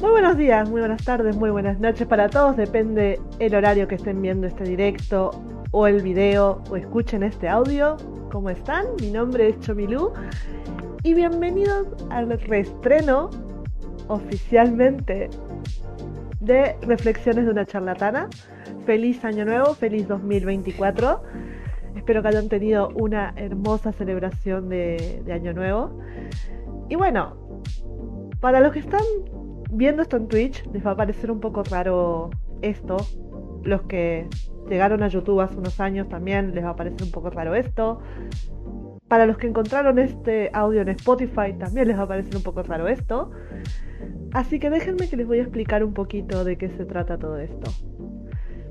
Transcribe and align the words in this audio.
Muy 0.00 0.12
buenos 0.12 0.38
días, 0.38 0.66
muy 0.70 0.80
buenas 0.80 1.04
tardes, 1.04 1.36
muy 1.36 1.50
buenas 1.50 1.78
noches 1.78 2.06
para 2.06 2.30
todos. 2.30 2.56
Depende 2.56 3.20
el 3.38 3.54
horario 3.54 3.86
que 3.86 3.96
estén 3.96 4.22
viendo 4.22 4.46
este 4.46 4.64
directo 4.64 5.30
o 5.72 5.86
el 5.86 6.02
video 6.02 6.62
o 6.70 6.76
escuchen 6.76 7.22
este 7.22 7.50
audio. 7.50 7.98
¿Cómo 8.32 8.48
están? 8.48 8.86
Mi 8.98 9.10
nombre 9.10 9.50
es 9.50 9.60
Chomilú 9.60 10.10
y 11.02 11.12
bienvenidos 11.12 11.88
al 12.08 12.30
reestreno 12.40 13.28
oficialmente 14.08 15.28
de 16.40 16.76
Reflexiones 16.80 17.44
de 17.44 17.50
una 17.50 17.66
charlatana. 17.66 18.30
Feliz 18.86 19.22
año 19.22 19.44
nuevo, 19.44 19.74
feliz 19.74 20.08
2024. 20.08 21.22
Espero 21.96 22.22
que 22.22 22.28
hayan 22.28 22.48
tenido 22.48 22.88
una 22.94 23.34
hermosa 23.36 23.92
celebración 23.92 24.70
de, 24.70 25.22
de 25.26 25.32
año 25.34 25.52
nuevo. 25.52 26.00
Y 26.88 26.96
bueno, 26.96 27.36
para 28.40 28.60
los 28.60 28.72
que 28.72 28.78
están 28.78 29.02
viendo 29.70 30.02
esto 30.02 30.16
en 30.16 30.28
Twitch, 30.28 30.66
les 30.72 30.84
va 30.84 30.92
a 30.92 30.96
parecer 30.96 31.30
un 31.30 31.40
poco 31.40 31.62
raro 31.62 32.30
esto. 32.62 32.96
Los 33.62 33.82
que 33.82 34.26
llegaron 34.68 35.02
a 35.02 35.08
YouTube 35.08 35.40
hace 35.40 35.56
unos 35.56 35.80
años 35.80 36.08
también 36.08 36.54
les 36.54 36.64
va 36.64 36.70
a 36.70 36.76
parecer 36.76 37.02
un 37.02 37.10
poco 37.10 37.30
raro 37.30 37.54
esto. 37.54 38.00
Para 39.08 39.26
los 39.26 39.38
que 39.38 39.48
encontraron 39.48 39.98
este 39.98 40.50
audio 40.52 40.82
en 40.82 40.88
Spotify 40.90 41.52
también 41.58 41.88
les 41.88 41.98
va 41.98 42.02
a 42.02 42.08
parecer 42.08 42.36
un 42.36 42.42
poco 42.42 42.62
raro 42.62 42.88
esto. 42.88 43.30
Así 44.32 44.60
que 44.60 44.70
déjenme 44.70 45.08
que 45.08 45.16
les 45.16 45.26
voy 45.26 45.38
a 45.38 45.42
explicar 45.42 45.82
un 45.82 45.92
poquito 45.92 46.44
de 46.44 46.56
qué 46.56 46.68
se 46.70 46.84
trata 46.84 47.18
todo 47.18 47.38
esto. 47.38 47.70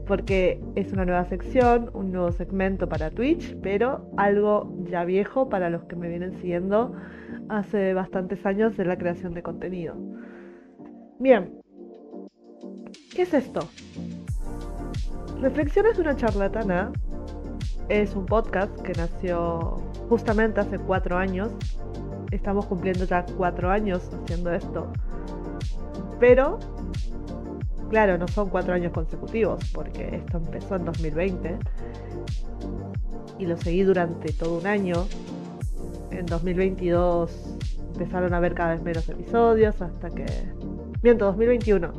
Porque 0.07 0.61
es 0.75 0.91
una 0.93 1.05
nueva 1.05 1.25
sección, 1.25 1.91
un 1.93 2.11
nuevo 2.11 2.31
segmento 2.31 2.87
para 2.87 3.11
Twitch, 3.11 3.55
pero 3.61 4.09
algo 4.17 4.73
ya 4.89 5.03
viejo 5.03 5.49
para 5.49 5.69
los 5.69 5.83
que 5.83 5.95
me 5.95 6.07
vienen 6.07 6.33
siguiendo 6.37 6.95
hace 7.49 7.93
bastantes 7.93 8.43
años 8.45 8.77
de 8.77 8.85
la 8.85 8.97
creación 8.97 9.33
de 9.33 9.43
contenido. 9.43 9.95
Bien, 11.19 11.61
¿qué 13.13 13.23
es 13.23 13.33
esto? 13.33 13.59
Reflexiones 15.41 15.97
de 15.97 16.01
una 16.03 16.15
charlatana 16.15 16.93
es 17.89 18.15
un 18.15 18.25
podcast 18.25 18.73
que 18.79 18.93
nació 18.93 19.81
justamente 20.07 20.61
hace 20.61 20.79
cuatro 20.79 21.17
años. 21.17 21.51
Estamos 22.31 22.67
cumpliendo 22.67 23.03
ya 23.03 23.25
cuatro 23.35 23.69
años 23.69 24.09
haciendo 24.13 24.53
esto. 24.53 24.93
Pero, 26.21 26.57
claro, 27.89 28.17
no 28.17 28.29
son 28.29 28.49
cuatro 28.49 28.73
años 28.73 28.93
consecutivos, 28.93 29.59
porque 29.73 30.15
esto 30.15 30.37
empezó 30.37 30.77
en 30.77 30.85
2020 30.85 31.59
y 33.39 33.45
lo 33.45 33.57
seguí 33.57 33.83
durante 33.83 34.31
todo 34.31 34.59
un 34.59 34.67
año 34.67 35.05
en 36.11 36.25
2022 36.25 37.57
empezaron 37.93 38.33
a 38.33 38.37
haber 38.37 38.53
cada 38.53 38.71
vez 38.71 38.81
menos 38.81 39.09
episodios 39.09 39.81
hasta 39.81 40.09
que... 40.09 40.25
Miento, 41.01 41.25
2021. 41.25 41.93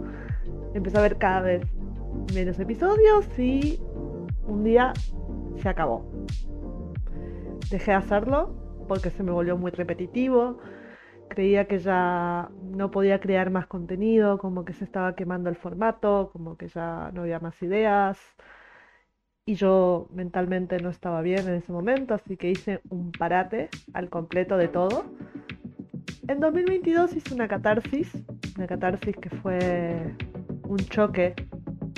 Empezó 0.74 0.98
a 0.98 1.00
haber 1.00 1.16
cada 1.16 1.40
vez 1.40 1.62
menos 2.34 2.58
episodios 2.60 3.26
y 3.38 3.80
un 4.46 4.62
día 4.62 4.92
se 5.56 5.70
acabó. 5.70 6.04
Dejé 7.70 7.92
de 7.92 7.96
hacerlo 7.96 8.84
porque 8.88 9.08
se 9.08 9.22
me 9.22 9.32
volvió 9.32 9.56
muy 9.56 9.70
repetitivo. 9.70 10.58
Creía 11.28 11.66
que 11.66 11.78
ya 11.78 12.50
no 12.62 12.90
podía 12.90 13.20
crear 13.20 13.48
más 13.50 13.66
contenido, 13.66 14.36
como 14.36 14.66
que 14.66 14.74
se 14.74 14.84
estaba 14.84 15.14
quemando 15.14 15.48
el 15.48 15.56
formato, 15.56 16.28
como 16.32 16.58
que 16.58 16.68
ya 16.68 17.10
no 17.14 17.22
había 17.22 17.40
más 17.40 17.60
ideas 17.62 18.18
y 19.46 19.54
yo 19.54 20.08
mentalmente 20.12 20.78
no 20.78 20.90
estaba 20.90 21.22
bien 21.22 21.48
en 21.48 21.54
ese 21.54 21.72
momento, 21.72 22.12
así 22.14 22.36
que 22.36 22.50
hice 22.50 22.82
un 22.90 23.12
parate 23.12 23.70
al 23.94 24.10
completo 24.10 24.58
de 24.58 24.68
todo. 24.68 25.04
En 26.30 26.38
2022 26.38 27.16
hice 27.16 27.34
una 27.34 27.48
catarsis, 27.48 28.08
una 28.56 28.68
catarsis 28.68 29.16
que 29.16 29.30
fue 29.30 30.14
un 30.62 30.76
choque 30.76 31.34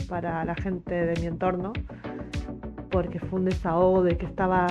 para 0.08 0.42
la 0.46 0.54
gente 0.54 0.94
de 0.94 1.20
mi 1.20 1.26
entorno, 1.26 1.74
porque 2.90 3.20
fue 3.20 3.40
un 3.40 3.44
desahogo 3.44 4.02
de 4.02 4.16
que 4.16 4.24
estaba 4.24 4.68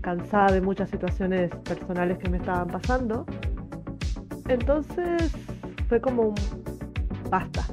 cansada 0.00 0.52
de 0.52 0.60
muchas 0.60 0.90
situaciones 0.90 1.50
personales 1.64 2.18
que 2.18 2.30
me 2.30 2.36
estaban 2.36 2.68
pasando. 2.68 3.26
Entonces 4.46 5.32
fue 5.88 6.00
como 6.00 6.28
un 6.28 6.34
basta, 7.28 7.64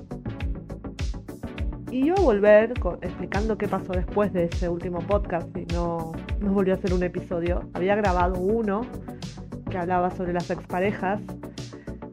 y 1.92 2.08
yo 2.08 2.16
a 2.18 2.22
volver 2.22 2.74
explicando 3.04 3.60
qué 3.60 3.68
pasó 3.68 3.94
después 3.94 4.34
de 4.34 4.46
ese 4.46 4.70
último 4.70 4.98
podcast 4.98 5.56
y 5.56 5.68
no, 5.68 6.14
no 6.40 6.52
volvió 6.52 6.74
a 6.74 6.78
hacer 6.78 6.96
un 6.96 7.04
episodio. 7.04 7.70
Había 7.76 7.96
grabado 7.96 8.40
uno 8.40 8.82
que 9.72 9.78
hablaba 9.80 10.12
sobre 10.12 10.34
las 10.34 10.52
exparejas 10.52 11.20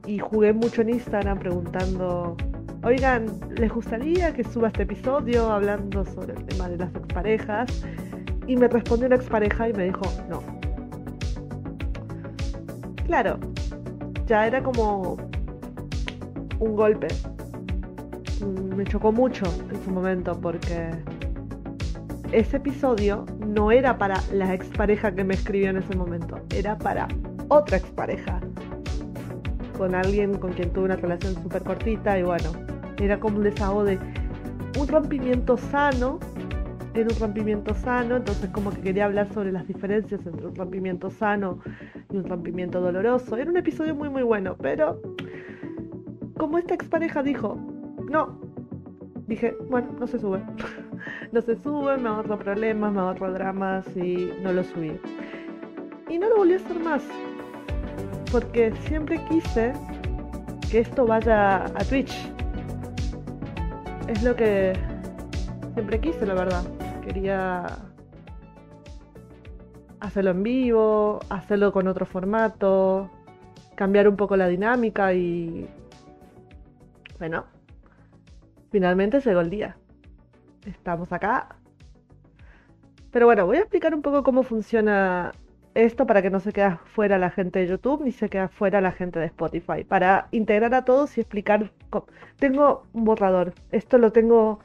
y 0.07 0.19
jugué 0.19 0.55
mucho 0.55 0.81
en 0.81 0.91
Instagram 0.91 1.39
preguntando, 1.39 2.37
oigan, 2.83 3.27
¿les 3.57 3.71
gustaría 3.71 4.33
que 4.33 4.45
suba 4.45 4.69
este 4.69 4.85
episodio 4.85 5.51
hablando 5.51 6.07
sobre 6.07 6.33
el 6.33 6.45
tema 6.47 6.71
de 6.71 6.79
las 6.79 6.95
exparejas? 6.95 7.85
Y 8.47 8.57
me 8.57 8.69
respondió 8.69 9.09
una 9.09 9.17
expareja 9.17 9.69
y 9.69 9.75
me 9.75 9.85
dijo, 9.85 10.01
no. 10.31 10.43
Claro, 13.05 13.39
ya 14.27 14.47
era 14.47 14.63
como 14.63 15.19
un 16.61 16.77
golpe 16.77 17.09
me 18.47 18.85
chocó 18.85 19.13
mucho 19.13 19.45
en 19.71 19.85
su 19.85 19.91
momento 19.91 20.41
porque 20.41 20.91
ese 22.33 22.59
episodio 22.59 23.27
no 23.45 23.73
era 23.73 23.99
para 23.99 24.23
la 24.33 24.55
expareja 24.55 25.13
que 25.13 25.25
me 25.25 25.35
escribió 25.35 25.71
en 25.71 25.79
ese 25.79 25.97
momento, 25.97 26.39
era 26.55 26.79
para 26.79 27.09
otra 27.49 27.77
expareja. 27.77 28.41
Con 29.77 29.95
alguien 29.95 30.39
con 30.39 30.53
quien 30.53 30.73
tuve 30.73 30.87
una 30.87 30.97
relación 30.97 31.35
súper 31.35 31.63
cortita 31.63 32.19
y 32.19 32.23
bueno, 32.23 32.51
era 32.99 33.21
como 33.21 33.39
un 33.39 33.45
desahogo 33.45 33.85
de 33.85 33.99
un 34.79 34.89
rompimiento 34.89 35.57
sano, 35.57 36.19
era 36.95 37.09
un 37.15 37.21
rompimiento 37.21 37.75
sano, 37.75 38.17
entonces 38.17 38.51
como 38.51 38.71
que 38.71 38.81
quería 38.81 39.05
hablar 39.05 39.33
sobre 39.33 39.53
las 39.53 39.67
diferencias 39.69 40.27
entre 40.27 40.47
un 40.47 40.55
rompimiento 40.57 41.11
sano 41.11 41.61
y 42.11 42.17
un 42.17 42.25
rompimiento 42.25 42.81
doloroso. 42.81 43.37
Era 43.37 43.51
un 43.51 43.57
episodio 43.57 43.95
muy 43.95 44.09
muy 44.09 44.23
bueno, 44.23 44.57
pero 44.61 45.01
como 46.37 46.59
esta 46.59 46.75
expareja 46.75 47.23
dijo, 47.23 47.57
no, 48.11 48.41
dije, 49.27 49.57
bueno, 49.69 49.89
no 49.99 50.07
se 50.07 50.19
sube. 50.19 50.41
no 51.33 51.41
se 51.43 51.57
sube, 51.57 51.97
me 51.99 52.09
ahorro 52.09 52.39
problemas, 52.39 52.93
me 52.93 53.01
ahorro 53.01 53.33
dramas 53.33 53.87
y 53.97 54.33
no 54.43 54.53
lo 54.53 54.65
subí. 54.65 54.99
Y 56.09 56.19
no 56.19 56.29
lo 56.29 56.39
volví 56.39 56.55
a 56.55 56.57
hacer 56.57 56.81
más. 56.81 57.05
Porque 58.31 58.73
siempre 58.87 59.23
quise 59.29 59.73
que 60.71 60.81
esto 60.81 61.07
vaya 61.07 61.65
a 61.65 61.85
Twitch. 61.89 62.13
Es 64.07 64.23
lo 64.23 64.37
que 64.37 64.75
siempre 65.75 66.01
quise, 66.01 66.27
la 66.27 66.35
verdad. 66.35 66.65
Quería 67.03 67.67
hacerlo 70.01 70.31
en 70.31 70.43
vivo, 70.43 71.21
hacerlo 71.29 71.73
con 71.73 71.89
otro 71.89 72.07
formato, 72.07 73.11
cambiar 73.75 74.09
un 74.09 74.17
poco 74.17 74.37
la 74.37 74.49
dinámica 74.49 75.13
y... 75.15 75.69
Bueno, 77.19 77.47
Finalmente 78.71 79.21
llegó 79.21 79.41
el 79.41 79.51
día. 79.51 79.77
Estamos 80.67 81.13
acá. 81.13 81.57
Pero 83.11 83.27
bueno, 83.27 83.47
voy 83.47 83.57
a 83.57 83.61
explicar 83.61 83.95
un 83.95 84.03
poco 84.03 84.23
cómo 84.23 84.43
funciona 84.43 85.33
esto 85.85 86.07
para 86.07 86.23
que 86.23 86.31
no 86.31 86.41
se 86.41 86.53
quede 86.53 86.77
fuera 86.87 87.19
la 87.19 87.31
gente 87.31 87.61
de 87.61 87.69
YouTube 87.69 88.03
ni 88.05 88.13
se 88.13 88.29
quede 88.29 88.49
fuera 88.49 88.81
la 88.81 88.93
gente 88.93 89.19
de 89.21 89.27
Spotify. 89.27 89.85
Para 89.85 90.29
integrar 90.33 90.75
a 90.75 90.85
todos 90.85 91.17
y 91.17 91.21
explicar. 91.21 91.71
Tengo 92.39 92.85
un 92.93 93.05
borrador. 93.05 93.55
Esto 93.71 93.99
lo 93.99 94.13
tengo. 94.13 94.61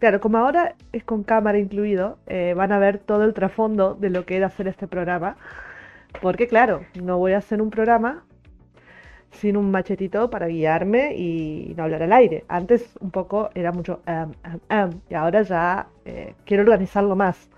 Claro, 0.00 0.20
como 0.20 0.38
ahora 0.38 0.74
es 0.92 1.04
con 1.04 1.22
cámara 1.22 1.58
incluido, 1.58 2.18
eh, 2.26 2.52
van 2.54 2.72
a 2.72 2.78
ver 2.78 2.98
todo 2.98 3.24
el 3.24 3.32
trasfondo 3.32 3.94
de 3.94 4.10
lo 4.10 4.26
que 4.26 4.36
era 4.36 4.48
hacer 4.48 4.68
este 4.68 4.86
programa. 4.88 5.36
Porque 6.20 6.48
claro, 6.48 6.84
no 7.00 7.18
voy 7.18 7.32
a 7.32 7.38
hacer 7.38 7.62
un 7.62 7.70
programa 7.70 8.24
sin 9.30 9.56
un 9.56 9.70
machetito 9.70 10.30
para 10.30 10.48
guiarme 10.48 11.14
y 11.16 11.74
no 11.76 11.84
hablar 11.84 12.02
al 12.02 12.12
aire. 12.12 12.44
Antes 12.48 12.96
un 13.00 13.10
poco 13.10 13.50
era 13.54 13.72
mucho 13.72 14.00
y 15.08 15.14
ahora 15.14 15.42
ya 15.42 15.88
eh, 16.04 16.34
quiero 16.44 16.64
organizarlo 16.64 17.14
más. 17.16 17.48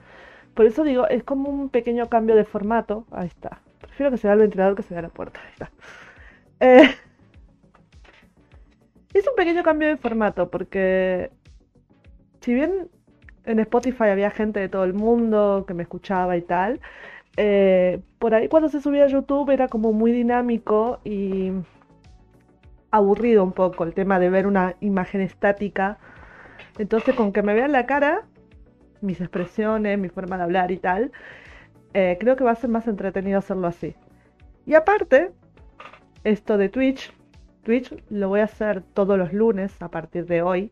Por 0.58 0.66
eso 0.66 0.82
digo, 0.82 1.06
es 1.06 1.22
como 1.22 1.50
un 1.50 1.68
pequeño 1.68 2.08
cambio 2.08 2.34
de 2.34 2.42
formato. 2.42 3.06
Ahí 3.12 3.28
está. 3.28 3.60
Prefiero 3.80 4.10
que 4.10 4.16
se 4.16 4.26
vea 4.26 4.34
el 4.34 4.40
ventilador 4.40 4.74
que 4.74 4.82
se 4.82 4.92
vea 4.92 5.02
la 5.02 5.08
puerta. 5.08 5.38
Ahí 5.40 5.52
está. 5.52 5.70
Eh, 6.58 6.96
es 9.14 9.28
un 9.28 9.36
pequeño 9.36 9.62
cambio 9.62 9.86
de 9.86 9.96
formato 9.96 10.50
porque 10.50 11.30
si 12.40 12.54
bien 12.54 12.88
en 13.44 13.60
Spotify 13.60 14.06
había 14.06 14.32
gente 14.32 14.58
de 14.58 14.68
todo 14.68 14.82
el 14.82 14.94
mundo 14.94 15.64
que 15.64 15.74
me 15.74 15.84
escuchaba 15.84 16.36
y 16.36 16.42
tal, 16.42 16.80
eh, 17.36 18.00
por 18.18 18.34
ahí 18.34 18.48
cuando 18.48 18.68
se 18.68 18.80
subía 18.80 19.04
a 19.04 19.06
YouTube 19.06 19.50
era 19.50 19.68
como 19.68 19.92
muy 19.92 20.10
dinámico 20.10 20.98
y 21.04 21.52
aburrido 22.90 23.44
un 23.44 23.52
poco 23.52 23.84
el 23.84 23.94
tema 23.94 24.18
de 24.18 24.28
ver 24.28 24.48
una 24.48 24.74
imagen 24.80 25.20
estática. 25.20 25.98
Entonces 26.78 27.14
con 27.14 27.32
que 27.32 27.44
me 27.44 27.54
vean 27.54 27.70
la 27.70 27.86
cara, 27.86 28.24
mis 29.00 29.20
expresiones, 29.20 29.98
mi 29.98 30.08
forma 30.08 30.36
de 30.36 30.42
hablar 30.44 30.70
y 30.70 30.78
tal, 30.78 31.12
eh, 31.94 32.16
creo 32.20 32.36
que 32.36 32.44
va 32.44 32.52
a 32.52 32.56
ser 32.56 32.70
más 32.70 32.86
entretenido 32.88 33.38
hacerlo 33.38 33.66
así. 33.66 33.94
Y 34.66 34.74
aparte, 34.74 35.30
esto 36.24 36.58
de 36.58 36.68
Twitch 36.68 37.12
Twitch 37.68 37.94
lo 38.08 38.30
voy 38.30 38.40
a 38.40 38.44
hacer 38.44 38.82
todos 38.94 39.18
los 39.18 39.34
lunes 39.34 39.82
a 39.82 39.90
partir 39.90 40.24
de 40.24 40.40
hoy. 40.40 40.70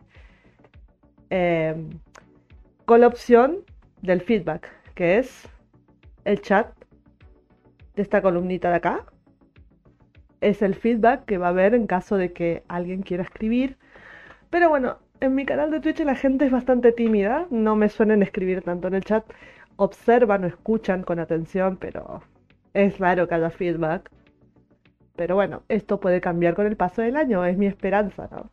Em, 1.28 1.90
con 2.86 3.02
la 3.02 3.08
opción 3.08 3.58
del 4.00 4.22
feedback, 4.22 4.70
que 4.94 5.18
es 5.18 5.46
el 6.24 6.40
chat 6.40 6.72
de 7.96 8.00
esta 8.02 8.22
columnita 8.22 8.70
de 8.70 8.76
acá. 8.76 9.04
Es 10.40 10.62
el 10.62 10.74
feedback 10.74 11.26
que 11.26 11.36
va 11.36 11.48
a 11.48 11.50
haber 11.50 11.74
en 11.74 11.86
caso 11.86 12.16
de 12.16 12.32
que 12.32 12.62
alguien 12.66 13.02
quiera 13.02 13.24
escribir. 13.24 13.76
Pero 14.48 14.70
bueno, 14.70 14.98
en 15.20 15.34
mi 15.34 15.44
canal 15.46 15.70
de 15.70 15.80
Twitch 15.80 16.00
la 16.00 16.14
gente 16.14 16.46
es 16.46 16.52
bastante 16.52 16.92
tímida, 16.92 17.46
no 17.50 17.76
me 17.76 17.88
suelen 17.88 18.22
escribir 18.22 18.62
tanto 18.62 18.88
en 18.88 18.94
el 18.94 19.04
chat. 19.04 19.24
Observan 19.76 20.44
o 20.44 20.46
escuchan 20.46 21.02
con 21.02 21.18
atención, 21.18 21.76
pero 21.76 22.22
es 22.74 22.98
raro 22.98 23.28
que 23.28 23.34
haya 23.34 23.50
feedback. 23.50 24.10
Pero 25.16 25.34
bueno, 25.34 25.62
esto 25.68 26.00
puede 26.00 26.20
cambiar 26.20 26.54
con 26.54 26.66
el 26.66 26.76
paso 26.76 27.02
del 27.02 27.16
año, 27.16 27.44
es 27.44 27.56
mi 27.56 27.66
esperanza, 27.66 28.28
¿no? 28.30 28.50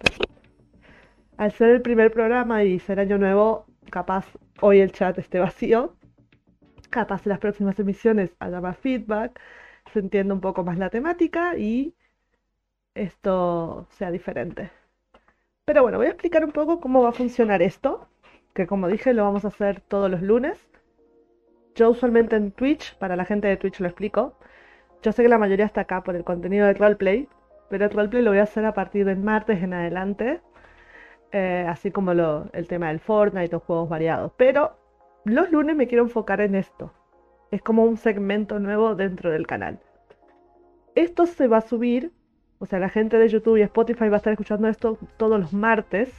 al 1.38 1.52
ser 1.52 1.70
el 1.70 1.82
primer 1.82 2.12
programa 2.12 2.64
y 2.64 2.80
ser 2.80 3.00
año 3.00 3.18
nuevo, 3.18 3.66
capaz 3.90 4.26
hoy 4.62 4.80
el 4.80 4.92
chat 4.92 5.18
esté 5.18 5.40
vacío, 5.40 5.96
capaz 6.90 7.26
en 7.26 7.32
las 7.32 7.40
próximas 7.40 7.80
emisiones 7.80 8.36
haya 8.40 8.62
más 8.62 8.78
feedback, 8.78 9.40
se 9.92 10.00
entienda 10.00 10.34
un 10.34 10.42
poco 10.42 10.64
más 10.64 10.78
la 10.78 10.90
temática 10.90 11.58
y 11.58 11.96
esto 12.96 13.88
sea 13.92 14.12
diferente. 14.12 14.72
Pero 15.66 15.82
bueno, 15.82 15.98
voy 15.98 16.08
a 16.08 16.10
explicar 16.10 16.44
un 16.44 16.52
poco 16.52 16.82
cómo 16.82 17.04
va 17.04 17.10
a 17.10 17.14
funcionar 17.14 17.62
esto, 17.62 18.10
que 18.54 18.68
como 18.68 18.90
dije 18.90 19.14
lo 19.14 19.24
vamos 19.24 19.46
a 19.46 19.48
hacer 19.48 19.80
todos 19.80 20.12
los 20.12 20.22
lunes. 20.22 20.60
Yo 21.76 21.90
usualmente 21.90 22.36
en 22.36 22.52
Twitch, 22.52 22.98
para 22.98 23.16
la 23.16 23.24
gente 23.24 23.48
de 23.48 23.56
Twitch 23.56 23.80
lo 23.80 23.88
explico, 23.88 24.38
yo 25.02 25.14
sé 25.14 25.24
que 25.24 25.30
la 25.30 25.38
mayoría 25.38 25.66
está 25.66 25.82
acá 25.82 26.04
por 26.04 26.18
el 26.18 26.26
contenido 26.26 26.68
de 26.68 26.74
roleplay, 26.74 27.30
pero 27.70 27.86
el 27.86 27.92
roleplay 27.92 28.22
lo 28.24 28.32
voy 28.32 28.40
a 28.40 28.44
hacer 28.44 28.66
a 28.66 28.74
partir 28.74 29.06
del 29.06 29.20
martes 29.20 29.64
en 29.64 29.74
adelante, 29.74 30.42
eh, 31.32 31.66
así 31.68 31.92
como 31.92 32.12
el 32.12 32.68
tema 32.68 32.90
del 32.90 33.00
Fortnite 33.00 33.54
los 33.54 33.64
juegos 33.64 33.88
variados. 33.88 34.34
Pero 34.36 34.78
los 35.24 35.50
lunes 35.50 35.78
me 35.78 35.88
quiero 35.88 36.04
enfocar 36.04 36.42
en 36.42 36.56
esto. 36.56 36.94
Es 37.52 37.62
como 37.62 37.86
un 37.86 37.96
segmento 37.96 38.60
nuevo 38.60 38.96
dentro 38.96 39.32
del 39.32 39.48
canal. 39.48 39.80
Esto 40.96 41.26
se 41.26 41.48
va 41.48 41.58
a 41.58 41.62
subir, 41.62 42.12
o 42.64 42.66
sea, 42.66 42.80
la 42.80 42.88
gente 42.88 43.18
de 43.18 43.28
YouTube 43.28 43.58
y 43.58 43.62
Spotify 43.62 44.08
va 44.08 44.16
a 44.16 44.18
estar 44.18 44.32
escuchando 44.32 44.70
esto 44.70 44.98
todos 45.18 45.38
los 45.38 45.52
martes. 45.52 46.10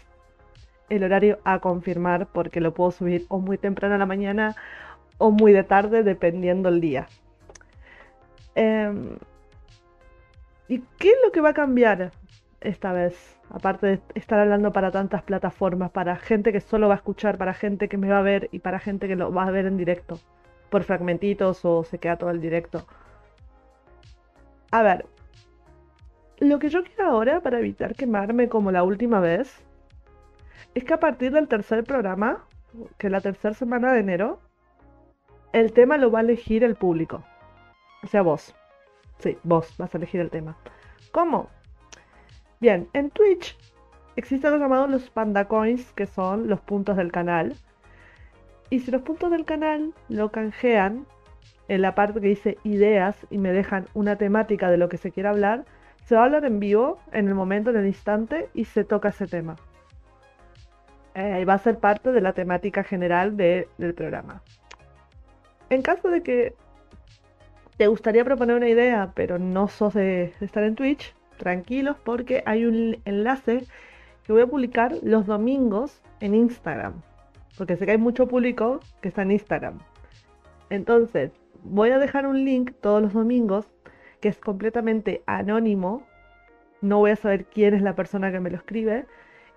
El 0.90 1.02
horario 1.02 1.38
a 1.42 1.58
confirmar 1.58 2.26
porque 2.26 2.60
lo 2.60 2.74
puedo 2.74 2.90
subir 2.90 3.24
o 3.30 3.38
muy 3.38 3.56
temprano 3.56 3.94
a 3.94 3.98
la 3.98 4.04
mañana 4.04 4.54
o 5.16 5.30
muy 5.30 5.54
de 5.54 5.64
tarde, 5.64 6.02
dependiendo 6.02 6.68
el 6.68 6.82
día. 6.82 7.08
Em, 8.54 9.16
¿Y 10.68 10.80
qué 10.98 11.12
es 11.12 11.16
lo 11.24 11.32
que 11.32 11.40
va 11.40 11.48
a 11.48 11.54
cambiar 11.54 12.12
esta 12.60 12.92
vez? 12.92 13.40
Aparte 13.48 13.86
de 13.86 14.00
estar 14.14 14.38
hablando 14.38 14.70
para 14.70 14.90
tantas 14.90 15.22
plataformas, 15.22 15.92
para 15.92 16.16
gente 16.16 16.52
que 16.52 16.60
solo 16.60 16.88
va 16.88 16.94
a 16.94 16.96
escuchar, 16.98 17.38
para 17.38 17.54
gente 17.54 17.88
que 17.88 17.96
me 17.96 18.10
va 18.10 18.18
a 18.18 18.22
ver 18.22 18.50
y 18.52 18.58
para 18.58 18.78
gente 18.80 19.08
que 19.08 19.16
lo 19.16 19.32
va 19.32 19.44
a 19.44 19.50
ver 19.50 19.64
en 19.64 19.78
directo, 19.78 20.18
por 20.68 20.82
fragmentitos 20.82 21.64
o 21.64 21.84
se 21.84 21.96
queda 21.96 22.18
todo 22.18 22.28
el 22.28 22.42
directo. 22.42 22.86
A 24.70 24.82
ver, 24.82 25.06
lo 26.48 26.58
que 26.58 26.68
yo 26.68 26.84
quiero 26.84 27.10
ahora 27.10 27.40
para 27.40 27.58
evitar 27.58 27.94
quemarme 27.94 28.48
como 28.48 28.70
la 28.70 28.82
última 28.82 29.20
vez 29.20 29.62
es 30.74 30.84
que 30.84 30.94
a 30.94 31.00
partir 31.00 31.32
del 31.32 31.48
tercer 31.48 31.84
programa, 31.84 32.44
que 32.98 33.06
es 33.06 33.10
la 33.10 33.20
tercera 33.20 33.54
semana 33.54 33.92
de 33.92 34.00
enero, 34.00 34.40
el 35.52 35.72
tema 35.72 35.96
lo 35.96 36.10
va 36.10 36.18
a 36.18 36.22
elegir 36.22 36.64
el 36.64 36.74
público. 36.74 37.24
O 38.02 38.06
sea, 38.06 38.22
vos. 38.22 38.54
Sí, 39.18 39.38
vos 39.44 39.72
vas 39.78 39.94
a 39.94 39.98
elegir 39.98 40.20
el 40.20 40.30
tema. 40.30 40.56
¿Cómo? 41.12 41.48
Bien, 42.60 42.88
en 42.92 43.10
Twitch 43.10 43.56
existen 44.16 44.50
los 44.50 44.60
llamados 44.60 44.90
los 44.90 45.10
Panda 45.10 45.46
Coins, 45.46 45.92
que 45.92 46.06
son 46.06 46.48
los 46.48 46.60
puntos 46.60 46.96
del 46.96 47.12
canal. 47.12 47.54
Y 48.70 48.80
si 48.80 48.90
los 48.90 49.02
puntos 49.02 49.30
del 49.30 49.44
canal 49.44 49.94
lo 50.08 50.32
canjean 50.32 51.06
en 51.68 51.82
la 51.82 51.94
parte 51.94 52.20
que 52.20 52.28
dice 52.28 52.58
ideas 52.64 53.16
y 53.30 53.38
me 53.38 53.52
dejan 53.52 53.86
una 53.94 54.16
temática 54.16 54.70
de 54.70 54.76
lo 54.76 54.88
que 54.88 54.96
se 54.96 55.12
quiera 55.12 55.30
hablar, 55.30 55.64
se 56.04 56.14
va 56.14 56.22
a 56.22 56.24
hablar 56.24 56.44
en 56.44 56.60
vivo, 56.60 56.98
en 57.12 57.28
el 57.28 57.34
momento, 57.34 57.70
en 57.70 57.76
el 57.76 57.86
instante, 57.86 58.48
y 58.54 58.66
se 58.66 58.84
toca 58.84 59.08
ese 59.08 59.26
tema. 59.26 59.56
Eh, 61.14 61.44
va 61.44 61.54
a 61.54 61.58
ser 61.58 61.78
parte 61.78 62.12
de 62.12 62.20
la 62.20 62.32
temática 62.32 62.84
general 62.84 63.36
del 63.36 63.94
programa. 63.94 64.42
En 65.70 65.80
caso 65.82 66.08
de 66.08 66.22
que 66.22 66.54
te 67.76 67.86
gustaría 67.86 68.24
proponer 68.24 68.56
una 68.56 68.68
idea, 68.68 69.12
pero 69.14 69.38
no 69.38 69.68
sos 69.68 69.94
de, 69.94 70.32
estar 70.40 70.62
en 70.62 70.74
Twitch, 70.74 71.14
tranquilos 71.38 71.96
porque 72.04 72.42
hay 72.46 72.66
un 72.66 72.98
enlace 73.04 73.64
que 74.24 74.32
voy 74.32 74.42
a 74.42 74.46
publicar 74.46 74.94
los 75.02 75.26
domingos 75.26 76.02
en 76.20 76.34
Instagram. 76.34 77.02
Porque 77.56 77.76
sé 77.76 77.86
que 77.86 77.92
hay 77.92 77.98
mucho 77.98 78.26
público 78.26 78.80
que 79.00 79.08
está 79.08 79.22
en 79.22 79.30
Instagram. 79.30 79.78
Entonces, 80.70 81.32
voy 81.62 81.90
a 81.90 81.98
dejar 81.98 82.26
un 82.26 82.44
link 82.44 82.72
todos 82.80 83.00
los 83.00 83.12
domingos 83.12 83.66
que 84.24 84.30
es 84.30 84.38
completamente 84.38 85.22
anónimo. 85.26 86.02
No 86.80 86.96
voy 86.96 87.10
a 87.10 87.16
saber 87.16 87.44
quién 87.44 87.74
es 87.74 87.82
la 87.82 87.94
persona 87.94 88.32
que 88.32 88.40
me 88.40 88.48
lo 88.48 88.56
escribe. 88.56 89.04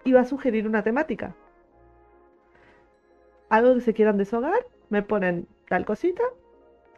Y 0.03 0.11
va 0.11 0.19
a 0.19 0.25
sugerir 0.25 0.67
una 0.67 0.83
temática. 0.83 1.35
Algo 3.47 3.75
que 3.75 3.79
se 3.79 3.93
quieran 3.93 4.17
deshogar, 4.17 4.67
me 4.89 5.03
ponen 5.03 5.47
tal 5.69 5.85
cosita 5.85 6.21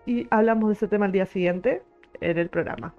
y 0.07 0.25
hablamos 0.31 0.69
de 0.69 0.73
ese 0.73 0.87
tema 0.87 1.05
el 1.05 1.11
día 1.11 1.27
siguiente 1.27 1.83
en 2.21 2.39
el 2.39 2.49
programa. 2.49 2.95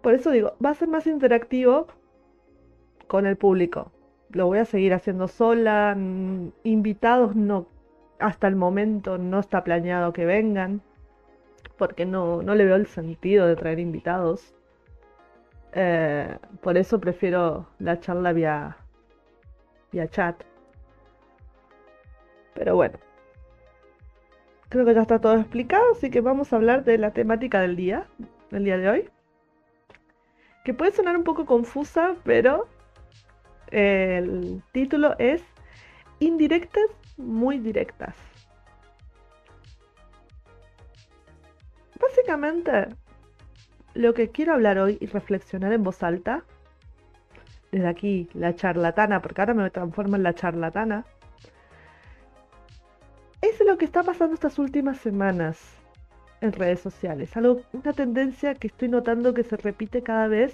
Por 0.00 0.14
eso 0.14 0.30
digo, 0.30 0.52
va 0.64 0.70
a 0.70 0.74
ser 0.74 0.86
más 0.86 1.08
interactivo 1.08 1.88
con 3.08 3.26
el 3.26 3.36
público. 3.36 3.90
Lo 4.30 4.46
voy 4.46 4.58
a 4.58 4.64
seguir 4.64 4.94
haciendo 4.94 5.26
sola. 5.26 5.96
Invitados 6.62 7.34
no, 7.34 7.66
hasta 8.20 8.46
el 8.46 8.54
momento 8.54 9.18
no 9.18 9.40
está 9.40 9.64
planeado 9.64 10.12
que 10.12 10.26
vengan. 10.26 10.80
Porque 11.78 12.06
no, 12.06 12.42
no 12.42 12.54
le 12.54 12.64
veo 12.64 12.76
el 12.76 12.86
sentido 12.86 13.46
de 13.46 13.56
traer 13.56 13.78
invitados. 13.78 14.54
Eh, 15.72 16.38
por 16.62 16.78
eso 16.78 16.98
prefiero 17.00 17.66
la 17.78 18.00
charla 18.00 18.32
vía, 18.32 18.76
vía 19.92 20.08
chat. 20.08 20.42
Pero 22.54 22.76
bueno. 22.76 22.98
Creo 24.68 24.84
que 24.84 24.94
ya 24.94 25.02
está 25.02 25.20
todo 25.20 25.36
explicado, 25.38 25.92
así 25.92 26.10
que 26.10 26.20
vamos 26.20 26.52
a 26.52 26.56
hablar 26.56 26.84
de 26.84 26.98
la 26.98 27.12
temática 27.12 27.60
del 27.60 27.76
día, 27.76 28.06
del 28.50 28.64
día 28.64 28.78
de 28.78 28.88
hoy. 28.88 29.08
Que 30.64 30.74
puede 30.74 30.90
sonar 30.92 31.16
un 31.16 31.22
poco 31.22 31.46
confusa, 31.46 32.16
pero 32.24 32.66
el 33.70 34.62
título 34.72 35.14
es 35.18 35.42
Indirectas 36.18 36.86
muy 37.16 37.58
directas. 37.58 38.16
Básicamente, 42.26 42.88
lo 43.94 44.12
que 44.12 44.30
quiero 44.30 44.54
hablar 44.54 44.80
hoy 44.80 44.98
y 45.00 45.06
reflexionar 45.06 45.72
en 45.72 45.84
voz 45.84 46.02
alta, 46.02 46.42
desde 47.70 47.86
aquí 47.86 48.28
la 48.34 48.56
charlatana, 48.56 49.22
porque 49.22 49.42
ahora 49.42 49.54
me 49.54 49.70
transformo 49.70 50.16
en 50.16 50.24
la 50.24 50.34
charlatana, 50.34 51.04
es 53.42 53.62
lo 53.64 53.78
que 53.78 53.84
está 53.84 54.02
pasando 54.02 54.34
estas 54.34 54.58
últimas 54.58 54.98
semanas 54.98 55.76
en 56.40 56.50
redes 56.50 56.80
sociales. 56.80 57.36
Algo, 57.36 57.60
una 57.72 57.92
tendencia 57.92 58.56
que 58.56 58.66
estoy 58.66 58.88
notando 58.88 59.32
que 59.32 59.44
se 59.44 59.56
repite 59.56 60.02
cada 60.02 60.26
vez 60.26 60.52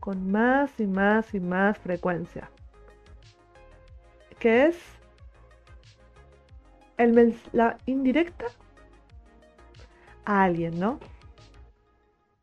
con 0.00 0.32
más 0.32 0.80
y 0.80 0.88
más 0.88 1.32
y 1.34 1.38
más 1.38 1.78
frecuencia. 1.78 2.50
Que 4.40 4.66
es 4.66 4.76
el 6.96 7.36
la 7.52 7.78
indirecta 7.86 8.46
a 10.26 10.42
alguien, 10.42 10.78
¿no? 10.78 10.98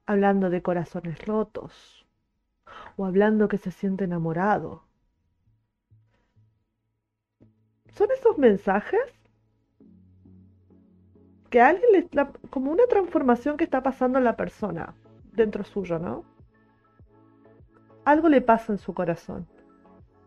Hablando 0.08 0.50
de 0.50 0.64
corazones 0.64 1.24
rotos 1.26 2.08
o 2.98 3.06
hablando 3.06 3.48
que 3.48 3.58
se 3.58 3.72
siente 3.72 4.06
enamorado. 4.06 4.84
Son 7.92 8.10
esos 8.12 8.38
mensajes 8.40 9.02
que 11.52 11.62
alguien 11.62 11.92
le 11.92 12.10
como 12.50 12.72
una 12.72 12.88
transformación 12.88 13.58
que 13.58 13.64
está 13.64 13.84
pasando 13.84 14.18
en 14.18 14.24
la 14.24 14.36
persona 14.36 14.96
dentro 15.34 15.64
suyo, 15.64 16.00
¿no? 16.00 16.26
Algo 18.06 18.30
le 18.30 18.42
pasa 18.42 18.74
en 18.74 18.80
su 18.80 18.94
corazón. 18.94 19.48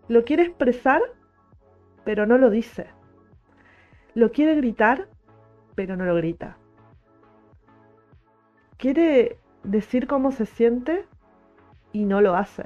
Lo 0.08 0.24
quiere 0.24 0.44
expresar, 0.44 1.02
pero 2.04 2.26
no 2.26 2.38
lo 2.38 2.50
dice. 2.50 2.86
Lo 4.14 4.30
quiere 4.30 4.54
gritar, 4.54 5.08
pero 5.74 5.96
no 5.96 6.04
lo 6.04 6.14
grita. 6.14 6.56
Quiere 8.78 9.38
decir 9.64 10.06
cómo 10.06 10.32
se 10.32 10.46
siente 10.46 11.06
y 11.92 12.04
no 12.04 12.20
lo 12.20 12.36
hace 12.36 12.64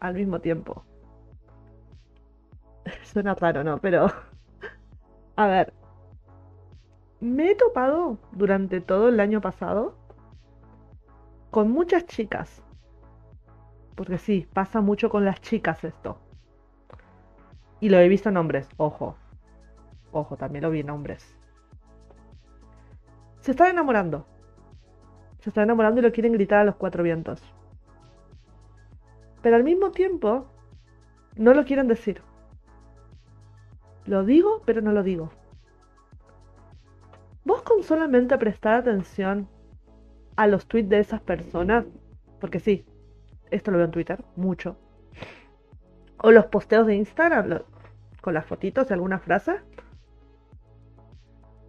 al 0.00 0.14
mismo 0.14 0.40
tiempo. 0.40 0.84
Suena 3.04 3.34
raro, 3.34 3.64
¿no? 3.64 3.78
Pero, 3.78 4.06
a 5.36 5.46
ver, 5.46 5.72
me 7.20 7.50
he 7.50 7.54
topado 7.54 8.18
durante 8.32 8.80
todo 8.80 9.08
el 9.08 9.20
año 9.20 9.40
pasado 9.40 9.94
con 11.50 11.70
muchas 11.70 12.04
chicas 12.06 12.62
Porque 13.94 14.18
sí, 14.18 14.46
pasa 14.52 14.80
mucho 14.80 15.08
con 15.10 15.24
las 15.24 15.40
chicas 15.40 15.84
esto. 15.84 16.18
Y 17.80 17.88
lo 17.88 17.98
he 17.98 18.08
visto 18.08 18.28
en 18.28 18.36
hombres, 18.36 18.68
ojo. 18.76 19.16
Ojo, 20.12 20.36
también 20.36 20.62
lo 20.64 20.70
vi 20.70 20.80
en 20.80 20.90
hombres. 20.90 21.36
Se 23.40 23.52
están 23.52 23.68
enamorando. 23.68 24.26
Se 25.46 25.50
están 25.50 25.62
enamorando 25.62 26.00
y 26.00 26.02
lo 26.02 26.10
quieren 26.10 26.32
gritar 26.32 26.58
a 26.58 26.64
los 26.64 26.74
cuatro 26.74 27.04
vientos. 27.04 27.40
Pero 29.42 29.54
al 29.54 29.62
mismo 29.62 29.92
tiempo, 29.92 30.48
no 31.36 31.54
lo 31.54 31.64
quieren 31.64 31.86
decir. 31.86 32.20
Lo 34.06 34.24
digo, 34.24 34.62
pero 34.66 34.80
no 34.80 34.90
lo 34.90 35.04
digo. 35.04 35.30
Vos 37.44 37.62
con 37.62 37.84
solamente 37.84 38.36
prestar 38.38 38.74
atención 38.74 39.48
a 40.34 40.48
los 40.48 40.66
tweets 40.66 40.88
de 40.88 40.98
esas 40.98 41.20
personas, 41.20 41.84
porque 42.40 42.58
sí, 42.58 42.84
esto 43.52 43.70
lo 43.70 43.76
veo 43.76 43.86
en 43.86 43.92
Twitter, 43.92 44.24
mucho. 44.34 44.76
O 46.24 46.32
los 46.32 46.46
posteos 46.46 46.88
de 46.88 46.96
Instagram, 46.96 47.60
con 48.20 48.34
las 48.34 48.46
fotitos 48.46 48.88
de 48.88 48.94
alguna 48.94 49.20
frase. 49.20 49.60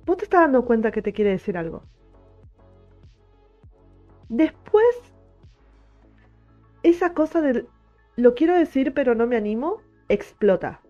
Vos 0.03 0.17
te 0.17 0.24
estás 0.24 0.41
dando 0.41 0.65
cuenta 0.65 0.89
que 0.89 1.03
te 1.03 1.13
quiere 1.13 1.29
decir 1.29 1.60
algo. 1.60 1.84
Después, 4.29 5.13
esa 6.84 7.13
cosa 7.13 7.41
de 7.41 7.65
lo 8.15 8.34
quiero 8.34 8.57
decir 8.57 8.93
pero 8.93 9.15
no 9.15 9.27
me 9.27 9.38
animo, 9.38 9.81
explota. 10.10 10.81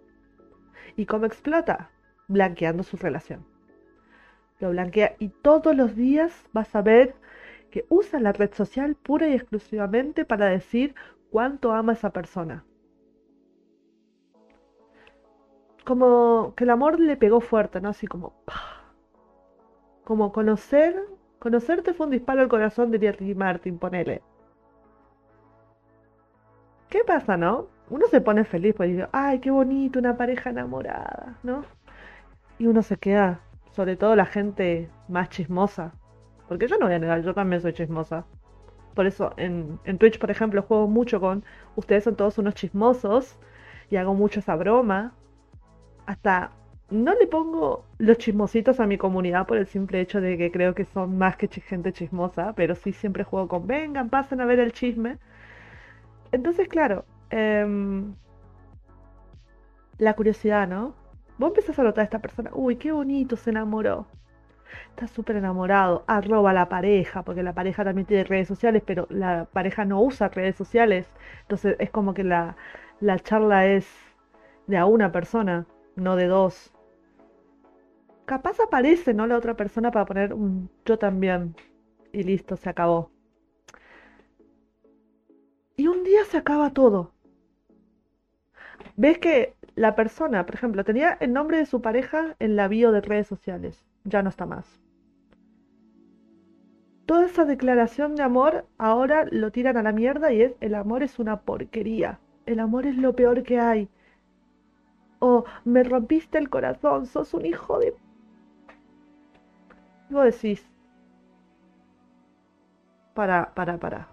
¿Y 0.96 1.06
cómo 1.06 1.26
explota? 1.26 1.92
Blanqueando 2.28 2.84
su 2.84 2.98
relación. 2.98 3.46
Lo 4.60 4.72
blanquea 4.72 5.16
y 5.20 5.30
todos 5.30 5.76
los 5.76 5.96
días 5.96 6.34
vas 6.54 6.76
a 6.76 6.82
ver 6.82 7.16
que 7.70 7.86
usa 7.90 8.20
la 8.20 8.32
red 8.32 8.54
social 8.54 8.96
pura 8.96 9.28
y 9.28 9.34
exclusivamente 9.34 10.26
para 10.26 10.48
decir 10.48 10.96
cuánto 11.30 11.74
ama 11.74 11.92
a 11.92 11.96
esa 11.96 12.12
persona. 12.12 12.66
Como 15.86 16.54
que 16.56 16.64
el 16.64 16.70
amor 16.70 17.00
le 17.00 17.18
pegó 17.18 17.40
fuerte, 17.40 17.82
¿no? 17.82 17.90
Así 17.90 18.08
como... 18.08 18.42
Como 20.04 20.32
conocer... 20.32 21.17
Conocerte 21.40 21.94
fue 21.94 22.08
un 22.08 22.12
disparo 22.12 22.42
al 22.42 22.48
corazón, 22.48 22.92
diría 22.92 23.12
Ricky 23.12 23.36
Martin, 23.36 23.78
ponele. 23.78 24.22
¿Qué 26.90 27.04
pasa, 27.06 27.38
no? 27.38 27.68
Uno 27.90 28.08
se 28.08 28.22
pone 28.22 28.44
feliz 28.44 28.74
porque 28.76 28.94
dice, 28.94 29.08
ay, 29.12 29.40
qué 29.40 29.52
bonito, 29.52 30.00
una 30.00 30.18
pareja 30.18 30.50
enamorada, 30.50 31.38
¿no? 31.44 31.64
Y 32.60 32.68
uno 32.68 32.82
se 32.82 32.98
queda, 32.98 33.42
sobre 33.72 33.96
todo 33.96 34.16
la 34.16 34.26
gente 34.26 34.90
más 35.08 35.30
chismosa, 35.30 35.94
porque 36.48 36.68
yo 36.68 36.78
no 36.78 36.86
voy 36.86 36.96
a 36.96 37.00
negar, 37.00 37.22
yo 37.22 37.34
también 37.34 37.62
soy 37.62 37.74
chismosa. 37.74 38.26
Por 38.94 39.06
eso 39.06 39.34
en, 39.38 39.80
Twitch, 40.00 40.18
por 40.18 40.32
ejemplo, 40.32 40.64
juego 40.64 40.88
mucho 40.88 41.20
con 41.20 41.44
ustedes 41.76 42.04
son 42.04 42.16
todos 42.16 42.38
unos 42.40 42.56
chismosos 42.56 43.38
y 43.92 43.98
hago 43.98 44.16
mucho 44.16 44.40
esa 44.40 44.56
broma. 44.56 45.14
Hasta 46.08 46.52
no 46.90 47.14
le 47.16 47.28
pongo 47.28 47.86
los 47.98 48.18
chismositos 48.18 48.80
a 48.80 48.88
mi 48.88 48.98
comunidad 48.98 49.48
por 49.48 49.58
el 49.58 49.68
simple 49.68 50.02
hecho 50.02 50.22
de 50.22 50.38
que 50.38 50.52
creo 50.52 50.74
que 50.76 50.86
son 50.86 51.18
más 51.18 51.38
que 51.38 51.48
gente 51.48 51.94
chismosa, 51.94 52.54
pero 52.54 52.76
sí 52.76 52.94
siempre 52.94 53.24
juego 53.24 53.48
con 53.48 53.68
vengan, 53.68 54.10
pasen 54.10 54.42
a 54.42 54.46
ver 54.46 54.60
el 54.60 54.72
chisme. 54.74 55.18
Entonces, 56.32 56.68
claro, 56.68 57.06
em, 57.30 58.14
la 59.98 60.14
curiosidad, 60.16 60.68
¿no? 60.68 60.96
Vos 61.38 61.50
empezás 61.50 61.78
a 61.80 61.84
notar 61.84 62.02
a 62.02 62.06
esta 62.06 62.20
persona, 62.20 62.52
uy, 62.54 62.78
qué 62.78 62.92
bonito, 62.92 63.36
se 63.36 63.50
enamoró 63.52 64.08
está 64.90 65.08
súper 65.08 65.38
enamorado, 65.38 66.04
arroba 66.08 66.52
a 66.52 66.54
la 66.54 66.70
pareja, 66.70 67.24
porque 67.24 67.44
la 67.44 67.54
pareja 67.54 67.84
también 67.84 68.08
tiene 68.08 68.24
redes 68.24 68.48
sociales, 68.48 68.84
pero 68.86 69.08
la 69.10 69.46
pareja 69.46 69.86
no 69.86 70.02
usa 70.02 70.30
redes 70.30 70.56
sociales, 70.56 71.08
entonces 71.42 71.76
es 71.80 71.90
como 71.92 72.14
que 72.14 72.24
la, 72.24 72.56
la 73.00 73.20
charla 73.20 73.68
es 73.68 73.88
de 74.68 74.78
a 74.78 74.86
una 74.86 75.12
persona, 75.12 75.66
no 75.96 76.16
de 76.16 76.28
dos. 76.28 76.74
Capaz 78.28 78.60
aparece, 78.60 79.16
¿no? 79.16 79.26
La 79.26 79.38
otra 79.38 79.56
persona 79.56 79.90
para 79.90 80.06
poner 80.06 80.34
un 80.34 80.70
yo 80.86 81.00
también. 81.00 81.56
Y 82.14 82.22
listo, 82.22 82.56
se 82.58 82.70
acabó. 82.70 83.10
Y 85.76 85.88
un 85.88 86.04
día 86.04 86.24
se 86.26 86.38
acaba 86.38 86.72
todo. 86.74 87.14
Ves 88.96 89.18
que 89.18 89.56
la 89.76 89.96
persona, 89.96 90.46
por 90.46 90.56
ejemplo, 90.56 90.84
tenía 90.84 91.18
el 91.20 91.34
nombre 91.34 91.58
de 91.58 91.66
su 91.66 91.82
pareja 91.82 92.36
en 92.40 92.56
la 92.56 92.68
bio 92.68 92.92
de 92.92 93.02
redes 93.02 93.28
sociales 93.28 93.88
ya 94.08 94.24
no 94.24 94.30
está 94.30 94.46
más. 94.46 94.66
Toda 97.06 97.26
esa 97.26 97.46
declaración 97.46 98.16
de 98.16 98.24
amor 98.24 98.66
ahora 98.78 99.26
lo 99.32 99.52
tiran 99.52 99.78
a 99.78 99.84
la 99.84 99.94
mierda 99.94 100.32
y 100.34 100.42
es 100.42 100.56
el 100.60 100.76
amor 100.76 101.04
es 101.04 101.20
una 101.20 101.42
porquería. 101.42 102.20
El 102.46 102.60
amor 102.60 102.86
es 102.86 102.98
lo 102.98 103.16
peor 103.16 103.44
que 103.44 103.60
hay. 103.60 103.90
O 105.20 105.46
me 105.66 105.84
rompiste 105.84 106.38
el 106.38 106.50
corazón, 106.50 107.06
sos 107.06 107.34
un 107.34 107.46
hijo 107.46 107.80
de... 107.80 107.96
Y 110.10 110.14
vos 110.14 110.26
decís, 110.26 110.66
para, 113.14 113.54
para, 113.54 113.78
para. 113.78 114.08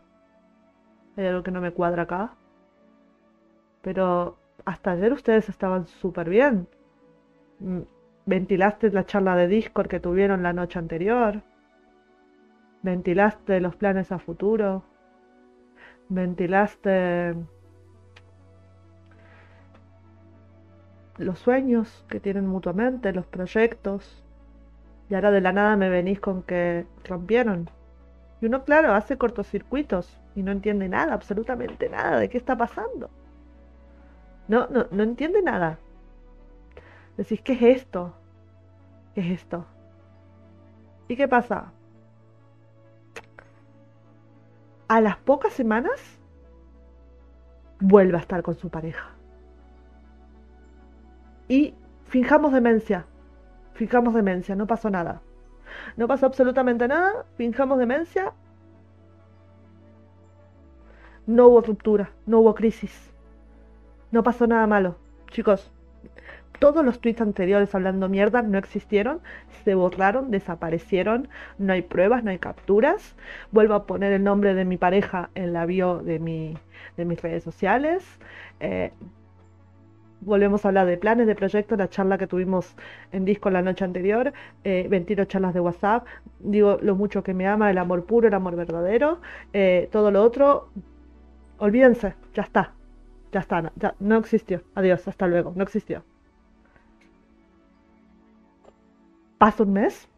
Hay 1.17 1.27
algo 1.27 1.43
que 1.43 1.51
no 1.51 1.61
me 1.63 1.73
cuadra 1.73 2.03
acá. 2.03 2.37
Pero 3.83 4.37
hasta 4.65 4.91
ayer 4.93 5.13
ustedes 5.13 5.49
estaban 5.49 5.87
súper 5.87 6.29
bien. 6.29 6.67
Mm, 7.61 7.83
Ventilaste 8.27 8.91
la 8.93 9.07
charla 9.07 9.37
de 9.37 9.49
Discord 9.49 9.89
que 9.89 10.01
tuvieron 10.01 10.43
la 10.43 10.53
noche 10.53 10.79
anterior. 10.81 11.43
Ventilaste 12.85 13.59
los 13.61 13.75
planes 13.75 14.13
a 14.13 14.21
futuro. 14.21 14.85
Ventilaste 16.09 17.35
los 21.19 21.41
sueños 21.41 22.05
que 22.09 22.21
tienen 22.21 22.47
mutuamente, 22.47 23.13
los 23.13 23.27
proyectos. 23.27 24.24
Y 25.09 25.15
ahora 25.15 25.31
de 25.31 25.41
la 25.41 25.53
nada 25.53 25.77
me 25.77 25.89
venís 25.89 26.21
con 26.21 26.43
que 26.43 26.87
rompieron. 27.05 27.71
Y 28.41 28.47
uno, 28.47 28.65
claro, 28.65 28.95
hace 28.95 29.17
cortocircuitos 29.17 30.21
y 30.35 30.43
no 30.43 30.53
entiende 30.53 30.89
nada, 30.89 31.15
absolutamente 31.15 31.89
nada 31.89 32.19
de 32.19 32.29
qué 32.29 32.39
está 32.39 32.57
pasando. 32.57 33.11
No, 34.49 34.67
no, 34.69 34.87
no 34.91 35.03
entiende 35.03 35.43
nada. 35.43 35.79
Decís, 37.17 37.41
¿qué 37.43 37.53
es 37.53 37.63
esto? 37.63 38.15
¿Qué 39.15 39.21
es 39.21 39.41
esto? 39.41 39.65
¿Y 41.09 41.17
qué 41.17 41.29
pasa? 41.29 41.73
A 44.89 45.01
las 45.01 45.17
pocas 45.19 45.53
semanas 45.53 46.19
vuelve 47.81 48.17
a 48.17 48.21
estar 48.21 48.43
con 48.43 48.55
su 48.55 48.69
pareja. 48.69 49.11
Y 51.49 51.75
fijamos 52.07 52.53
demencia. 52.53 53.07
Fijamos 53.75 54.15
demencia, 54.15 54.55
no 54.55 54.67
pasó 54.67 54.91
nada. 54.91 55.21
No 55.97 56.07
pasó 56.09 56.27
absolutamente 56.27 56.89
nada, 56.89 57.27
fijamos 57.37 57.79
demencia. 57.79 58.33
No 61.27 61.49
hubo 61.49 61.61
ruptura, 61.61 62.11
no 62.27 62.41
hubo 62.41 62.55
crisis. 62.55 63.13
No 64.11 64.23
pasó 64.23 64.47
nada 64.47 64.67
malo. 64.67 64.97
Chicos, 65.31 65.73
todos 66.59 66.85
los 66.85 67.01
tweets 67.01 67.21
anteriores 67.21 67.75
hablando 67.75 68.09
mierda 68.09 68.43
no 68.43 68.59
existieron, 68.59 69.21
se 69.65 69.75
borraron, 69.75 70.31
desaparecieron, 70.31 71.29
no 71.59 71.73
hay 71.73 71.83
pruebas, 71.83 72.23
no 72.23 72.31
hay 72.31 72.39
capturas. 72.39 73.17
Vuelvo 73.51 73.75
a 73.75 73.87
poner 73.87 74.13
el 74.13 74.23
nombre 74.23 74.55
de 74.55 74.65
mi 74.65 74.77
pareja 74.77 75.31
en 75.35 75.53
la 75.53 75.67
bio 75.67 75.99
de, 75.99 76.19
mi, 76.21 76.57
de 76.97 77.05
mis 77.05 77.21
redes 77.21 77.43
sociales. 77.43 78.05
Eh, 78.61 78.93
volvemos 80.25 80.65
a 80.65 80.69
hablar 80.69 80.87
de 80.87 80.97
planes, 80.97 81.27
de 81.27 81.35
proyectos, 81.35 81.79
la 81.79 81.89
charla 81.89 82.19
que 82.19 82.27
tuvimos 82.27 82.75
en 83.13 83.25
disco 83.25 83.51
la 83.51 83.63
noche 83.63 83.85
anterior, 83.85 84.33
eh, 84.65 84.87
22 84.89 85.29
charlas 85.29 85.55
de 85.55 85.61
WhatsApp, 85.61 86.07
digo 86.41 86.79
lo 86.83 86.97
mucho 86.97 87.23
que 87.23 87.35
me 87.35 87.47
ama, 87.47 87.71
el 87.71 87.79
amor 87.79 88.05
puro, 88.05 88.29
el 88.29 88.35
amor 88.35 88.57
verdadero, 88.57 89.21
eh, 89.53 89.89
todo 89.93 90.11
lo 90.11 90.23
otro, 90.23 90.69
olvídense, 91.59 92.15
ya 92.35 92.43
está, 92.43 92.73
ya 93.33 93.41
está, 93.41 93.73
ya, 93.77 93.95
no 94.01 94.17
existió, 94.17 94.63
adiós, 94.75 95.07
hasta 95.07 95.27
luego, 95.27 95.53
no 95.55 95.63
existió. 95.63 96.03
Pasa 99.39 99.63
un 99.63 99.73
mes 99.73 100.09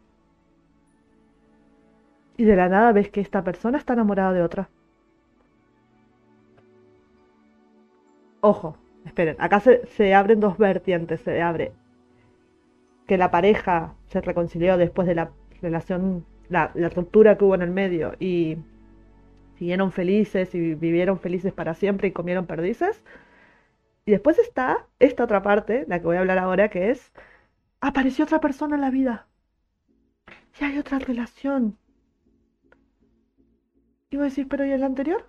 y 2.37 2.45
de 2.45 2.55
la 2.55 2.69
nada 2.69 2.91
ves 2.93 3.09
que 3.09 3.19
esta 3.19 3.43
persona 3.43 3.77
está 3.77 3.93
enamorada 3.93 4.31
de 4.31 4.43
otra. 4.43 4.69
Ojo, 8.41 8.77
esperen, 9.07 9.35
acá 9.39 9.59
se, 9.59 10.13
abren 10.13 10.39
dos 10.39 10.57
vertientes. 10.57 11.21
Se 11.21 11.41
abre 11.41 11.71
que 13.07 13.17
la 13.17 13.31
pareja 13.31 13.95
se 14.07 14.21
reconcilió 14.21 14.77
después 14.77 15.07
de 15.07 15.15
la 15.15 15.31
relación, 15.61 16.25
la, 16.49 16.71
la 16.75 16.89
ruptura 16.89 17.37
que 17.37 17.45
hubo 17.45 17.55
en 17.55 17.61
el 17.61 17.71
medio 17.71 18.13
y 18.19 18.57
siguieron 19.57 19.91
felices 19.91 20.53
y 20.53 20.75
vivieron 20.75 21.19
felices 21.19 21.53
para 21.53 21.73
siempre 21.73 22.09
y 22.09 22.11
comieron 22.11 22.45
perdices. 22.45 23.03
Y 24.05 24.11
después 24.11 24.39
está 24.39 24.87
esta 24.99 25.23
otra 25.23 25.41
parte, 25.41 25.85
la 25.87 25.99
que 25.99 26.05
voy 26.05 26.17
a 26.17 26.21
hablar 26.21 26.37
ahora, 26.37 26.69
que 26.69 26.91
es 26.91 27.11
apareció 27.81 28.25
otra 28.25 28.39
persona 28.39 28.75
en 28.75 28.81
la 28.81 28.91
vida. 28.91 29.27
Y 30.59 30.63
hay 30.63 30.77
otra 30.77 30.99
relación. 30.99 31.77
Y 34.09 34.17
vos 34.17 34.29
decís, 34.29 34.47
pero 34.49 34.65
¿y 34.65 34.71
el 34.71 34.83
anterior? 34.83 35.25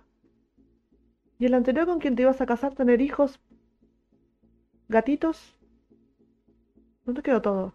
Y 1.37 1.45
el 1.45 1.53
anterior 1.53 1.85
con 1.85 1.99
quien 1.99 2.15
te 2.15 2.23
ibas 2.23 2.41
a 2.41 2.45
casar, 2.45 2.73
tener 2.75 3.01
hijos, 3.01 3.39
gatitos. 4.89 5.55
¿Dónde 7.05 7.21
quedó 7.21 7.41
todo? 7.41 7.73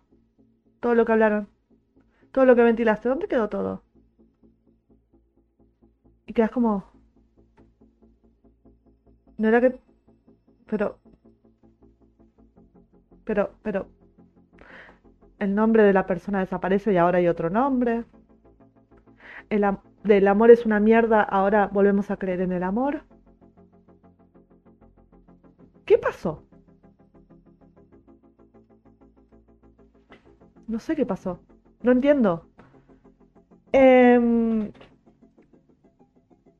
Todo 0.81 0.95
lo 0.95 1.07
que 1.07 1.13
hablaron. 1.13 1.49
Todo 2.33 2.45
lo 2.45 2.55
que 2.55 2.63
ventilaste. 2.63 3.09
¿Dónde 3.09 3.29
quedó 3.29 3.49
todo? 3.49 3.83
Y 6.27 6.33
quedas 6.33 6.51
como... 6.51 6.85
No 9.39 9.49
era 9.49 9.61
que... 9.61 9.79
Pero... 10.67 10.99
Pero, 13.25 13.55
pero... 13.63 13.87
El 15.39 15.55
nombre 15.55 15.83
de 15.83 15.93
la 15.93 16.07
persona 16.07 16.41
desaparece 16.41 16.93
y 16.93 16.97
ahora 16.97 17.19
hay 17.19 17.29
otro 17.29 17.51
nombre. 17.51 18.05
El 19.51 19.65
del 20.05 20.29
amor 20.29 20.51
es 20.51 20.65
una 20.65 20.81
mierda, 20.81 21.23
ahora 21.23 21.69
volvemos 21.73 22.11
a 22.11 22.17
creer 22.17 22.41
en 22.41 22.53
el 22.53 22.63
amor. 22.63 23.03
¿Qué 25.85 25.99
pasó? 25.99 26.45
No 30.67 30.79
sé 30.79 30.97
qué 30.97 31.07
pasó. 31.07 31.41
No 31.83 31.93
entiendo. 31.93 32.47
Em, 33.73 34.71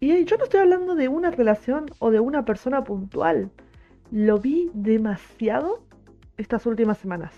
y 0.01 0.25
yo 0.25 0.37
no 0.37 0.45
estoy 0.45 0.61
hablando 0.61 0.95
de 0.95 1.09
una 1.09 1.31
relación 1.31 1.87
o 1.99 2.11
de 2.11 2.21
una 2.21 2.45
persona 2.45 2.85
puntual. 2.85 3.51
Lo 4.11 4.39
vi 4.39 4.71
demasiado 4.75 5.87
estas 6.37 6.67
últimas 6.67 6.99
semanas. 6.99 7.33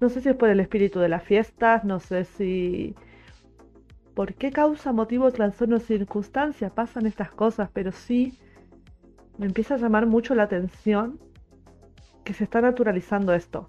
No 0.00 0.08
sé 0.08 0.20
si 0.20 0.28
es 0.28 0.36
por 0.36 0.48
el 0.48 0.60
espíritu 0.60 1.00
de 1.00 1.08
las 1.08 1.22
fiestas, 1.22 1.84
no 1.84 2.00
sé 2.00 2.24
si... 2.24 2.94
¿Por 4.14 4.34
qué 4.34 4.50
causa, 4.50 4.92
motivo, 4.92 5.30
trastorno 5.30 5.78
circunstancia 5.78 6.70
pasan 6.70 7.06
estas 7.06 7.30
cosas? 7.30 7.70
Pero 7.72 7.92
sí 7.92 8.38
me 9.38 9.46
empieza 9.46 9.74
a 9.74 9.78
llamar 9.78 10.06
mucho 10.06 10.34
la 10.34 10.42
atención 10.42 11.18
que 12.24 12.34
se 12.34 12.44
está 12.44 12.60
naturalizando 12.60 13.32
esto. 13.32 13.68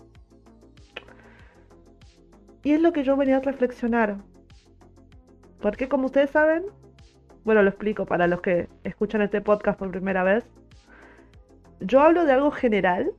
Y 2.63 2.71
es 2.73 2.81
lo 2.81 2.93
que 2.93 3.03
yo 3.03 3.17
venía 3.17 3.37
a 3.37 3.41
reflexionar. 3.41 4.17
Porque 5.61 5.87
como 5.87 6.05
ustedes 6.05 6.29
saben, 6.29 6.63
bueno, 7.43 7.63
lo 7.63 7.69
explico 7.69 8.05
para 8.05 8.27
los 8.27 8.41
que 8.41 8.67
escuchan 8.83 9.21
este 9.21 9.41
podcast 9.41 9.79
por 9.79 9.91
primera 9.91 10.23
vez, 10.23 10.43
yo 11.79 12.01
hablo 12.01 12.25
de 12.25 12.33
algo 12.33 12.51
general 12.51 13.11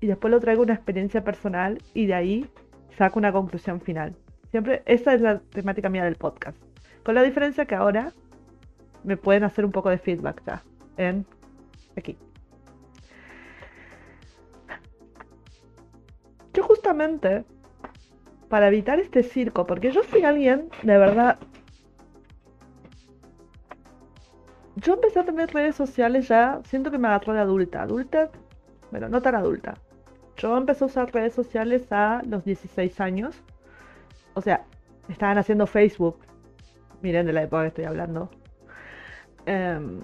y 0.00 0.06
después 0.06 0.30
lo 0.30 0.40
traigo 0.40 0.62
una 0.62 0.74
experiencia 0.74 1.22
personal 1.22 1.78
y 1.94 2.06
de 2.06 2.14
ahí 2.14 2.50
saco 2.96 3.18
una 3.18 3.32
conclusión 3.32 3.80
final. 3.80 4.16
Siempre, 4.50 4.82
esa 4.86 5.14
es 5.14 5.20
la 5.20 5.40
temática 5.40 5.88
mía 5.88 6.04
del 6.04 6.16
podcast. 6.16 6.56
Con 7.04 7.14
la 7.14 7.22
diferencia 7.22 7.66
que 7.66 7.74
ahora 7.74 8.12
me 9.04 9.16
pueden 9.16 9.44
hacer 9.44 9.64
un 9.64 9.72
poco 9.72 9.90
de 9.90 9.98
feedback 9.98 10.42
ya 10.46 10.62
en 10.96 11.26
aquí. 11.96 12.16
Yo 16.54 16.62
justamente 16.64 17.44
para 18.52 18.68
evitar 18.68 19.00
este 19.00 19.22
circo, 19.22 19.64
porque 19.64 19.90
yo 19.92 20.02
soy 20.02 20.24
alguien, 20.24 20.68
de 20.82 20.98
verdad, 20.98 21.38
yo 24.76 24.92
empecé 24.92 25.20
a 25.20 25.24
tener 25.24 25.54
redes 25.54 25.74
sociales 25.74 26.28
ya, 26.28 26.60
siento 26.64 26.90
que 26.90 26.98
me 26.98 27.08
agarró 27.08 27.32
de 27.32 27.40
adulta, 27.40 27.80
adulta, 27.80 28.30
bueno, 28.90 29.08
no 29.08 29.22
tan 29.22 29.36
adulta. 29.36 29.78
Yo 30.36 30.54
empecé 30.54 30.84
a 30.84 30.88
usar 30.88 31.14
redes 31.14 31.32
sociales 31.32 31.90
a 31.92 32.20
los 32.26 32.44
16 32.44 33.00
años, 33.00 33.42
o 34.34 34.42
sea, 34.42 34.66
estaban 35.08 35.38
haciendo 35.38 35.66
Facebook, 35.66 36.18
miren 37.00 37.24
de 37.24 37.32
la 37.32 37.44
época 37.44 37.62
que 37.62 37.68
estoy 37.68 37.84
hablando. 37.84 38.28
Em, 39.46 40.02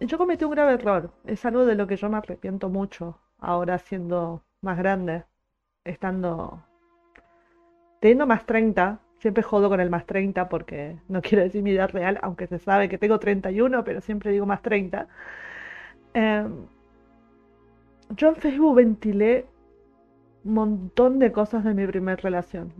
yo 0.00 0.18
cometí 0.18 0.44
un 0.44 0.50
grave 0.50 0.72
error, 0.72 1.12
es 1.26 1.44
algo 1.44 1.64
de 1.64 1.76
lo 1.76 1.86
que 1.86 1.94
yo 1.94 2.08
me 2.10 2.16
arrepiento 2.16 2.68
mucho, 2.68 3.20
ahora 3.38 3.78
siendo 3.78 4.42
más 4.62 4.76
grande, 4.76 5.26
estando 5.84 6.64
teniendo 8.00 8.26
más 8.26 8.46
30, 8.46 9.00
siempre 9.18 9.42
jodo 9.42 9.68
con 9.68 9.80
el 9.80 9.90
más 9.90 10.06
30 10.06 10.48
porque 10.48 10.96
no 11.08 11.22
quiero 11.22 11.44
decir 11.44 11.62
mi 11.62 11.72
edad 11.72 11.90
real, 11.90 12.18
aunque 12.22 12.46
se 12.46 12.58
sabe 12.58 12.88
que 12.88 12.98
tengo 12.98 13.18
31, 13.20 13.84
pero 13.84 14.00
siempre 14.00 14.32
digo 14.32 14.46
más 14.46 14.62
30. 14.62 15.06
Em, 16.14 16.66
yo 18.16 18.28
en 18.28 18.36
Facebook 18.36 18.74
ventilé 18.76 19.46
un 20.44 20.54
montón 20.54 21.18
de 21.18 21.32
cosas 21.32 21.64
de 21.64 21.74
mi 21.74 21.86
primer 21.86 22.20
relación. 22.22 22.72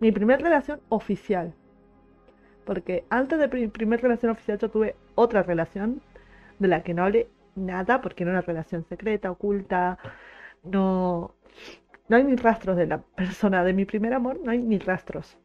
Mi 0.00 0.12
primer 0.12 0.42
relación 0.42 0.80
oficial. 0.88 1.54
Porque 2.64 3.04
antes 3.10 3.38
de 3.38 3.48
mi 3.48 3.68
primer 3.68 4.00
relación 4.02 4.32
oficial 4.32 4.58
yo 4.58 4.70
tuve 4.70 4.96
otra 5.14 5.42
relación 5.42 6.00
de 6.58 6.68
la 6.68 6.82
que 6.82 6.94
no 6.94 7.04
hablé 7.04 7.28
nada 7.56 8.00
porque 8.00 8.24
era 8.24 8.32
una 8.32 8.40
relación 8.40 8.84
secreta, 8.88 9.30
oculta. 9.30 9.98
No, 10.62 11.34
no 12.08 12.16
hay 12.16 12.24
ni 12.24 12.36
rastros 12.36 12.76
de 12.76 12.86
la 12.86 12.98
persona 12.98 13.64
de 13.64 13.72
mi 13.72 13.84
primer 13.84 14.12
amor, 14.14 14.40
no 14.42 14.50
hay 14.50 14.58
ni 14.58 14.78
rastros. 14.78 15.38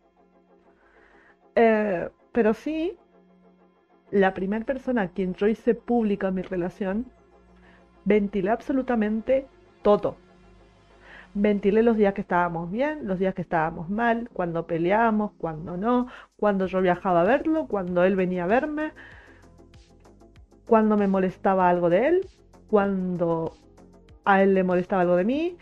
Eh, 1.56 2.10
pero 2.32 2.54
sí, 2.54 2.98
la 4.12 4.34
primera 4.34 4.66
persona 4.66 5.04
a 5.04 5.08
quien 5.10 5.34
yo 5.36 5.48
hice 5.48 5.76
pública 5.76 6.32
mi 6.32 6.42
relación, 6.42 7.06
ventilé 8.06 8.50
absolutamente 8.52 9.48
todo. 9.82 10.18
Ventilé 11.34 11.84
los 11.84 11.96
días 11.96 12.14
que 12.14 12.22
estábamos 12.22 12.72
bien, 12.72 13.08
los 13.08 13.20
días 13.20 13.36
que 13.36 13.44
estábamos 13.44 13.90
mal, 13.90 14.30
cuando 14.34 14.66
peleábamos, 14.66 15.32
cuando 15.38 15.78
no, 15.78 16.08
cuando 16.38 16.66
yo 16.66 16.82
viajaba 16.82 17.22
a 17.22 17.26
verlo, 17.26 17.68
cuando 17.68 18.04
él 18.04 18.16
venía 18.16 18.46
a 18.46 18.48
verme, 18.48 18.94
cuando 20.66 20.98
me 20.98 21.08
molestaba 21.08 21.70
algo 21.70 21.90
de 21.90 22.08
él, 22.08 22.28
cuando 22.70 23.54
a 24.26 24.42
él 24.42 24.54
le 24.56 24.64
molestaba 24.64 25.04
algo 25.04 25.16
de 25.16 25.26
mí, 25.26 25.58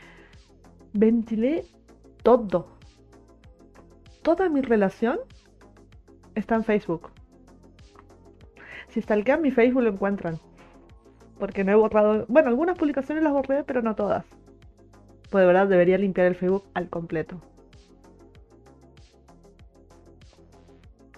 ventilé 0.97 1.63
todo. 2.23 2.67
Toda 4.23 4.49
mi 4.49 4.62
relación 4.62 5.19
está 6.33 6.55
en 6.55 6.63
Facebook. 6.63 7.12
Si 8.89 9.01
stalkean 9.01 9.41
mi 9.41 9.51
Facebook 9.51 9.83
lo 9.83 9.91
encuentran. 9.91 10.39
Porque 11.39 11.63
no 11.63 11.71
he 11.71 11.75
borrado. 11.75 12.25
Bueno, 12.27 12.49
algunas 12.49 12.77
publicaciones 12.77 13.23
las 13.23 13.31
borré, 13.31 13.63
pero 13.63 13.83
no 13.83 13.95
todas. 13.95 14.25
Pues 15.29 15.41
de 15.43 15.45
verdad 15.45 15.67
debería 15.67 15.99
limpiar 15.99 16.25
el 16.25 16.36
Facebook 16.36 16.63
al 16.73 16.89
completo. 16.89 17.39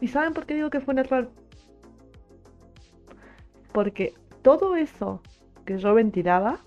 ¿Y 0.02 0.08
saben 0.08 0.34
por 0.34 0.46
qué 0.46 0.56
digo 0.56 0.70
que 0.70 0.82
fue 0.82 0.94
un 0.94 1.00
error? 1.00 1.30
Porque 3.72 4.14
todo 4.42 4.76
eso 4.76 5.22
que 5.66 5.78
yo 5.78 5.94
ventilaba 5.94 6.60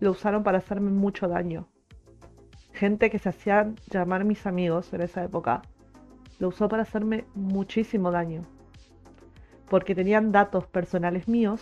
lo 0.00 0.10
usaron 0.10 0.42
para 0.42 0.58
hacerme 0.58 0.90
mucho 0.90 1.28
daño 1.28 1.69
gente 2.80 3.10
que 3.10 3.18
se 3.18 3.28
hacían 3.28 3.76
llamar 3.90 4.24
mis 4.24 4.46
amigos 4.46 4.90
en 4.94 5.02
esa 5.02 5.22
época, 5.22 5.60
lo 6.38 6.48
usó 6.48 6.66
para 6.66 6.84
hacerme 6.84 7.26
muchísimo 7.34 8.10
daño. 8.10 8.42
Porque 9.68 9.94
tenían 9.94 10.32
datos 10.32 10.66
personales 10.66 11.28
míos 11.28 11.60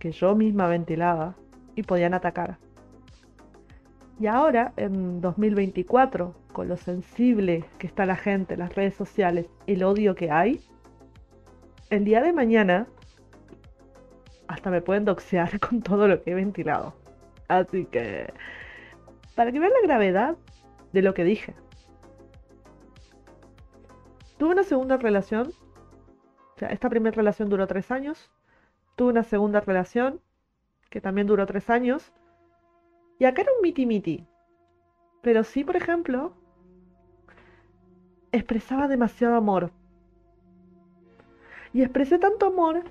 que 0.00 0.10
yo 0.10 0.34
misma 0.34 0.68
ventilaba 0.68 1.34
y 1.74 1.82
podían 1.82 2.14
atacar. 2.14 2.56
Y 4.18 4.26
ahora, 4.26 4.72
en 4.78 5.20
2024, 5.20 6.34
con 6.54 6.66
lo 6.66 6.78
sensible 6.78 7.66
que 7.78 7.86
está 7.86 8.06
la 8.06 8.16
gente, 8.16 8.56
las 8.56 8.74
redes 8.74 8.94
sociales, 8.94 9.50
el 9.66 9.84
odio 9.84 10.14
que 10.14 10.30
hay, 10.30 10.62
el 11.90 12.06
día 12.06 12.22
de 12.22 12.32
mañana 12.32 12.86
hasta 14.46 14.70
me 14.70 14.80
pueden 14.80 15.04
doxear 15.04 15.60
con 15.66 15.82
todo 15.82 16.08
lo 16.08 16.22
que 16.22 16.30
he 16.30 16.34
ventilado. 16.34 16.94
Así 17.48 17.84
que 17.84 18.32
para 19.38 19.52
que 19.52 19.60
vean 19.60 19.72
la 19.72 19.86
gravedad 19.86 20.36
de 20.92 21.00
lo 21.00 21.14
que 21.14 21.22
dije. 21.22 21.54
Tuve 24.36 24.50
una 24.50 24.64
segunda 24.64 24.96
relación, 24.96 25.52
o 26.56 26.58
sea, 26.58 26.70
esta 26.70 26.90
primera 26.90 27.14
relación 27.14 27.48
duró 27.48 27.68
tres 27.68 27.92
años, 27.92 28.32
tuve 28.96 29.10
una 29.10 29.22
segunda 29.22 29.60
relación 29.60 30.20
que 30.90 31.00
también 31.00 31.28
duró 31.28 31.46
tres 31.46 31.70
años, 31.70 32.12
y 33.20 33.26
acá 33.26 33.42
era 33.42 33.52
un 33.52 33.62
miti 33.62 33.86
miti. 33.86 34.26
Pero 35.22 35.44
sí, 35.44 35.62
por 35.62 35.76
ejemplo, 35.76 36.32
expresaba 38.32 38.88
demasiado 38.88 39.36
amor. 39.36 39.70
Y 41.72 41.82
expresé 41.82 42.18
tanto 42.18 42.46
amor 42.46 42.82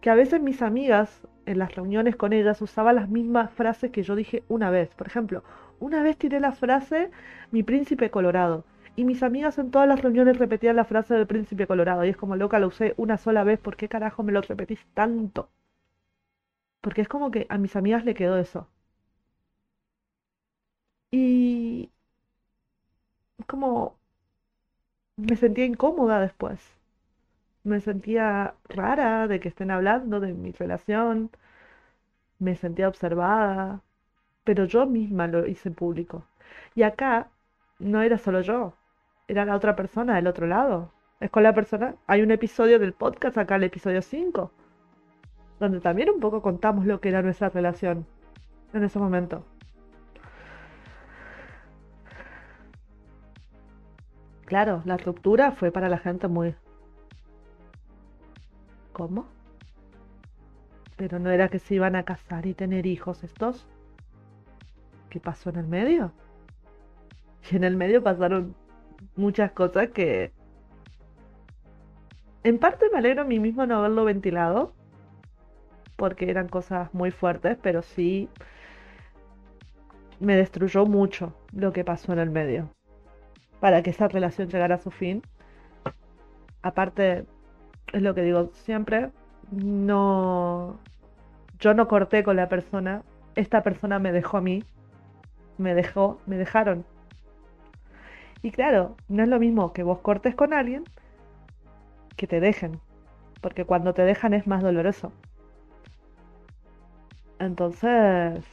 que 0.00 0.10
a 0.10 0.16
veces 0.16 0.40
mis 0.40 0.60
amigas 0.60 1.20
en 1.46 1.58
las 1.60 1.72
reuniones 1.74 2.16
con 2.16 2.32
ellas 2.32 2.60
usaban 2.62 2.96
las 2.96 3.08
mismas 3.08 3.52
frases 3.52 3.92
que 3.92 4.02
yo 4.02 4.16
dije 4.16 4.42
una 4.48 4.70
vez. 4.70 4.92
Por 4.96 5.06
ejemplo, 5.06 5.44
una 5.80 6.02
vez 6.02 6.16
tiré 6.18 6.40
la 6.40 6.52
frase 6.52 7.10
mi 7.50 7.62
príncipe 7.62 8.10
colorado. 8.10 8.64
Y 8.96 9.04
mis 9.04 9.22
amigas 9.22 9.58
en 9.58 9.70
todas 9.70 9.88
las 9.88 10.02
reuniones 10.02 10.38
repetían 10.38 10.76
la 10.76 10.84
frase 10.84 11.14
del 11.14 11.26
príncipe 11.26 11.66
colorado. 11.66 12.04
Y 12.04 12.10
es 12.10 12.16
como 12.16 12.36
loca, 12.36 12.58
la 12.58 12.66
usé 12.68 12.94
una 12.96 13.18
sola 13.18 13.44
vez. 13.44 13.58
¿Por 13.60 13.76
qué 13.76 13.88
carajo 13.88 14.22
me 14.22 14.32
lo 14.32 14.40
repetís 14.42 14.86
tanto? 14.94 15.48
Porque 16.82 17.00
es 17.02 17.08
como 17.08 17.32
que 17.32 17.46
a 17.48 17.58
mis 17.58 17.74
amigas 17.74 18.04
le 18.04 18.14
quedó 18.14 18.38
eso. 18.38 18.68
Y... 21.10 21.90
como... 23.46 23.96
Me 25.16 25.34
sentía 25.34 25.64
incómoda 25.64 26.20
después. 26.20 26.60
Me 27.64 27.80
sentía 27.80 28.54
rara 28.68 29.26
de 29.26 29.40
que 29.40 29.48
estén 29.48 29.72
hablando 29.72 30.20
de 30.20 30.34
mi 30.34 30.52
relación. 30.52 31.30
Me 32.38 32.54
sentía 32.54 32.86
observada. 32.88 33.82
Pero 34.44 34.64
yo 34.66 34.86
misma 34.86 35.26
lo 35.26 35.46
hice 35.46 35.70
público. 35.70 36.24
Y 36.74 36.82
acá 36.82 37.28
no 37.78 38.02
era 38.02 38.18
solo 38.18 38.40
yo, 38.42 38.74
era 39.28 39.44
la 39.44 39.56
otra 39.56 39.74
persona 39.76 40.16
del 40.16 40.26
otro 40.26 40.46
lado. 40.46 40.92
Es 41.20 41.30
con 41.30 41.42
la 41.42 41.54
persona. 41.54 41.96
Hay 42.06 42.22
un 42.22 42.30
episodio 42.30 42.78
del 42.78 42.92
podcast, 42.92 43.38
acá 43.38 43.56
el 43.56 43.64
episodio 43.64 44.02
5, 44.02 44.50
donde 45.60 45.80
también 45.80 46.10
un 46.10 46.20
poco 46.20 46.42
contamos 46.42 46.86
lo 46.86 47.00
que 47.00 47.08
era 47.08 47.22
nuestra 47.22 47.48
relación 47.48 48.06
en 48.72 48.84
ese 48.84 48.98
momento. 48.98 49.44
Claro, 54.44 54.82
la 54.84 54.96
ruptura 54.98 55.52
fue 55.52 55.70
para 55.72 55.88
la 55.88 55.98
gente 55.98 56.28
muy... 56.28 56.54
¿Cómo? 58.92 59.26
Pero 60.96 61.18
no 61.18 61.30
era 61.30 61.48
que 61.48 61.58
se 61.58 61.74
iban 61.74 61.96
a 61.96 62.04
casar 62.04 62.46
y 62.46 62.54
tener 62.54 62.86
hijos 62.86 63.24
estos. 63.24 63.66
¿Qué 65.14 65.20
pasó 65.20 65.48
en 65.50 65.58
el 65.58 65.68
medio? 65.68 66.10
Y 67.48 67.54
en 67.54 67.62
el 67.62 67.76
medio 67.76 68.02
pasaron 68.02 68.56
muchas 69.14 69.52
cosas 69.52 69.90
que... 69.90 70.32
En 72.42 72.58
parte 72.58 72.86
me 72.90 72.98
alegro 72.98 73.22
a 73.22 73.24
mí 73.24 73.38
mismo 73.38 73.64
no 73.64 73.76
haberlo 73.76 74.04
ventilado, 74.04 74.74
porque 75.94 76.28
eran 76.28 76.48
cosas 76.48 76.92
muy 76.92 77.12
fuertes, 77.12 77.56
pero 77.62 77.82
sí 77.82 78.28
me 80.18 80.34
destruyó 80.34 80.84
mucho 80.84 81.32
lo 81.52 81.72
que 81.72 81.84
pasó 81.84 82.12
en 82.12 82.18
el 82.18 82.30
medio 82.30 82.68
para 83.60 83.84
que 83.84 83.90
esa 83.90 84.08
relación 84.08 84.48
llegara 84.48 84.74
a 84.74 84.78
su 84.78 84.90
fin. 84.90 85.22
Aparte, 86.60 87.24
es 87.92 88.02
lo 88.02 88.16
que 88.16 88.22
digo 88.22 88.50
siempre, 88.52 89.12
no, 89.52 90.80
yo 91.60 91.72
no 91.72 91.86
corté 91.86 92.24
con 92.24 92.34
la 92.34 92.48
persona, 92.48 93.04
esta 93.36 93.62
persona 93.62 94.00
me 94.00 94.10
dejó 94.10 94.38
a 94.38 94.40
mí, 94.40 94.64
me 95.58 95.74
dejó, 95.74 96.18
me 96.26 96.36
dejaron. 96.36 96.84
Y 98.42 98.50
claro, 98.50 98.96
no 99.08 99.22
es 99.22 99.28
lo 99.28 99.38
mismo 99.38 99.72
que 99.72 99.82
vos 99.82 100.00
cortes 100.00 100.34
con 100.34 100.52
alguien 100.52 100.84
que 102.16 102.26
te 102.26 102.40
dejen, 102.40 102.80
porque 103.40 103.64
cuando 103.64 103.94
te 103.94 104.02
dejan 104.02 104.34
es 104.34 104.46
más 104.46 104.62
doloroso. 104.62 105.12
Entonces, 107.38 108.44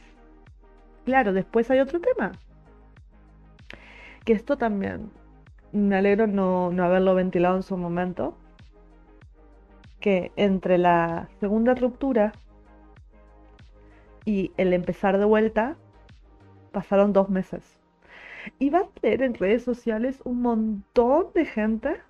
claro, 1.04 1.32
después 1.32 1.70
hay 1.70 1.80
otro 1.80 2.00
tema, 2.00 2.32
que 4.24 4.32
esto 4.32 4.56
también 4.56 5.10
me 5.72 5.96
alegro 5.96 6.26
no, 6.26 6.70
no 6.70 6.84
haberlo 6.84 7.14
ventilado 7.14 7.56
en 7.56 7.62
su 7.62 7.76
momento, 7.76 8.36
que 10.00 10.32
entre 10.36 10.78
la 10.78 11.28
segunda 11.40 11.74
ruptura 11.74 12.32
y 14.24 14.52
el 14.56 14.72
empezar 14.72 15.18
de 15.18 15.24
vuelta 15.24 15.76
pasaron 16.72 17.12
dos 17.12 17.30
meses. 17.30 17.78
Y 18.58 18.70
vas 18.70 18.84
a 18.84 19.00
ver 19.02 19.22
en 19.22 19.34
redes 19.34 19.64
sociales 19.64 20.20
un 20.24 20.42
montón 20.42 21.28
de 21.34 21.46
gente 21.46 22.00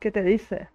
que 0.00 0.10
te 0.12 0.22
dice, 0.22 0.68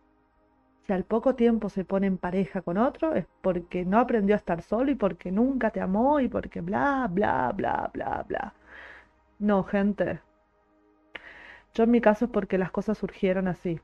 si 0.87 0.93
al 0.93 1.03
poco 1.05 1.35
tiempo 1.35 1.69
se 1.69 1.85
pone 1.85 2.07
en 2.07 2.17
pareja 2.17 2.61
con 2.61 2.77
otro 2.77 3.15
es 3.15 3.25
porque 3.41 3.85
no 3.85 3.99
aprendió 3.99 4.35
a 4.35 4.37
estar 4.37 4.61
solo 4.61 4.91
y 4.91 4.95
porque 4.95 5.31
nunca 5.31 5.71
te 5.71 5.81
amó 5.81 6.19
y 6.21 6.29
porque 6.29 6.61
bla, 6.61 7.09
bla, 7.11 7.51
bla, 7.55 7.91
bla, 7.93 8.25
bla. 8.27 8.53
No, 9.39 9.63
gente, 9.63 10.21
yo 11.75 11.83
en 11.83 11.91
mi 11.91 12.01
caso 12.01 12.25
es 12.25 12.31
porque 12.31 12.57
las 12.57 12.71
cosas 12.71 12.97
surgieron 12.97 13.47
así. 13.47 13.79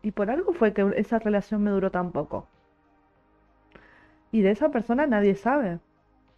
Y 0.00 0.12
por 0.12 0.30
algo 0.30 0.54
fue 0.54 0.72
que 0.72 0.90
esa 0.96 1.18
relación 1.18 1.62
me 1.62 1.70
duró 1.70 1.90
tan 1.90 2.10
poco. 2.10 2.46
Y 4.30 4.42
de 4.42 4.52
esa 4.52 4.68
persona 4.70 5.04
nadie 5.08 5.34
sabe. 5.34 5.80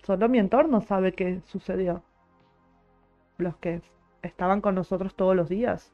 Solo 0.09 0.27
mi 0.31 0.39
entorno 0.39 0.81
sabe 0.81 1.13
qué 1.13 1.43
sucedió. 1.45 2.03
Los 3.37 3.59
que 3.59 3.83
estaban 4.23 4.63
con 4.63 4.75
nosotros 4.75 5.15
todos 5.15 5.37
los 5.37 5.51
días. 5.51 5.93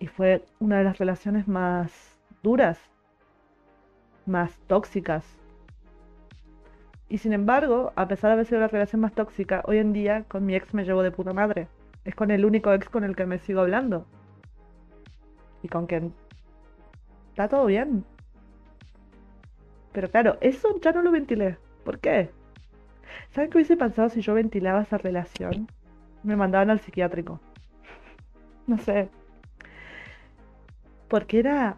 Y 0.00 0.08
fue 0.08 0.44
una 0.58 0.78
de 0.78 0.82
las 0.82 0.98
relaciones 0.98 1.46
más 1.46 2.18
duras, 2.42 2.80
más 4.26 4.58
tóxicas. 4.66 5.24
Y 7.08 7.18
sin 7.18 7.32
embargo, 7.32 7.92
a 7.94 8.08
pesar 8.08 8.30
de 8.30 8.32
haber 8.32 8.46
sido 8.46 8.60
la 8.60 8.66
relación 8.66 9.02
más 9.02 9.12
tóxica, 9.12 9.62
hoy 9.68 9.78
en 9.78 9.92
día 9.92 10.24
con 10.24 10.44
mi 10.44 10.56
ex 10.56 10.74
me 10.74 10.82
llevo 10.82 11.04
de 11.04 11.12
puta 11.12 11.32
madre. 11.32 11.68
Es 12.04 12.16
con 12.16 12.32
el 12.32 12.44
único 12.44 12.72
ex 12.72 12.88
con 12.88 13.04
el 13.04 13.14
que 13.14 13.24
me 13.24 13.38
sigo 13.38 13.60
hablando. 13.60 14.04
Y 15.62 15.68
con 15.68 15.86
quien 15.86 16.12
está 17.28 17.48
todo 17.48 17.66
bien. 17.66 18.04
Pero 19.92 20.10
claro, 20.10 20.38
eso 20.40 20.80
ya 20.80 20.90
no 20.90 21.02
lo 21.02 21.12
ventilé. 21.12 21.56
¿Por 21.84 22.00
qué? 22.00 22.32
¿Saben 23.30 23.50
qué 23.50 23.58
hubiese 23.58 23.76
pensado 23.76 24.08
si 24.08 24.20
yo 24.20 24.34
ventilaba 24.34 24.82
esa 24.82 24.98
relación? 24.98 25.68
Me 26.22 26.36
mandaban 26.36 26.70
al 26.70 26.80
psiquiátrico. 26.80 27.40
No 28.66 28.78
sé. 28.78 29.10
Porque 31.08 31.38
era 31.38 31.76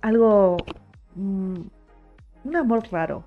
algo... 0.00 0.56
Mm, 1.14 1.60
un 2.44 2.56
amor 2.56 2.82
raro. 2.90 3.24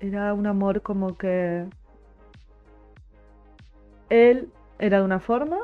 Era 0.00 0.34
un 0.34 0.46
amor 0.46 0.82
como 0.82 1.16
que 1.16 1.66
él 4.10 4.52
era 4.78 4.98
de 4.98 5.04
una 5.04 5.20
forma 5.20 5.58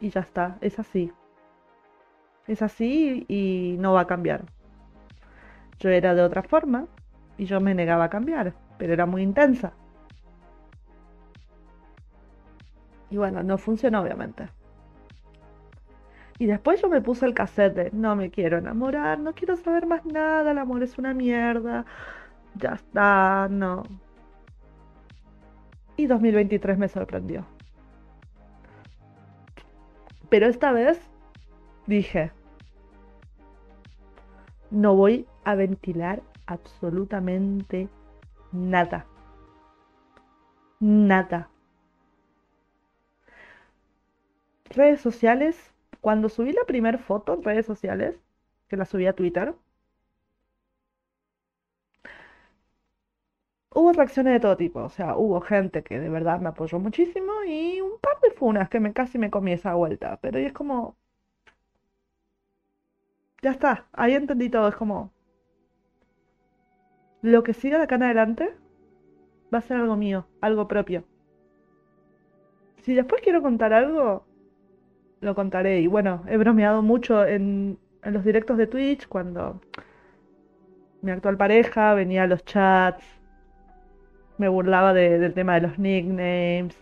y 0.00 0.10
ya 0.10 0.20
está, 0.20 0.56
es 0.60 0.78
así. 0.78 1.12
Es 2.46 2.62
así 2.62 3.26
y 3.28 3.76
no 3.78 3.92
va 3.92 4.02
a 4.02 4.06
cambiar. 4.06 4.44
Yo 5.80 5.90
era 5.90 6.14
de 6.14 6.22
otra 6.22 6.42
forma 6.42 6.86
y 7.38 7.46
yo 7.46 7.60
me 7.60 7.74
negaba 7.74 8.04
a 8.04 8.10
cambiar, 8.10 8.52
pero 8.76 8.92
era 8.92 9.06
muy 9.06 9.22
intensa. 9.22 9.72
Y 13.10 13.16
bueno, 13.16 13.42
no 13.42 13.56
funcionó 13.56 14.02
obviamente. 14.02 14.48
Y 16.38 16.46
después 16.46 16.80
yo 16.82 16.88
me 16.88 17.00
puse 17.00 17.26
el 17.26 17.34
cassette 17.34 17.92
no 17.92 18.14
me 18.14 18.30
quiero 18.30 18.58
enamorar, 18.58 19.18
no 19.18 19.34
quiero 19.34 19.56
saber 19.56 19.86
más 19.86 20.04
nada, 20.04 20.50
el 20.52 20.58
amor 20.58 20.82
es 20.82 20.98
una 20.98 21.14
mierda. 21.14 21.86
Ya 22.54 22.74
está, 22.74 23.48
no, 23.50 23.84
y 25.98 26.06
2023 26.06 26.78
me 26.78 26.88
sorprendió. 26.88 27.44
Pero 30.30 30.46
esta 30.46 30.72
vez 30.72 30.98
dije, 31.86 32.30
no 34.70 34.94
voy 34.94 35.26
a 35.44 35.56
ventilar 35.56 36.22
absolutamente 36.48 37.88
nada. 38.52 39.06
Nada. 40.80 41.50
Redes 44.70 45.00
sociales, 45.00 45.72
cuando 46.00 46.28
subí 46.28 46.52
la 46.52 46.64
primera 46.64 46.98
foto 46.98 47.34
en 47.34 47.42
redes 47.42 47.66
sociales, 47.66 48.16
que 48.68 48.76
la 48.76 48.84
subí 48.84 49.06
a 49.06 49.14
Twitter, 49.14 49.54
hubo 53.70 53.92
reacciones 53.94 54.34
de 54.34 54.40
todo 54.40 54.56
tipo, 54.58 54.80
o 54.82 54.90
sea, 54.90 55.16
hubo 55.16 55.40
gente 55.40 55.82
que 55.82 55.98
de 55.98 56.08
verdad 56.10 56.38
me 56.40 56.48
apoyó 56.50 56.78
muchísimo 56.78 57.32
y 57.46 57.80
un 57.80 57.98
par 58.00 58.20
de 58.20 58.30
funas 58.32 58.68
que 58.68 58.80
me 58.80 58.92
casi 58.92 59.18
me 59.18 59.30
comí 59.30 59.52
esa 59.52 59.74
vuelta, 59.74 60.18
pero 60.20 60.38
es 60.38 60.52
como... 60.52 60.96
Ya 63.42 63.50
está, 63.50 63.86
ahí 63.92 64.14
entendí 64.14 64.48
todo, 64.48 64.68
es 64.68 64.76
como... 64.76 65.10
Lo 67.22 67.42
que 67.42 67.54
siga 67.54 67.78
de 67.78 67.84
acá 67.84 67.96
en 67.96 68.02
adelante 68.04 68.54
va 69.52 69.58
a 69.58 69.62
ser 69.62 69.76
algo 69.78 69.96
mío, 69.96 70.26
algo 70.40 70.68
propio. 70.68 71.04
Si 72.82 72.94
después 72.94 73.22
quiero 73.22 73.42
contar 73.42 73.72
algo, 73.72 74.24
lo 75.20 75.34
contaré. 75.34 75.80
Y 75.80 75.86
bueno, 75.86 76.24
he 76.28 76.36
bromeado 76.36 76.82
mucho 76.82 77.24
en, 77.26 77.78
en 78.02 78.14
los 78.14 78.24
directos 78.24 78.58
de 78.58 78.66
Twitch 78.66 79.08
cuando 79.08 79.60
mi 81.02 81.10
actual 81.10 81.36
pareja 81.36 81.94
venía 81.94 82.22
a 82.22 82.26
los 82.28 82.44
chats 82.44 83.04
me 84.38 84.48
burlaba 84.48 84.94
del 84.94 85.34
tema 85.34 85.54
de 85.54 85.60
los 85.62 85.78
nicknames. 85.78 86.74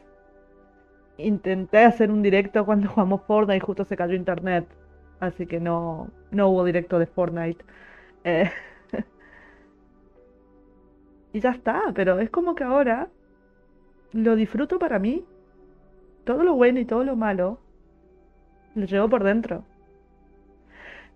Intenté 1.18 1.78
hacer 1.84 2.10
un 2.10 2.22
directo 2.22 2.64
cuando 2.66 2.88
jugamos 2.90 3.22
Fortnite 3.26 3.56
y 3.56 3.60
justo 3.60 3.84
se 3.84 3.96
cayó 3.96 4.14
internet. 4.14 4.66
Así 5.20 5.46
que 5.46 5.60
no, 5.60 6.10
no 6.30 6.48
hubo 6.48 6.64
directo 6.64 6.98
de 6.98 7.06
Fortnite. 7.06 7.64
Eh, 8.24 8.50
y 11.36 11.40
ya 11.40 11.50
está, 11.50 11.92
pero 11.94 12.18
es 12.18 12.30
como 12.30 12.54
que 12.54 12.64
ahora 12.64 13.08
lo 14.12 14.36
disfruto 14.36 14.78
para 14.78 14.98
mí. 14.98 15.22
Todo 16.24 16.44
lo 16.44 16.54
bueno 16.54 16.80
y 16.80 16.86
todo 16.86 17.04
lo 17.04 17.14
malo 17.14 17.60
lo 18.74 18.86
llevo 18.86 19.10
por 19.10 19.22
dentro. 19.22 19.62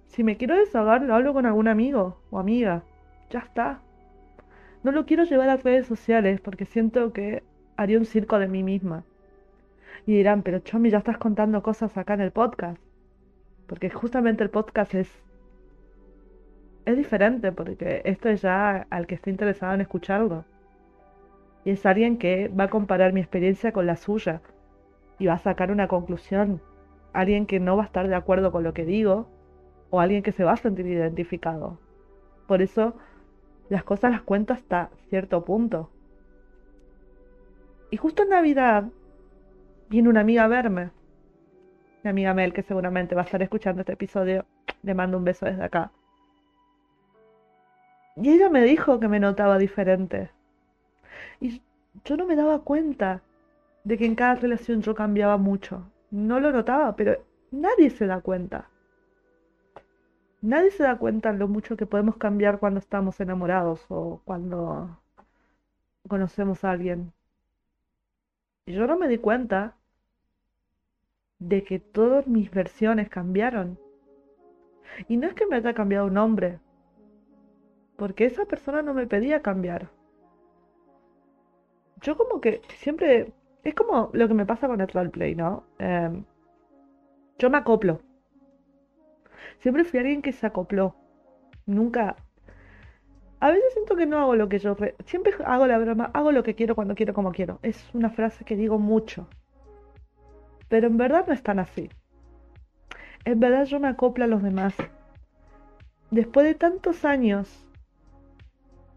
Si 0.09 0.23
me 0.23 0.37
quiero 0.37 0.59
desahogar, 0.59 1.01
lo 1.01 1.15
hablo 1.15 1.33
con 1.33 1.47
algún 1.47 1.69
amigo 1.69 2.19
o 2.31 2.39
amiga. 2.39 2.83
Ya 3.31 3.39
está. 3.39 3.81
No 4.83 4.93
lo 4.93 5.07
quiero 5.07 5.25
llevar 5.25 5.49
a 5.49 5.57
redes 5.57 5.87
sociales 5.87 6.39
porque 6.43 6.67
siento 6.67 7.15
que 7.15 7.43
haría 7.79 7.97
un 7.97 8.05
circo 8.05 8.39
de 8.39 8.49
mí 8.49 8.63
misma. 8.63 9.05
Y 10.05 10.17
dirán, 10.17 10.43
pero 10.43 10.59
Chomi, 10.59 10.91
ya 10.91 10.99
estás 10.99 11.17
contando 11.17 11.63
cosas 11.63 11.97
acá 11.97 12.13
en 12.13 12.21
el 12.21 12.31
podcast. 12.31 12.79
Porque 13.67 13.89
justamente 13.89 14.45
el 14.45 14.51
podcast 14.51 14.95
es 14.95 15.11
es 16.85 16.97
diferente 16.97 17.53
porque 17.53 18.03
esto 18.05 18.29
es 18.29 18.43
ya 18.43 18.87
al 18.91 19.07
que 19.07 19.15
esté 19.15 19.31
interesado 19.31 19.75
en 19.75 19.81
escucharlo. 19.81 20.45
Y 21.65 21.71
es 21.71 21.85
alguien 21.85 22.17
que 22.17 22.49
va 22.49 22.65
a 22.65 22.71
comparar 22.71 23.13
mi 23.13 23.21
experiencia 23.21 23.73
con 23.73 23.87
la 23.87 23.97
suya 23.97 24.41
y 25.19 25.27
va 25.27 25.35
a 25.35 25.39
sacar 25.39 25.71
una 25.71 25.89
conclusión. 25.89 26.61
Alguien 27.13 27.47
que 27.47 27.61
no 27.61 27.77
va 27.77 27.83
a 27.83 27.87
estar 27.87 28.09
de 28.09 28.15
acuerdo 28.15 28.53
con 28.53 28.65
lo 28.65 28.73
que 28.73 28.85
digo 28.85 29.29
o 29.91 30.01
alguien 30.01 30.23
que 30.23 30.33
se 30.33 30.45
va 30.45 30.53
a 30.53 30.57
sentir 30.57 30.87
identificado. 30.87 31.79
Por 32.47 32.63
eso 32.63 32.95
las 33.69 33.85
cosas 33.85 34.13
las 34.13 34.23
cuento 34.23 34.53
hasta 34.53 34.91
cierto 35.09 35.45
punto. 35.45 35.91
Y 37.91 37.97
justo 37.97 38.23
en 38.23 38.31
Navidad 38.31 38.85
viene 39.89 40.09
una 40.09 40.21
amiga 40.21 40.45
a 40.45 40.49
verme. 40.49 40.91
Mi 42.03 42.11
amiga 42.11 42.33
Mel, 42.33 42.53
que 42.55 42.63
seguramente 42.63 43.15
va 43.15 43.23
a 43.23 43.25
estar 43.25 43.43
escuchando 43.43 43.81
este 43.81 43.93
episodio, 43.93 44.47
le 44.83 44.95
mando 44.95 45.19
un 45.19 45.25
beso 45.25 45.45
desde 45.45 45.65
acá. 45.65 45.93
Y 48.17 48.31
ella 48.31 48.49
me 48.49 48.63
dijo 48.63 49.01
que 49.01 49.09
me 49.09 49.21
notaba 49.21 49.59
diferente. 49.59 50.31
Y 51.41 51.63
yo 52.05 52.17
no 52.17 52.27
me 52.27 52.37
daba 52.37 52.61
cuenta 52.61 53.23
de 53.85 53.97
que 53.99 54.07
en 54.07 54.15
cada 54.15 54.35
relación 54.35 54.83
yo 54.83 54.95
cambiaba 54.95 55.37
mucho. 55.37 55.91
No 56.11 56.41
lo 56.41 56.53
notaba, 56.53 56.97
pero 56.97 57.17
nadie 57.51 57.91
se 57.91 58.07
da 58.07 58.21
cuenta. 58.21 58.69
Nadie 60.43 60.71
se 60.71 60.83
da 60.83 60.97
cuenta 60.97 61.33
lo 61.33 61.49
mucho 61.49 61.77
que 61.77 61.87
podemos 61.87 62.17
cambiar 62.17 62.59
cuando 62.59 62.81
estamos 62.81 63.21
enamorados 63.21 63.85
o 63.89 64.21
cuando 64.25 64.99
conocemos 66.09 66.65
a 66.65 66.71
alguien. 66.71 67.13
Y 68.67 68.73
yo 68.73 68.87
no 68.87 68.99
me 68.99 69.09
di 69.09 69.19
cuenta 69.19 69.77
de 71.39 71.65
que 71.65 71.79
todas 71.79 72.27
mis 72.27 72.51
versiones 72.51 73.09
cambiaron. 73.09 73.79
Y 75.09 75.17
no 75.17 75.27
es 75.27 75.35
que 75.35 75.47
me 75.47 75.57
haya 75.57 75.75
cambiado 75.75 76.07
un 76.07 76.19
hombre, 76.19 76.59
porque 78.01 78.25
esa 78.25 78.47
persona 78.47 78.81
no 78.81 78.95
me 78.95 79.07
pedía 79.07 79.43
cambiar. 79.43 79.91
Yo 82.01 82.17
como 82.17 82.41
que 82.41 82.63
siempre... 82.79 83.35
Es 83.63 83.75
como 83.75 84.09
lo 84.15 84.27
que 84.27 84.33
me 84.33 84.47
pasa 84.47 84.69
con 84.69 84.81
el 84.81 84.89
roleplay, 84.89 85.35
¿no? 85.35 85.65
Em, 85.79 86.25
yo 87.39 87.51
me 87.51 87.59
acoplo. 87.59 88.01
Siempre 89.59 89.85
fui 89.85 90.01
alguien 90.01 90.23
que 90.23 90.33
se 90.33 90.47
acopló. 90.47 90.97
Nunca... 91.67 92.17
A 93.39 93.51
veces 93.51 93.71
siento 93.75 93.97
que 93.97 94.07
no 94.07 94.17
hago 94.17 94.35
lo 94.35 94.49
que 94.49 94.61
yo... 94.61 94.79
Siempre 95.05 95.35
hago 95.45 95.67
la 95.67 95.77
broma, 95.77 96.11
hago 96.15 96.33
lo 96.33 96.43
que 96.43 96.55
quiero 96.55 96.75
cuando 96.75 96.95
quiero 96.95 97.13
como 97.13 97.33
quiero. 97.33 97.59
Es 97.63 97.87
una 97.93 98.09
frase 98.09 98.47
que 98.47 98.57
digo 98.57 98.79
mucho. 98.79 99.29
Pero 100.71 100.87
en 100.87 100.97
verdad 100.97 101.27
no 101.27 101.35
es 101.35 101.43
tan 101.43 101.59
así. 101.59 101.91
En 103.27 103.41
verdad 103.41 103.67
yo 103.67 103.79
me 103.79 103.89
acoplo 103.89 104.25
a 104.25 104.27
los 104.27 104.43
demás. 104.43 104.75
Después 106.11 106.47
de 106.47 106.55
tantos 106.55 107.05
años 107.05 107.67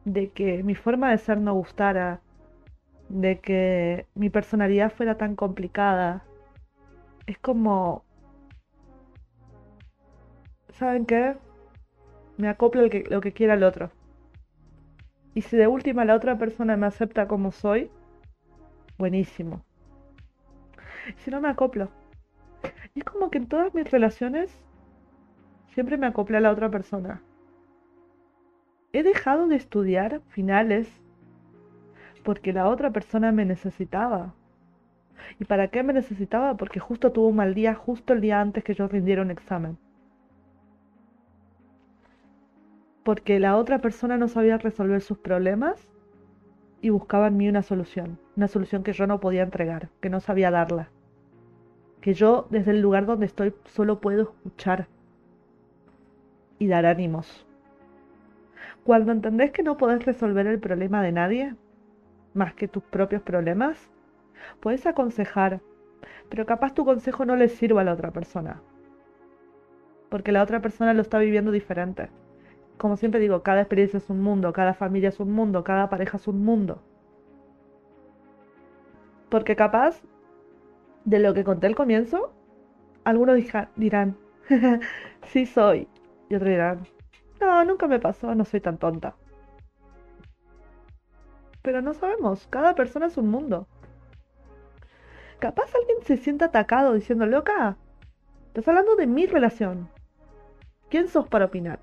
de 0.06 0.30
que 0.32 0.64
mi 0.64 0.76
forma 0.76 1.12
de 1.12 1.18
ser 1.18 1.40
no 1.40 1.54
gustara, 1.54 2.22
de 3.10 3.40
que 3.40 4.08
mi 4.16 4.30
personalidad 4.30 4.92
fuera 4.92 5.18
tan 5.18 5.36
complicada. 5.36 6.24
Es 7.28 7.38
como... 7.38 8.04
¿Saben 10.70 11.06
qué? 11.06 11.38
Me 12.38 12.50
acoplo 12.50 12.82
lo 12.82 13.22
que, 13.22 13.34
quiera 13.34 13.54
el 13.54 13.64
otro. 13.64 13.92
Y 15.36 15.42
si 15.42 15.56
de 15.56 15.68
última 15.68 16.06
la 16.06 16.16
otra 16.16 16.38
persona 16.38 16.76
me 16.78 16.88
acepta 16.88 17.28
como 17.28 17.52
soy, 17.52 17.92
buenísimo. 18.98 19.64
Si 21.18 21.30
no 21.30 21.42
me 21.42 21.50
acoplo. 21.50 21.90
Y 22.96 23.00
es 23.00 23.06
como 23.06 23.30
que 23.30 23.38
en 23.38 23.48
todas 23.48 23.74
mis 23.74 23.90
relaciones 23.90 24.52
siempre 25.74 25.98
me 25.98 26.08
acople 26.08 26.38
a 26.38 26.42
la 26.42 26.52
otra 26.52 26.70
persona 26.70 27.22
he 28.94 29.02
dejado 29.02 29.48
de 29.48 29.56
estudiar 29.56 30.22
finales 30.30 30.88
porque 32.24 32.54
la 32.54 32.70
otra 32.70 32.92
persona 32.92 33.32
me 33.32 33.44
necesitaba. 33.44 34.34
¿Y 35.40 35.46
para 35.46 35.68
qué 35.70 35.84
me 35.84 35.94
necesitaba? 35.94 36.56
Porque 36.56 36.80
justo 36.80 37.12
tuvo 37.12 37.28
un 37.28 37.36
mal 37.36 37.54
día, 37.56 37.74
justo 37.74 38.14
el 38.14 38.22
día 38.22 38.40
antes 38.40 38.64
que 38.64 38.76
yo 38.76 38.88
rindiera 38.88 39.24
un 39.24 39.32
examen. 39.32 39.78
Porque 43.04 43.40
la 43.40 43.58
otra 43.58 43.80
persona 43.80 44.18
no 44.18 44.28
sabía 44.28 44.58
resolver 44.58 45.02
sus 45.02 45.18
problemas 45.18 45.88
y 46.82 46.90
buscaba 46.90 47.28
en 47.28 47.38
mí 47.38 47.50
una 47.50 47.64
solución. 47.64 48.20
Una 48.38 48.48
solución 48.48 48.84
que 48.84 48.94
yo 48.94 49.08
no 49.08 49.20
podía 49.20 49.44
entregar, 49.44 49.90
que 50.02 50.10
no 50.10 50.20
sabía 50.20 50.52
darla. 50.52 50.90
Que 52.00 52.14
yo 52.14 52.48
desde 52.52 52.72
el 52.72 52.82
lugar 52.82 53.06
donde 53.06 53.26
estoy 53.26 53.54
solo 53.66 54.00
puedo 54.00 54.22
escuchar 54.24 54.88
y 56.60 56.68
dar 56.68 56.86
ánimos. 56.86 57.46
Cuando 58.84 59.12
entendés 59.12 59.52
que 59.52 59.64
no 59.64 59.78
podés 59.78 60.06
resolver 60.06 60.48
el 60.48 60.60
problema 60.60 61.02
de 61.02 61.12
nadie, 61.12 61.56
más 62.34 62.54
que 62.54 62.68
tus 62.68 62.84
propios 62.84 63.22
problemas, 63.22 63.90
puedes 64.60 64.86
aconsejar, 64.86 65.62
pero 66.30 66.46
capaz 66.46 66.74
tu 66.74 66.86
consejo 66.86 67.26
no 67.26 67.36
le 67.36 67.48
sirva 67.48 67.82
a 67.82 67.84
la 67.84 67.94
otra 67.94 68.12
persona. 68.12 68.62
Porque 70.10 70.32
la 70.32 70.44
otra 70.44 70.62
persona 70.62 70.94
lo 70.94 71.02
está 71.02 71.20
viviendo 71.20 71.52
diferente. 71.52 72.10
Como 72.78 72.98
siempre 72.98 73.20
digo, 73.20 73.44
cada 73.44 73.62
experiencia 73.62 73.98
es 73.98 74.10
un 74.10 74.22
mundo, 74.22 74.52
cada 74.54 74.74
familia 74.74 75.10
es 75.10 75.20
un 75.20 75.32
mundo, 75.32 75.64
cada 75.64 75.90
pareja 75.90 76.18
es 76.18 76.28
un 76.28 76.44
mundo. 76.44 76.82
Porque 79.30 79.56
capaz, 79.56 80.02
de 81.06 81.20
lo 81.20 81.34
que 81.34 81.44
conté 81.44 81.68
al 81.68 81.76
comienzo, 81.76 82.34
algunos 83.04 83.40
dirán, 83.76 84.18
sí 85.24 85.46
soy. 85.46 85.88
Y 86.30 86.36
otros 86.36 86.50
dirán, 86.50 86.80
no, 87.44 87.66
nunca 87.66 87.88
me 87.88 88.00
pasó, 88.00 88.34
no 88.36 88.46
soy 88.46 88.62
tan 88.62 88.78
tonta. 88.78 89.16
Pero 91.62 91.82
no 91.82 91.94
sabemos, 91.94 92.48
cada 92.50 92.76
persona 92.76 93.08
es 93.08 93.18
un 93.18 93.30
mundo. 93.30 93.68
Capaz 95.40 95.74
alguien 95.76 95.98
se 96.06 96.18
sienta 96.18 96.46
atacado 96.46 96.94
diciendo, 96.94 97.26
loca, 97.26 97.78
estás 98.48 98.68
hablando 98.68 98.96
de 98.96 99.08
mi 99.08 99.26
relación. 99.26 99.90
¿Quién 100.90 101.08
sos 101.08 101.28
para 101.28 101.46
opinar? 101.46 101.80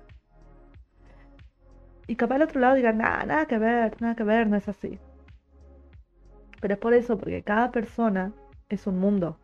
Y 2.07 2.15
capaz 2.15 2.35
al 2.35 2.43
otro 2.43 2.59
lado 2.59 2.75
diga, 2.75 2.91
nada, 2.91 3.25
nada 3.25 3.45
que 3.45 3.57
ver, 3.57 4.01
nada 4.01 4.15
que 4.15 4.23
ver, 4.23 4.47
no 4.47 4.57
es 4.57 4.67
así. 4.67 4.99
Pero 6.59 6.73
es 6.75 6.79
por 6.79 6.93
eso, 6.93 7.17
porque 7.17 7.43
cada 7.43 7.71
persona 7.71 8.33
es 8.69 8.85
un 8.87 8.99
mundo. 8.99 9.37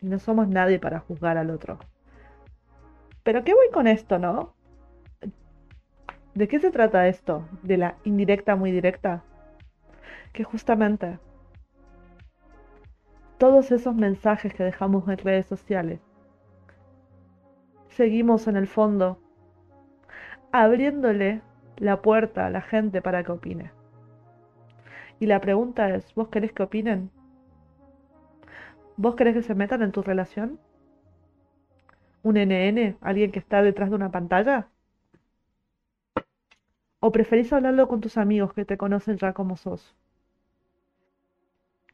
Y 0.00 0.06
no 0.06 0.18
somos 0.18 0.48
nadie 0.48 0.78
para 0.78 1.00
juzgar 1.00 1.36
al 1.38 1.50
otro. 1.50 1.78
Pero 3.26 3.42
¿qué 3.42 3.54
voy 3.54 3.70
con 3.72 3.88
esto, 3.88 4.20
no? 4.20 4.54
¿De 6.34 6.46
qué 6.46 6.60
se 6.60 6.70
trata 6.70 7.08
esto? 7.08 7.44
De 7.64 7.76
la 7.76 7.96
indirecta 8.04 8.54
muy 8.54 8.70
directa. 8.70 9.24
Que 10.32 10.44
justamente 10.44 11.18
todos 13.36 13.72
esos 13.72 13.96
mensajes 13.96 14.54
que 14.54 14.62
dejamos 14.62 15.08
en 15.08 15.18
redes 15.18 15.46
sociales, 15.46 15.98
seguimos 17.88 18.46
en 18.46 18.54
el 18.54 18.68
fondo 18.68 19.18
abriéndole 20.52 21.42
la 21.78 22.02
puerta 22.02 22.46
a 22.46 22.50
la 22.50 22.60
gente 22.60 23.02
para 23.02 23.24
que 23.24 23.32
opine. 23.32 23.72
Y 25.18 25.26
la 25.26 25.40
pregunta 25.40 25.92
es, 25.96 26.14
¿vos 26.14 26.28
querés 26.28 26.52
que 26.52 26.62
opinen? 26.62 27.10
¿Vos 28.96 29.16
querés 29.16 29.34
que 29.34 29.42
se 29.42 29.56
metan 29.56 29.82
en 29.82 29.90
tu 29.90 30.02
relación? 30.02 30.60
Un 32.28 32.36
NN, 32.36 32.96
alguien 33.00 33.30
que 33.32 33.38
está 33.38 33.62
detrás 33.62 33.88
de 33.90 33.96
una 33.96 34.10
pantalla? 34.10 34.68
¿O 37.06 37.08
preferís 37.16 37.52
hablarlo 37.54 37.88
con 37.88 38.02
tus 38.02 38.18
amigos 38.18 38.52
que 38.52 38.66
te 38.66 38.76
conocen 38.76 39.16
ya 39.16 39.32
como 39.32 39.56
sos? 39.56 39.94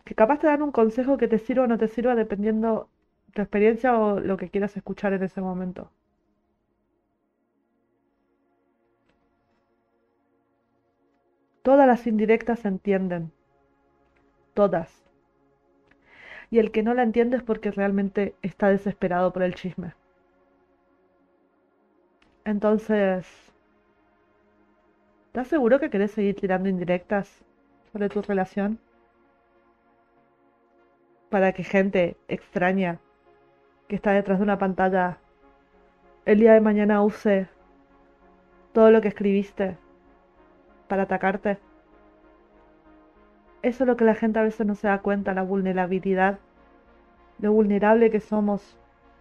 Que 0.07 0.15
capaz 0.21 0.39
te 0.41 0.47
dan 0.47 0.63
un 0.63 0.71
consejo 0.81 1.17
que 1.17 1.27
te 1.33 1.39
sirva 1.39 1.65
o 1.65 1.67
no 1.67 1.77
te 1.77 1.89
sirva 1.89 2.15
dependiendo 2.15 2.89
tu 3.35 3.43
experiencia 3.43 3.99
o 3.99 4.21
lo 4.21 4.37
que 4.37 4.49
quieras 4.49 4.77
escuchar 4.77 5.13
en 5.13 5.25
ese 5.25 5.41
momento. 5.41 5.91
Todas 11.63 11.87
las 11.87 12.07
indirectas 12.07 12.59
se 12.59 12.69
entienden. 12.69 13.33
Todas. 14.55 15.03
Y 16.53 16.61
el 16.61 16.71
que 16.71 16.85
no 16.85 16.95
la 16.95 17.03
entiende 17.03 17.37
es 17.37 17.43
porque 17.43 17.73
realmente 17.73 18.37
está 18.43 18.69
desesperado 18.69 19.33
por 19.33 19.43
el 19.43 19.57
chisme. 19.57 19.95
Entonces, 22.45 23.25
¿estás 25.27 25.47
seguro 25.47 25.79
que 25.79 25.91
querés 25.91 26.11
seguir 26.11 26.35
tirando 26.35 26.69
indirectas 26.69 27.45
sobre 27.93 28.09
tu 28.09 28.21
relación? 28.21 28.81
Para 31.31 31.53
que 31.53 31.63
gente 31.63 32.17
extraña 32.27 32.99
que 33.87 33.95
está 33.95 34.11
detrás 34.11 34.39
de 34.39 34.45
una 34.45 34.59
pantalla 34.59 35.19
el 36.25 36.41
día 36.41 36.55
de 36.55 36.61
mañana 36.61 37.03
use 37.03 37.49
todo 38.73 38.91
lo 38.91 39.01
que 39.01 39.09
escribiste 39.09 39.77
para 40.89 41.05
atacarte. 41.05 41.59
Eso 43.63 43.85
es 43.85 43.89
lo 43.89 43.97
que 43.97 44.05
la 44.05 44.17
gente 44.17 44.41
a 44.41 44.43
veces 44.43 44.67
no 44.67 44.75
se 44.75 44.89
da 44.89 44.99
cuenta, 44.99 45.33
la 45.33 45.43
vulnerabilidad, 45.43 46.41
lo 47.39 47.53
vulnerable 47.53 48.11
que 48.11 48.21
somos 48.21 48.77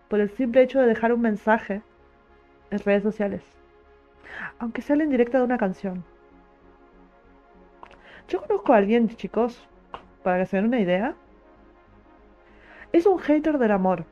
por 0.09 0.19
el 0.19 0.29
simple 0.31 0.63
hecho 0.63 0.79
de 0.79 0.87
dejar 0.87 1.13
un 1.13 1.21
mensaje 1.21 1.83
en 2.71 2.79
redes 2.79 3.03
sociales. 3.03 3.43
Aunque 4.59 4.81
sea 4.81 4.95
la 4.95 5.03
indirecta 5.03 5.37
de 5.37 5.43
una 5.43 5.57
canción. 5.57 6.03
Yo 8.27 8.41
conozco 8.41 8.73
a 8.73 8.77
alguien, 8.77 9.09
chicos, 9.09 9.67
para 10.23 10.39
que 10.39 10.45
se 10.45 10.57
den 10.57 10.67
una 10.67 10.79
idea. 10.79 11.15
Es 12.93 13.05
un 13.05 13.19
hater 13.19 13.57
del 13.57 13.71
amor. 13.71 14.05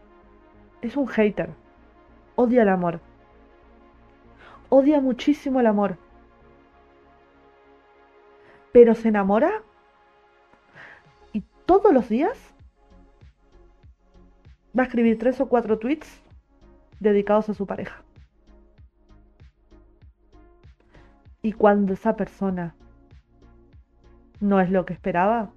Es 0.81 0.97
un 0.97 1.07
hater. 1.07 1.49
Odia 2.35 2.61
el 2.63 2.69
amor. 2.69 2.99
Odia 4.69 4.99
muchísimo 4.99 5.59
el 5.59 5.67
amor. 5.67 5.97
Pero 8.71 8.93
se 8.93 9.07
enamora. 9.07 9.63
Y 11.33 11.43
todos 11.65 11.93
los 11.93 12.09
días 12.09 12.37
va 14.77 14.83
a 14.83 14.85
escribir 14.85 15.17
tres 15.17 15.39
o 15.41 15.47
cuatro 15.47 15.79
tweets 15.79 16.21
dedicados 16.99 17.49
a 17.49 17.53
su 17.53 17.65
pareja. 17.65 18.03
Y 21.41 21.54
cuando 21.54 21.93
esa 21.93 22.15
persona 22.15 22.75
no 24.39 24.60
es 24.60 24.69
lo 24.69 24.86
que 24.86 24.93
esperaba 24.93 25.52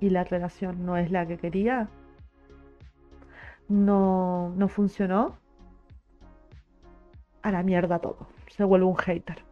y 0.00 0.10
la 0.10 0.24
relación 0.24 0.84
no 0.84 0.96
es 0.96 1.10
la 1.10 1.26
que 1.26 1.38
quería, 1.38 1.88
no, 3.68 4.52
no 4.56 4.68
funcionó, 4.68 5.38
a 7.42 7.50
la 7.52 7.62
mierda 7.62 7.98
todo. 7.98 8.26
Se 8.48 8.64
vuelve 8.64 8.86
un 8.86 8.96
hater. 8.96 9.44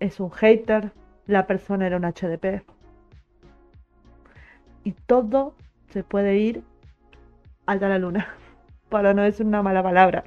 Es 0.00 0.20
un 0.20 0.30
hater, 0.30 0.92
la 1.26 1.46
persona 1.46 1.86
era 1.86 1.96
un 1.96 2.04
HDP. 2.04 2.64
Y 4.84 4.92
todo 4.92 5.54
se 5.90 6.02
puede 6.02 6.38
ir 6.38 6.64
a 7.66 7.76
la 7.76 7.98
luna, 7.98 8.28
para 8.88 9.12
no 9.12 9.22
decir 9.22 9.46
una 9.46 9.62
mala 9.62 9.82
palabra. 9.82 10.24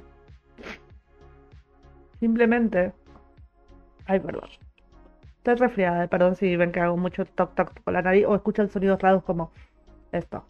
Simplemente... 2.20 2.92
Ay, 4.12 4.20
perdón. 4.20 4.50
Estoy 5.38 5.54
resfriada, 5.54 6.06
perdón 6.06 6.36
si 6.36 6.54
ven 6.56 6.70
que 6.70 6.80
hago 6.80 6.98
mucho 6.98 7.24
toc 7.24 7.54
toc 7.54 7.82
con 7.82 7.94
la 7.94 8.02
nariz 8.02 8.26
o 8.26 8.34
escuchan 8.34 8.68
sonidos 8.68 9.00
raros 9.00 9.24
como 9.24 9.50
esto. 10.12 10.44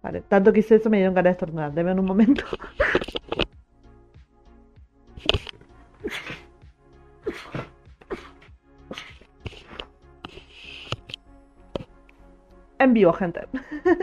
Vale, 0.00 0.20
tanto 0.20 0.52
que 0.52 0.60
hice 0.60 0.76
eso 0.76 0.88
me 0.88 0.98
dieron 0.98 1.14
ganas 1.14 1.30
de 1.30 1.32
estornudar. 1.32 1.72
Deme 1.72 1.92
un 1.94 2.04
momento. 2.04 2.44
en 12.78 12.94
vivo, 12.94 13.12
gente. 13.12 13.48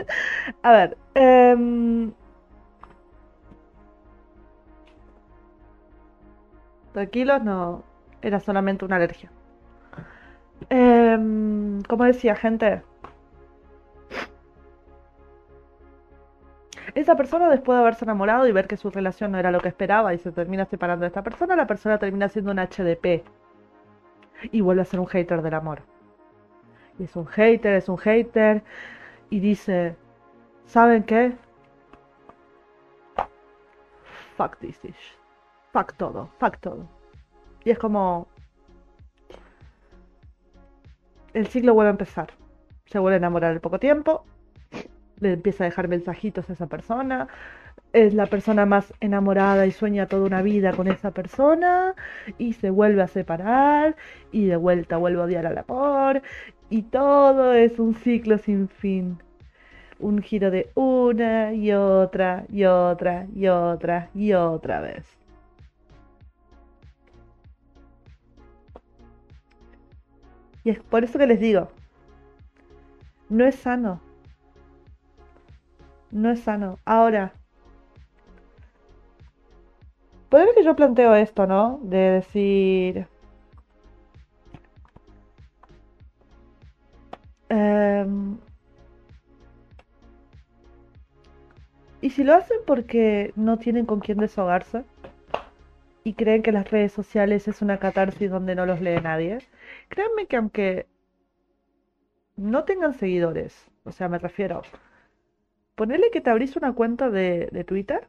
A 0.62 0.72
ver. 0.72 0.98
Em, 1.14 2.12
tranquilos, 6.92 7.42
no. 7.42 7.84
Era 8.22 8.40
solamente 8.40 8.84
una 8.84 8.96
alergia. 8.96 9.30
Em, 10.70 11.82
como 11.82 12.04
decía, 12.04 12.34
gente. 12.34 12.82
Esa 16.94 17.16
persona, 17.16 17.48
después 17.50 17.76
de 17.76 17.80
haberse 17.82 18.04
enamorado 18.04 18.46
y 18.46 18.52
ver 18.52 18.66
que 18.66 18.76
su 18.76 18.90
relación 18.90 19.32
no 19.32 19.38
era 19.38 19.50
lo 19.50 19.60
que 19.60 19.68
esperaba 19.68 20.14
y 20.14 20.18
se 20.18 20.32
termina 20.32 20.64
separando 20.64 21.02
de 21.02 21.08
esta 21.08 21.22
persona, 21.22 21.54
la 21.54 21.66
persona 21.66 21.98
termina 21.98 22.28
siendo 22.28 22.50
un 22.50 22.58
HDP 22.58 23.24
y 24.52 24.60
vuelve 24.60 24.82
a 24.82 24.84
ser 24.84 25.00
un 25.00 25.06
hater 25.06 25.42
del 25.42 25.54
amor. 25.54 25.82
Y 26.98 27.04
es 27.04 27.16
un 27.16 27.26
hater, 27.26 27.74
es 27.74 27.88
un 27.88 27.98
hater. 27.98 28.62
Y 29.30 29.40
dice, 29.40 29.96
¿saben 30.66 31.04
qué? 31.04 31.36
Fuck 34.36 34.58
this 34.58 34.84
ish. 34.84 35.18
Fuck 35.72 35.94
todo, 35.94 36.30
fuck 36.38 36.58
todo. 36.58 36.88
Y 37.64 37.70
es 37.70 37.78
como... 37.78 38.28
El 41.34 41.46
ciclo 41.46 41.74
vuelve 41.74 41.88
a 41.88 41.92
empezar. 41.92 42.32
Se 42.86 42.98
vuelve 42.98 43.16
a 43.16 43.18
enamorar 43.18 43.52
al 43.52 43.60
poco 43.60 43.78
tiempo. 43.78 44.24
Le 45.20 45.32
empieza 45.32 45.64
a 45.64 45.66
dejar 45.66 45.88
mensajitos 45.88 46.48
a 46.48 46.52
esa 46.54 46.66
persona 46.66 47.28
es 47.92 48.14
la 48.14 48.26
persona 48.26 48.66
más 48.66 48.92
enamorada 49.00 49.66
y 49.66 49.72
sueña 49.72 50.06
toda 50.06 50.26
una 50.26 50.42
vida 50.42 50.72
con 50.72 50.88
esa 50.88 51.10
persona 51.12 51.94
y 52.36 52.52
se 52.54 52.70
vuelve 52.70 53.02
a 53.02 53.08
separar 53.08 53.96
y 54.32 54.46
de 54.46 54.56
vuelta 54.56 54.96
vuelve 54.98 55.20
a 55.22 55.24
odiar 55.24 55.46
al 55.46 55.58
amor 55.58 56.22
y 56.70 56.82
todo 56.82 57.54
es 57.54 57.78
un 57.78 57.94
ciclo 57.94 58.38
sin 58.38 58.68
fin. 58.68 59.18
Un 60.00 60.22
giro 60.22 60.50
de 60.50 60.70
una 60.74 61.52
y 61.54 61.72
otra 61.72 62.44
y 62.48 62.64
otra 62.64 63.26
y 63.34 63.48
otra 63.48 64.10
y 64.14 64.32
otra 64.32 64.80
vez. 64.80 65.17
Y 70.68 70.70
es 70.70 70.80
por 70.80 71.02
eso 71.02 71.18
que 71.18 71.26
les 71.26 71.40
digo, 71.40 71.68
no 73.30 73.46
es 73.46 73.54
sano. 73.54 74.02
No 76.10 76.30
es 76.30 76.40
sano. 76.40 76.78
Ahora, 76.84 77.32
Puede 80.28 80.54
que 80.54 80.62
yo 80.62 80.76
planteo 80.76 81.14
esto, 81.14 81.46
¿no? 81.46 81.80
De 81.82 81.96
decir... 81.96 83.06
Em, 87.48 88.36
¿Y 92.02 92.10
si 92.10 92.24
lo 92.24 92.34
hacen 92.34 92.58
porque 92.66 93.32
no 93.36 93.56
tienen 93.56 93.86
con 93.86 94.00
quién 94.00 94.18
desahogarse? 94.18 94.84
¿Y 96.08 96.14
creen 96.14 96.42
que 96.42 96.52
las 96.52 96.70
redes 96.70 96.92
sociales 96.92 97.48
es 97.48 97.60
una 97.60 97.78
catarsis 97.78 98.30
donde 98.30 98.54
no 98.54 98.64
los 98.64 98.80
lee 98.80 98.98
nadie? 99.02 99.40
Créanme 99.90 100.26
que 100.26 100.36
aunque 100.38 100.86
no 102.38 102.64
tengan 102.64 102.94
seguidores, 102.94 103.70
o 103.84 103.92
sea, 103.92 104.08
me 104.08 104.18
refiero, 104.18 104.62
ponerle 105.76 106.10
que 106.10 106.20
te 106.20 106.28
abrís 106.28 106.56
una 106.56 106.74
cuenta 106.74 107.08
de, 107.08 107.48
de 107.52 107.64
Twitter 107.64 108.08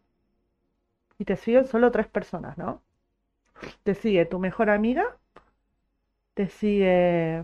y 1.19 1.25
te 1.25 1.35
siguen 1.35 1.67
solo 1.67 1.91
tres 1.91 2.07
personas, 2.07 2.57
¿no? 2.57 2.81
Te 3.83 3.93
sigue 3.93 4.25
tu 4.25 4.39
mejor 4.39 4.69
amiga, 4.69 5.17
te 6.33 6.47
sigue 6.47 7.43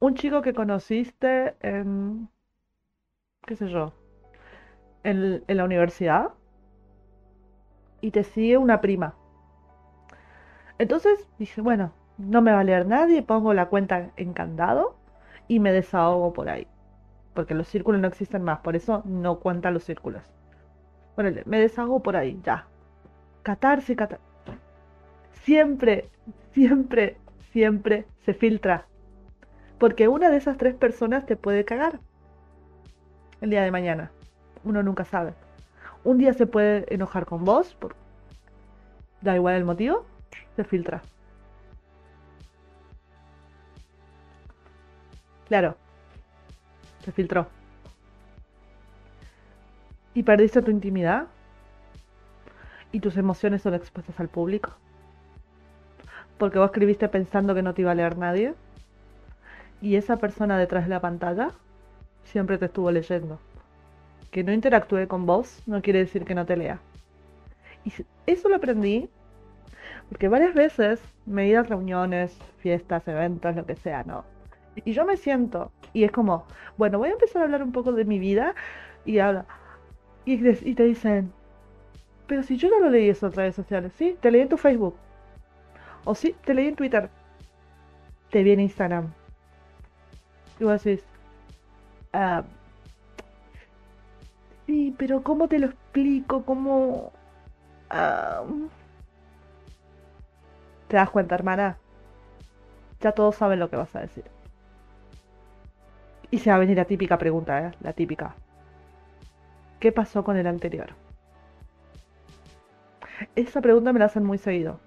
un 0.00 0.14
chico 0.14 0.40
que 0.42 0.54
conociste 0.54 1.54
en, 1.60 2.28
qué 3.46 3.56
sé 3.56 3.68
yo, 3.70 3.92
en, 5.04 5.42
en 5.46 5.56
la 5.56 5.64
universidad 5.64 6.32
y 8.06 8.12
te 8.12 8.22
sigue 8.22 8.56
una 8.56 8.80
prima. 8.80 9.16
Entonces 10.78 11.26
dije, 11.40 11.60
bueno, 11.60 11.90
no 12.18 12.40
me 12.40 12.52
va 12.52 12.60
a 12.60 12.64
leer 12.64 12.86
nadie, 12.86 13.20
pongo 13.20 13.52
la 13.52 13.66
cuenta 13.66 14.12
en 14.16 14.32
candado 14.32 14.94
y 15.48 15.58
me 15.58 15.72
desahogo 15.72 16.32
por 16.32 16.48
ahí. 16.48 16.68
Porque 17.34 17.54
los 17.54 17.66
círculos 17.66 18.00
no 18.00 18.06
existen 18.06 18.44
más, 18.44 18.60
por 18.60 18.76
eso 18.76 19.02
no 19.06 19.40
cuentan 19.40 19.74
los 19.74 19.82
círculos. 19.82 20.22
Bueno, 21.16 21.36
me 21.46 21.58
deshago 21.58 22.00
por 22.00 22.14
ahí, 22.16 22.40
ya. 22.44 22.68
Catarse, 23.42 23.96
catar. 23.96 24.20
Siempre, 25.42 26.08
siempre, 26.52 27.16
siempre 27.50 28.06
se 28.24 28.34
filtra. 28.34 28.86
Porque 29.80 30.06
una 30.06 30.30
de 30.30 30.36
esas 30.36 30.58
tres 30.58 30.76
personas 30.76 31.26
te 31.26 31.34
puede 31.34 31.64
cagar. 31.64 31.98
El 33.40 33.50
día 33.50 33.64
de 33.64 33.72
mañana. 33.72 34.12
Uno 34.62 34.84
nunca 34.84 35.04
sabe. 35.04 35.34
Un 36.06 36.18
día 36.18 36.32
se 36.34 36.46
puede 36.46 36.86
enojar 36.94 37.26
con 37.26 37.44
vos, 37.44 37.76
da 39.22 39.34
igual 39.34 39.56
el 39.56 39.64
motivo, 39.64 40.06
se 40.54 40.62
filtra. 40.62 41.02
Claro, 45.48 45.76
se 47.04 47.10
filtró 47.10 47.48
y 50.14 50.22
perdiste 50.22 50.62
tu 50.62 50.70
intimidad 50.70 51.26
y 52.92 53.00
tus 53.00 53.16
emociones 53.16 53.62
son 53.62 53.74
expuestas 53.74 54.20
al 54.20 54.28
público. 54.28 54.70
Porque 56.38 56.60
vos 56.60 56.66
escribiste 56.66 57.08
pensando 57.08 57.52
que 57.52 57.62
no 57.62 57.74
te 57.74 57.82
iba 57.82 57.90
a 57.90 57.96
leer 57.96 58.16
nadie 58.16 58.54
y 59.82 59.96
esa 59.96 60.18
persona 60.18 60.56
detrás 60.56 60.84
de 60.84 60.90
la 60.90 61.00
pantalla 61.00 61.50
siempre 62.22 62.58
te 62.58 62.66
estuvo 62.66 62.92
leyendo. 62.92 63.40
Que 64.30 64.44
no 64.44 64.52
interactúe 64.52 65.06
con 65.08 65.26
vos 65.26 65.62
no 65.66 65.82
quiere 65.82 66.00
decir 66.00 66.24
que 66.24 66.34
no 66.34 66.46
te 66.46 66.56
lea. 66.56 66.80
Y 67.84 67.92
eso 68.26 68.48
lo 68.48 68.56
aprendí 68.56 69.08
porque 70.08 70.28
varias 70.28 70.54
veces 70.54 71.00
me 71.24 71.48
he 71.48 71.56
a 71.56 71.62
reuniones, 71.62 72.36
fiestas, 72.58 73.06
eventos, 73.08 73.56
lo 73.56 73.66
que 73.66 73.76
sea, 73.76 74.04
¿no? 74.04 74.24
Y 74.84 74.92
yo 74.92 75.04
me 75.04 75.16
siento 75.16 75.72
y 75.92 76.04
es 76.04 76.12
como, 76.12 76.46
bueno, 76.76 76.98
voy 76.98 77.08
a 77.08 77.12
empezar 77.12 77.42
a 77.42 77.44
hablar 77.46 77.62
un 77.62 77.72
poco 77.72 77.92
de 77.92 78.04
mi 78.04 78.18
vida 78.18 78.54
y 79.04 79.18
habla, 79.18 79.46
y, 80.24 80.74
te 80.74 80.82
dicen, 80.82 81.32
pero 82.26 82.42
si 82.42 82.56
yo 82.56 82.68
no 82.68 82.80
lo 82.80 82.90
leí 82.90 83.08
eso 83.08 83.26
en 83.26 83.32
redes 83.32 83.54
sociales, 83.54 83.92
¿sí? 83.96 84.16
Te 84.20 84.30
leí 84.30 84.42
en 84.42 84.48
tu 84.48 84.56
Facebook. 84.56 84.96
O 86.04 86.14
sí, 86.14 86.34
te 86.44 86.52
leí 86.52 86.66
en 86.68 86.76
Twitter. 86.76 87.08
Te 88.30 88.42
vi 88.42 88.50
en 88.52 88.60
Instagram. 88.60 89.12
Y 90.58 90.64
vos 90.64 90.82
decís, 90.82 91.04
ah, 92.12 92.42
Sí, 94.66 94.94
pero 94.98 95.22
¿cómo 95.22 95.48
te 95.48 95.58
lo 95.58 95.66
explico? 95.66 96.44
¿Cómo...? 96.44 97.12
Ah, 97.90 98.44
¿Te 100.88 100.96
das 100.96 101.10
cuenta, 101.10 101.34
hermana? 101.36 101.78
Ya 103.00 103.12
todos 103.12 103.36
saben 103.36 103.58
lo 103.58 103.70
que 103.70 103.76
vas 103.76 103.94
a 103.96 104.00
decir. 104.00 104.24
Y 106.30 106.38
se 106.38 106.50
va 106.50 106.56
a 106.56 106.58
venir 106.60 106.76
la 106.76 106.84
típica 106.84 107.18
pregunta, 107.18 107.66
¿eh? 107.66 107.72
La 107.80 107.92
típica. 107.92 108.36
¿Qué 109.80 109.90
pasó 109.90 110.22
con 110.22 110.36
el 110.36 110.46
anterior? 110.46 110.96
Esa 113.36 113.60
pregunta 113.60 113.92
me 113.92 114.00
la 114.00 114.06
hacen 114.06 114.24
muy 114.24 114.36
seguido. 114.38 114.80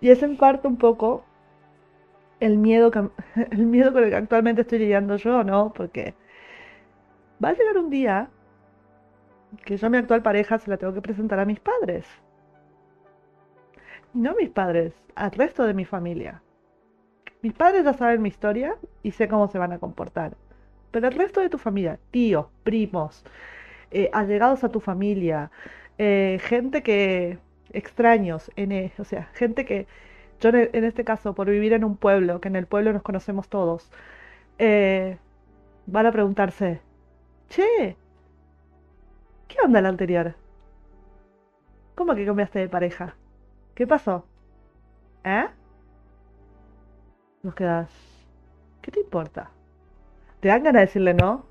Y 0.00 0.10
es 0.10 0.22
en 0.22 0.36
parte 0.36 0.68
un 0.68 0.76
poco 0.76 1.24
el 2.40 2.58
miedo, 2.58 2.90
el 3.50 3.66
miedo 3.66 3.92
con 3.92 4.04
el 4.04 4.10
que 4.10 4.16
actualmente 4.16 4.62
estoy 4.62 4.78
lidiando 4.80 5.16
yo, 5.16 5.42
¿no? 5.44 5.72
Porque 5.72 6.14
va 7.42 7.50
a 7.50 7.52
llegar 7.52 7.78
un 7.78 7.90
día 7.90 8.28
que 9.64 9.76
yo 9.76 9.86
a 9.86 9.90
mi 9.90 9.98
actual 9.98 10.22
pareja 10.22 10.58
se 10.58 10.70
la 10.70 10.76
tengo 10.76 10.94
que 10.94 11.02
presentar 11.02 11.38
a 11.38 11.44
mis 11.44 11.60
padres. 11.60 12.06
No 14.12 14.30
a 14.30 14.34
mis 14.34 14.50
padres, 14.50 14.94
al 15.14 15.30
resto 15.32 15.64
de 15.64 15.74
mi 15.74 15.84
familia. 15.84 16.42
Mis 17.42 17.52
padres 17.52 17.84
ya 17.84 17.92
saben 17.92 18.22
mi 18.22 18.28
historia 18.28 18.76
y 19.02 19.10
sé 19.10 19.28
cómo 19.28 19.48
se 19.48 19.58
van 19.58 19.72
a 19.72 19.78
comportar. 19.78 20.36
Pero 20.90 21.08
el 21.08 21.14
resto 21.14 21.40
de 21.40 21.50
tu 21.50 21.58
familia, 21.58 21.98
tíos, 22.10 22.46
primos, 22.62 23.24
eh, 23.90 24.10
allegados 24.12 24.64
a 24.64 24.68
tu 24.70 24.80
familia, 24.80 25.50
eh, 25.98 26.38
gente 26.40 26.82
que 26.82 27.38
extraños, 27.72 28.50
en, 28.56 28.72
e, 28.72 28.92
o 28.98 29.04
sea, 29.04 29.24
gente 29.34 29.64
que 29.64 29.86
yo 30.40 30.50
en, 30.50 30.84
este 30.84 31.04
caso, 31.04 31.34
por 31.34 31.48
vivir 31.50 31.72
en 31.72 31.84
un 31.84 31.96
pueblo, 31.96 32.40
que 32.40 32.48
en 32.48 32.56
el 32.56 32.66
pueblo 32.66 32.92
nos 32.92 33.02
conocemos 33.02 33.48
todos, 33.48 33.90
eh, 34.58 35.18
van 35.86 36.06
a 36.06 36.12
preguntarse, 36.12 36.80
che, 37.54 37.96
¿qué 39.48 39.56
onda 39.64 39.78
el 39.78 39.86
anterior? 39.86 40.34
¿Cómo 41.96 42.14
que 42.14 42.24
cambiaste 42.26 42.58
de 42.60 42.68
pareja? 42.68 43.16
¿Qué 43.74 43.86
pasó? 43.86 44.26
¿Eh? 45.24 45.46
Nos 47.44 47.54
quedas, 47.54 47.90
¿qué 48.82 48.90
te 48.90 49.00
importa? 49.00 49.50
¿Te 50.40 50.48
dan 50.48 50.64
ganas 50.64 50.80
de 50.80 50.86
decirle 50.86 51.14
no? 51.14 51.46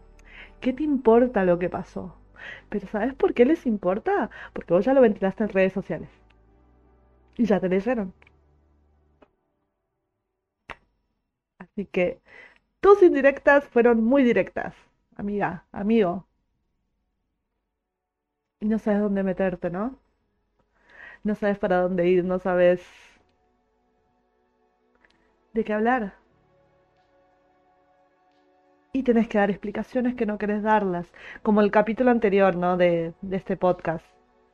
¿Qué 0.61 0.73
te 0.73 0.83
importa 0.83 1.45
lo 1.45 1.59
que 1.59 1.69
pasó? 1.69 2.15
Pero 2.69 2.87
¿sabes 2.87 3.13
por 3.15 3.33
qué 3.33 3.45
les 3.45 3.65
importa? 3.65 4.29
Porque 4.53 4.73
vos 4.73 4.85
ya 4.85 4.93
lo 4.93 5.01
ventilaste 5.01 5.43
en 5.43 5.49
redes 5.49 5.73
sociales. 5.73 6.09
Y 7.37 7.45
ya 7.45 7.59
te 7.59 7.69
leyeron. 7.69 8.13
Así 11.57 11.85
que 11.87 12.21
tus 12.81 13.03
indirectas 13.03 13.65
fueron 13.67 14.03
muy 14.03 14.23
directas, 14.23 14.75
amiga, 15.17 15.65
amigo. 15.71 16.27
Y 18.61 18.65
no 18.67 18.79
sabes 18.79 19.01
dónde 19.01 19.21
meterte, 19.21 19.69
¿no? 19.69 19.99
No 21.23 21.33
sabes 21.33 21.57
para 21.57 21.81
dónde 21.81 22.07
ir, 22.07 22.23
no 22.23 22.37
sabes 22.39 22.81
de 25.53 25.63
qué 25.63 25.73
hablar. 25.73 26.13
Y 28.93 29.03
tenés 29.03 29.27
que 29.27 29.39
dar 29.39 29.49
explicaciones 29.49 30.15
que 30.15 30.25
no 30.25 30.37
querés 30.37 30.61
darlas, 30.63 31.11
como 31.41 31.61
el 31.61 31.71
capítulo 31.71 32.11
anterior, 32.11 32.55
¿no? 32.55 32.77
De, 32.77 33.13
de 33.21 33.37
este 33.37 33.57
podcast 33.57 34.05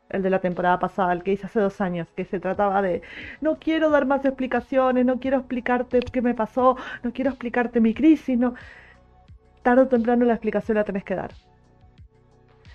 el 0.09 0.23
de 0.23 0.31
la 0.31 0.39
temporada 0.41 0.79
pasada, 0.79 1.13
el 1.13 1.21
que 1.23 1.33
hice 1.33 1.45
hace 1.45 1.59
dos 1.59 1.81
años, 1.81 2.07
que 2.15 2.25
se 2.25 2.39
trataba 2.39 2.81
de 2.81 3.03
no 3.41 3.59
quiero 3.59 3.91
dar 3.91 4.07
más 4.07 4.25
explicaciones, 4.25 5.05
no 5.05 5.19
quiero 5.19 5.37
explicarte 5.37 5.99
qué 5.99 6.21
me 6.23 6.33
pasó, 6.33 6.77
no 7.03 7.13
quiero 7.13 7.29
explicarte 7.29 7.79
mi 7.79 7.93
crisis, 7.93 8.37
no. 8.39 8.55
Tarde 9.61 9.83
o 9.83 9.87
temprano 9.87 10.25
la 10.25 10.33
explicación 10.33 10.75
la 10.75 10.83
tenés 10.83 11.03
que 11.03 11.15
dar. 11.15 11.31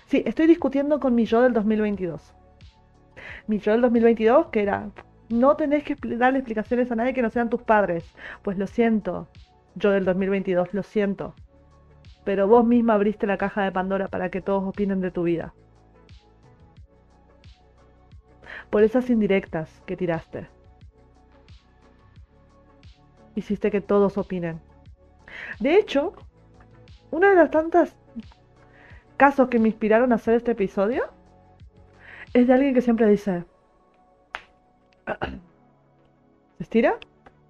Sí, 0.07 0.23
estoy 0.25 0.47
discutiendo 0.47 0.99
con 0.99 1.15
mi 1.15 1.25
yo 1.25 1.41
del 1.41 1.53
2022. 1.53 2.33
Mi 3.47 3.59
yo 3.59 3.71
del 3.71 3.81
2022, 3.81 4.47
que 4.47 4.61
era, 4.61 4.89
no 5.29 5.55
tenés 5.55 5.83
que 5.83 5.95
darle 6.17 6.39
explicaciones 6.39 6.91
a 6.91 6.95
nadie 6.95 7.13
que 7.13 7.21
no 7.21 7.29
sean 7.29 7.49
tus 7.49 7.61
padres. 7.61 8.05
Pues 8.43 8.57
lo 8.57 8.67
siento, 8.67 9.27
yo 9.75 9.91
del 9.91 10.05
2022, 10.05 10.73
lo 10.73 10.83
siento. 10.83 11.33
Pero 12.23 12.47
vos 12.47 12.65
misma 12.65 12.93
abriste 12.93 13.27
la 13.27 13.37
caja 13.37 13.63
de 13.63 13.71
Pandora 13.71 14.07
para 14.07 14.29
que 14.29 14.41
todos 14.41 14.63
opinen 14.63 15.01
de 15.01 15.11
tu 15.11 15.23
vida. 15.23 15.53
por 18.69 18.83
esas 18.83 19.09
indirectas 19.09 19.81
que 19.85 19.95
tiraste. 19.95 20.47
Hiciste 23.35 23.71
que 23.71 23.81
todos 23.81 24.17
opinen. 24.17 24.59
De 25.59 25.77
hecho, 25.77 26.13
una 27.15 27.29
de 27.29 27.35
las 27.35 27.49
tantas 27.49 27.95
casos 29.15 29.47
que 29.47 29.57
me 29.57 29.69
inspiraron 29.69 30.11
a 30.11 30.15
hacer 30.15 30.35
este 30.35 30.51
episodio 30.51 31.05
es 32.33 32.45
de 32.45 32.53
alguien 32.53 32.73
que 32.73 32.81
siempre 32.81 33.07
dice, 33.07 33.45
se 35.07 35.13
estira 36.59 36.97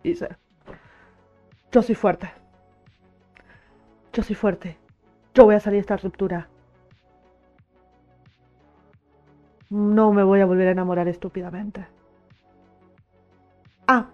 y 0.04 0.10
dice, 0.10 0.30
yo 1.72 1.82
soy 1.82 1.96
fuerte. 1.96 2.32
Yo 4.14 4.22
soy 4.22 4.36
fuerte. 4.36 4.78
Yo 5.34 5.46
voy 5.46 5.56
a 5.56 5.60
salir 5.60 5.78
de 5.78 5.82
esta 5.82 5.98
ruptura. 5.98 6.48
No 9.72 10.14
me 10.14 10.22
voy 10.22 10.42
a 10.42 10.46
volver 10.46 10.68
a 10.68 10.72
enamorar 10.74 11.08
estúpidamente. 11.08 11.88
Ah. 13.88 14.10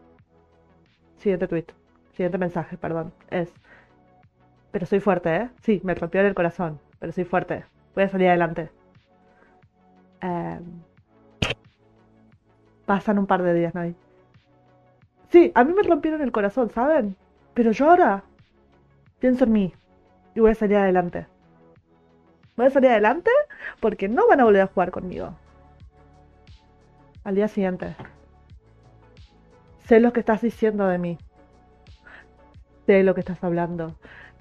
Siguiente 1.17 1.49
tweet. 1.49 1.65
Siguiente 2.13 2.37
mensaje, 2.37 2.77
perdón. 2.77 3.11
Es. 3.29 3.53
Pero 4.71 4.85
soy 4.85 4.99
fuerte, 4.99 5.35
¿eh? 5.35 5.49
Sí, 5.61 5.81
me 5.83 5.93
rompió 5.93 6.21
el 6.21 6.33
corazón. 6.33 6.79
Pero 6.99 7.11
soy 7.11 7.25
fuerte. 7.25 7.65
Voy 7.95 8.03
a 8.05 8.09
salir 8.09 8.27
adelante. 8.29 8.69
Em, 10.21 10.63
pasan 12.85 13.19
un 13.19 13.27
par 13.27 13.41
de 13.43 13.53
días, 13.53 13.73
¿no? 13.73 13.93
Sí, 15.29 15.51
a 15.55 15.63
mí 15.63 15.73
me 15.73 15.83
rompieron 15.83 16.21
el 16.21 16.31
corazón, 16.31 16.69
¿saben? 16.71 17.15
Pero 17.53 17.71
yo 17.71 17.89
ahora 17.89 18.23
pienso 19.19 19.45
en 19.45 19.51
mí 19.53 19.73
y 20.35 20.39
voy 20.39 20.51
a 20.51 20.55
salir 20.55 20.77
adelante. 20.77 21.25
Voy 22.57 22.65
a 22.65 22.69
salir 22.69 22.89
adelante 22.91 23.31
porque 23.79 24.09
no 24.09 24.27
van 24.27 24.41
a 24.41 24.43
volver 24.43 24.61
a 24.61 24.67
jugar 24.67 24.91
conmigo. 24.91 25.33
Al 27.23 27.35
día 27.35 27.47
siguiente. 27.47 27.95
Sé 29.87 29.99
lo 29.99 30.13
que 30.13 30.19
estás 30.19 30.41
diciendo 30.41 30.87
de 30.87 30.97
mí. 30.97 31.17
Sé 32.85 33.03
lo 33.03 33.13
que 33.13 33.21
estás 33.21 33.43
hablando. 33.43 33.95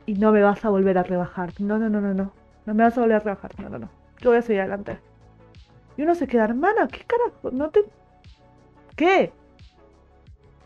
Y 0.07 0.15
no 0.15 0.33
me 0.33 0.43
vas 0.43 0.65
a 0.65 0.71
volver 0.71 0.99
a 0.99 1.03
rebajar. 1.03 1.53
No, 1.61 1.79
no, 1.79 1.89
no, 1.89 2.01
no, 2.01 2.15
no. 2.15 2.33
No 2.67 2.75
me 2.75 2.85
vas 2.85 2.97
a 2.97 3.01
volver 3.01 3.17
a 3.17 3.21
rebajar. 3.21 3.59
No, 3.61 3.69
no, 3.69 3.79
no. 3.79 3.89
Yo 4.21 4.31
voy 4.31 4.39
a 4.39 4.43
seguir 4.43 4.61
adelante. 4.61 4.99
Y 5.97 6.03
uno 6.03 6.15
se 6.15 6.27
queda, 6.27 6.45
hermana, 6.45 6.89
¿qué 6.89 7.05
carajo? 7.05 7.51
No 7.51 7.71
te... 7.71 7.85
¿Qué? 8.97 9.33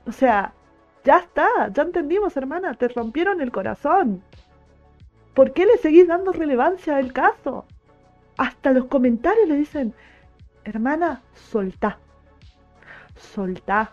O 0.06 0.12
sea, 0.12 0.52
ya 1.04 1.18
está, 1.18 1.48
ya 1.72 1.82
entendimos, 1.82 2.36
hermana, 2.36 2.74
te 2.74 2.88
rompieron 2.88 3.40
el 3.40 3.52
corazón. 3.52 4.22
¿Por 5.34 5.52
qué 5.52 5.66
le 5.66 5.76
seguís 5.78 6.06
dando 6.06 6.32
relevancia 6.32 6.96
al 6.96 7.12
caso? 7.12 7.66
Hasta 8.36 8.72
los 8.72 8.86
comentarios 8.86 9.48
le 9.48 9.56
dicen, 9.56 9.94
hermana, 10.64 11.22
soltá. 11.34 11.98
Soltá. 13.16 13.92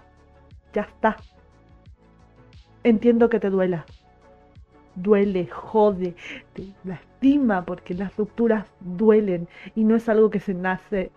Ya 0.74 0.84
está. 0.84 1.18
Entiendo 2.84 3.30
que 3.30 3.40
te 3.40 3.50
duela. 3.50 3.86
Duele, 4.96 5.48
jode, 5.48 6.16
te 6.54 6.74
lastima 6.84 7.66
porque 7.66 7.94
las 7.94 8.16
rupturas 8.18 8.66
duelen 8.80 9.48
y 9.76 9.84
no 9.84 9.96
es 9.96 10.10
algo 10.10 10.30
que 10.30 10.40
se 10.40 10.54
nace, 10.54 11.12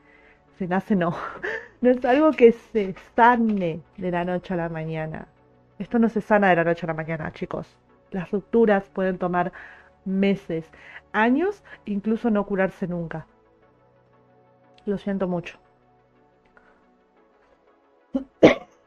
se 0.59 0.68
nace 0.68 0.97
no, 0.97 1.14
no 1.81 1.91
es 1.91 2.05
algo 2.05 2.33
que 2.33 2.53
se 2.53 2.95
sane 3.16 3.83
de 3.97 4.11
la 4.11 4.25
noche 4.25 4.55
a 4.55 4.57
la 4.59 4.68
mañana. 4.68 5.29
Esto 5.79 5.99
no 5.99 6.09
se 6.09 6.20
sana 6.20 6.51
de 6.51 6.57
la 6.57 6.64
noche 6.64 6.87
a 6.87 6.89
la 6.89 6.95
mañana, 6.95 7.33
chicos. 7.33 7.79
Las 8.12 8.31
rupturas 8.31 8.89
pueden 8.91 9.18
tomar 9.18 9.53
meses, 10.05 10.70
años, 11.12 11.64
incluso 11.85 12.31
no 12.31 12.47
curarse 12.47 12.87
nunca. 12.87 13.27
Lo 14.87 14.99
siento 14.99 15.27
mucho. 15.27 15.59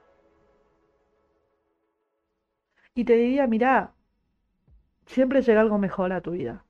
Y 2.96 3.06
te 3.06 3.16
diría, 3.16 3.48
mira, 3.48 3.94
siempre 5.08 5.42
llega 5.42 5.62
algo 5.62 5.78
mejor 5.78 6.14
a 6.14 6.22
tu 6.22 6.32
vida. 6.32 6.64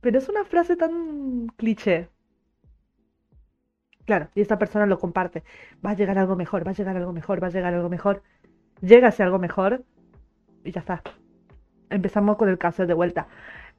Pero 0.00 0.18
es 0.18 0.28
una 0.28 0.44
frase 0.44 0.76
tan 0.76 1.48
cliché. 1.56 2.08
Claro, 4.06 4.28
y 4.34 4.40
esta 4.40 4.58
persona 4.58 4.86
lo 4.86 4.98
comparte. 4.98 5.44
Va 5.84 5.90
a 5.90 5.94
llegar 5.94 6.18
algo 6.18 6.34
mejor, 6.34 6.66
va 6.66 6.70
a 6.70 6.74
llegar 6.74 6.96
algo 6.96 7.12
mejor, 7.12 7.42
va 7.42 7.48
a 7.48 7.50
llegar 7.50 7.74
algo 7.74 7.90
mejor. 7.90 8.22
Llega 8.80 9.08
ese 9.08 9.22
algo 9.22 9.38
mejor 9.38 9.84
y 10.64 10.72
ya 10.72 10.80
está. 10.80 11.02
Empezamos 11.90 12.36
con 12.36 12.48
el 12.48 12.58
caso 12.58 12.86
de 12.86 12.94
vuelta 12.94 13.28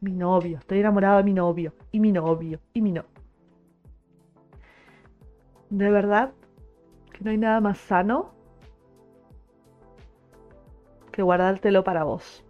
mi 0.02 0.12
novio, 0.12 0.60
estoy 0.60 0.80
enamorado 0.80 1.18
de 1.18 1.24
mi 1.24 1.34
novio, 1.34 1.74
y 1.92 2.00
mi 2.00 2.12
novio, 2.12 2.60
y 2.74 2.82
mi 2.82 2.92
novio. 2.92 3.10
De 5.70 5.92
verdad 5.92 6.32
que 7.12 7.24
no 7.24 7.32
hay 7.32 7.38
nada 7.38 7.60
más 7.60 7.78
sano 7.78 8.34
que 11.12 11.22
guardártelo 11.22 11.84
para 11.84 12.04
vos. 12.04 12.44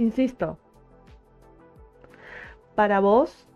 Insisto, 0.00 0.56
para 2.74 3.00
vos 3.00 3.46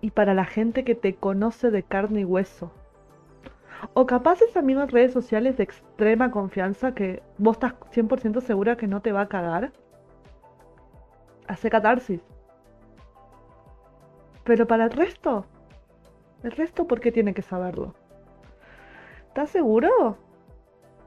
y 0.00 0.10
para 0.10 0.34
la 0.34 0.46
gente 0.46 0.82
que 0.82 0.96
te 0.96 1.14
conoce 1.14 1.70
de 1.70 1.84
carne 1.84 2.22
y 2.22 2.24
hueso. 2.24 2.72
O 3.92 4.04
capaz 4.04 4.42
esas 4.42 4.64
mismas 4.64 4.90
redes 4.90 5.12
sociales 5.12 5.56
de 5.56 5.62
extrema 5.62 6.32
confianza 6.32 6.92
que 6.92 7.22
vos 7.38 7.54
estás 7.54 7.74
100% 7.92 8.40
segura 8.40 8.76
que 8.76 8.88
no 8.88 9.00
te 9.00 9.12
va 9.12 9.20
a 9.20 9.28
cagar. 9.28 9.72
Hace 11.46 11.70
catarsis. 11.70 12.20
Pero 14.42 14.66
para 14.66 14.86
el 14.86 14.90
resto, 14.90 15.46
el 16.42 16.50
resto, 16.50 16.88
¿por 16.88 16.98
qué 16.98 17.12
tiene 17.12 17.32
que 17.32 17.42
saberlo? 17.42 17.94
¿Estás 19.28 19.50
seguro 19.50 20.18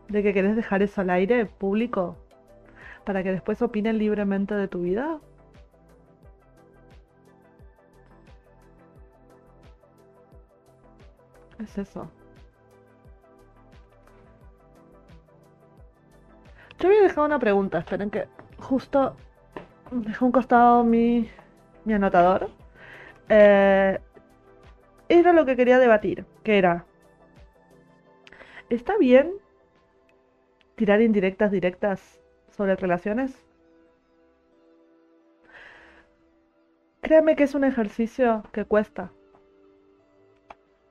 de 0.08 0.24
que 0.24 0.34
querés 0.34 0.56
dejar 0.56 0.84
eso 0.84 1.02
al 1.02 1.10
aire 1.10 1.48
público 1.48 2.16
para 3.08 3.24
que 3.24 3.32
después 3.32 3.62
opinen 3.62 3.98
libremente 3.98 4.54
de 4.54 4.68
tu 4.68 4.82
vida? 4.82 5.22
Es 11.64 11.78
eso. 11.78 12.12
Yo 16.78 16.90
había 16.90 17.02
dejado 17.02 17.26
una 17.26 17.40
pregunta, 17.40 17.78
esperen 17.80 18.10
que 18.10 18.28
justo 18.60 19.16
dejé 19.90 20.26
un 20.26 20.34
costado 20.34 20.84
mi, 20.84 21.30
mi 21.86 21.94
anotador. 21.94 22.50
Eh, 23.30 23.98
era 25.08 25.32
lo 25.32 25.46
que 25.46 25.56
quería 25.56 25.80
debatir, 25.80 26.26
que 26.44 26.58
era, 26.58 26.86
¿está 28.70 28.98
bien 28.98 29.32
tirar 30.76 31.00
indirectas 31.00 31.52
directas 31.52 32.20
sobre 32.58 32.76
relaciones? 32.76 33.46
Créame 37.02 37.36
que 37.36 37.44
es 37.44 37.56
un 37.56 37.64
ejercicio 37.64 38.44
que 38.52 38.66
cuesta. 38.66 39.12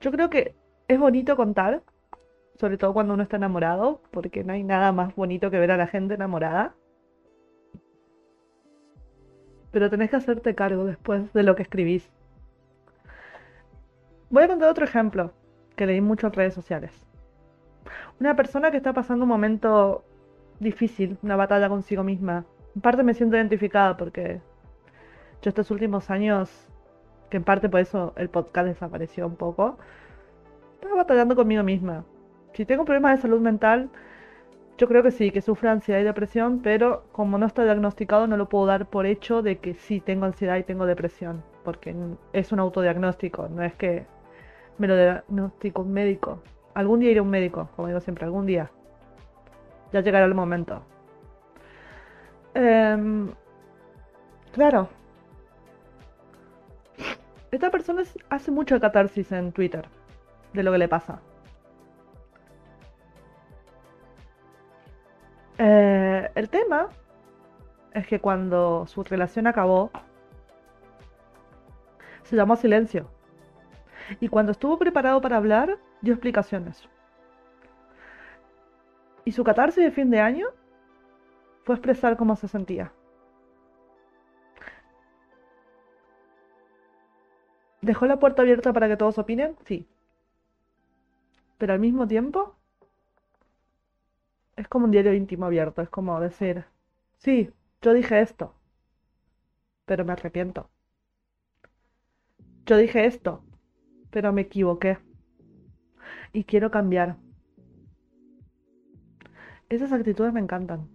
Yo 0.01 0.12
creo 0.12 0.31
que 0.31 0.55
es 0.89 0.99
bonito 0.99 1.37
contar, 1.37 1.83
sobre 2.55 2.79
todo 2.79 2.95
cuando 2.95 3.14
uno 3.14 3.25
está 3.25 3.37
enamorado, 3.37 4.01
porque 4.12 4.45
no 4.45 4.53
hay 4.53 4.62
nada 4.62 4.93
más 4.93 5.14
bonito 5.17 5.51
que 5.51 5.59
ver 5.59 5.73
a 5.73 5.77
la 5.77 5.89
gente 5.89 6.14
enamorada. 6.14 6.75
Pero 9.73 9.91
tenés 9.91 10.11
que 10.11 10.17
hacerte 10.17 10.55
cargo 10.55 10.85
después 10.85 11.33
de 11.33 11.43
lo 11.43 11.57
que 11.57 11.62
escribís. 11.62 12.09
Voy 14.31 14.45
a 14.45 14.49
contar 14.49 14.71
otro 14.71 14.85
ejemplo 14.85 15.33
que 15.75 15.87
leí 15.87 16.01
mucho 16.01 16.29
en 16.29 16.33
redes 16.33 16.55
sociales. 16.55 17.05
Una 18.21 18.35
persona 18.37 18.71
que 18.71 18.79
está 18.79 18.93
pasando 18.93 19.25
un 19.25 19.29
momento 19.29 20.05
difícil, 20.61 21.19
una 21.23 21.37
batalla 21.37 21.69
consigo 21.69 22.03
misma. 22.03 22.45
En 22.75 22.83
parte 22.83 23.03
me 23.03 23.15
siento 23.15 23.37
identificada 23.37 23.97
porque 23.97 24.41
yo 25.43 25.49
estos 25.49 25.71
últimos 25.71 26.11
años, 26.11 26.69
que 27.31 27.37
en 27.39 27.45
parte 27.45 27.69
por 27.69 27.81
eso 27.81 28.13
el 28.17 28.29
podcast 28.29 28.69
desapareció 28.69 29.27
un 29.27 29.37
poco, 29.37 29.79
estaba 30.75 30.97
batallando 30.97 31.37
conmigo 31.37 31.63
misma. 31.63 32.05
Si 32.53 32.65
tengo 32.65 32.85
problemas 32.85 33.17
de 33.17 33.23
salud 33.23 33.41
mental, 33.41 33.91
yo 34.79 34.89
creo 34.89 35.03
que 35.03 35.11
sí, 35.11 35.31
que 35.31 35.41
sufro 35.41 35.71
ansiedad 35.71 36.01
y 36.01 36.05
depresión, 36.05 36.61
pero 36.63 37.05
como 37.13 37.39
no 37.39 37.47
está 37.47 37.65
diagnosticado 37.65 38.27
no 38.27 38.37
lo 38.37 38.49
puedo 38.49 38.67
dar 38.67 38.87
por 38.87 39.07
hecho 39.07 39.43
de 39.43 39.59
que 39.59 39.75
sí 39.75 40.01
tengo 40.01 40.27
ansiedad 40.27 40.57
y 40.57 40.65
tengo 40.65 40.85
depresión, 40.87 41.43
porque 41.65 41.95
es 42.33 42.53
un 42.53 42.61
autodiagnóstico, 42.61 43.49
no 43.49 43.63
es 43.63 43.75
que 43.75 44.07
me 44.79 44.87
lo 44.87 44.97
diagnosticó 44.97 45.83
un 45.83 45.93
médico. 45.93 46.43
Algún 46.75 47.01
día 47.01 47.11
iré 47.11 47.21
a 47.21 47.23
un 47.23 47.31
médico, 47.31 47.71
como 47.75 47.89
digo 47.89 48.01
siempre, 48.01 48.27
algún 48.27 48.45
día. 48.45 48.71
Ya 49.97 50.03
llegará 50.03 50.27
el 50.27 50.35
momento. 50.35 50.83
Em, 52.53 53.31
claro. 54.53 54.91
Esta 57.51 57.71
persona 57.71 58.03
hace 58.29 58.51
mucho 58.51 58.79
catarsis 58.79 59.33
en 59.33 59.53
Twitter 59.53 59.89
de 60.53 60.63
lo 60.63 60.73
que 60.73 60.77
le 60.77 60.89
pasa. 60.89 61.23
Eh, 65.57 66.31
el 66.35 66.51
tema 66.51 66.91
es 67.95 68.07
que 68.07 68.21
cuando 68.21 68.87
su 68.87 69.03
relación 69.03 69.47
acabó, 69.47 69.91
se 72.25 72.37
llamó 72.37 72.55
silencio. 72.57 73.09
Y 74.21 74.29
cuando 74.29 74.53
estuvo 74.53 74.79
preparado 74.79 75.23
para 75.23 75.39
hablar, 75.39 75.79
dio 76.03 76.13
explicaciones. 76.13 76.87
Y 79.27 79.33
su 79.33 79.43
catarsis 79.45 79.83
de 79.85 79.91
fin 79.91 80.09
de 80.09 80.20
año 80.20 80.47
fue 81.64 81.74
expresar 81.74 82.16
cómo 82.16 82.37
se 82.37 82.47
sentía. 82.47 82.93
¿Dejó 87.81 88.07
la 88.07 88.20
puerta 88.20 88.43
abierta 88.43 88.72
para 88.72 88.87
que 88.87 88.97
todos 88.97 89.18
opinen? 89.18 89.57
Sí. 89.64 89.89
Pero 91.59 91.72
al 91.72 91.81
mismo 91.81 92.07
tiempo, 92.07 92.55
es 94.55 94.68
como 94.68 94.85
un 94.85 94.93
diario 94.93 95.12
íntimo 95.12 95.47
abierto. 95.47 95.83
Es 95.83 95.89
como 95.89 96.20
decir, 96.20 96.64
sí, 97.18 97.51
yo 97.83 97.93
dije 97.95 98.20
esto, 98.20 98.55
pero 99.87 100.05
me 100.05 100.12
arrepiento. 100.12 100.70
Yo 102.64 102.77
dije 102.77 103.07
esto, 103.07 103.43
pero 104.11 104.33
me 104.33 104.43
equivoqué. 104.43 104.99
Y 106.33 106.45
quiero 106.45 106.70
cambiar. 106.70 107.16
Esas 109.69 109.93
actitudes 109.93 110.33
me 110.33 110.41
encantan. 110.41 110.89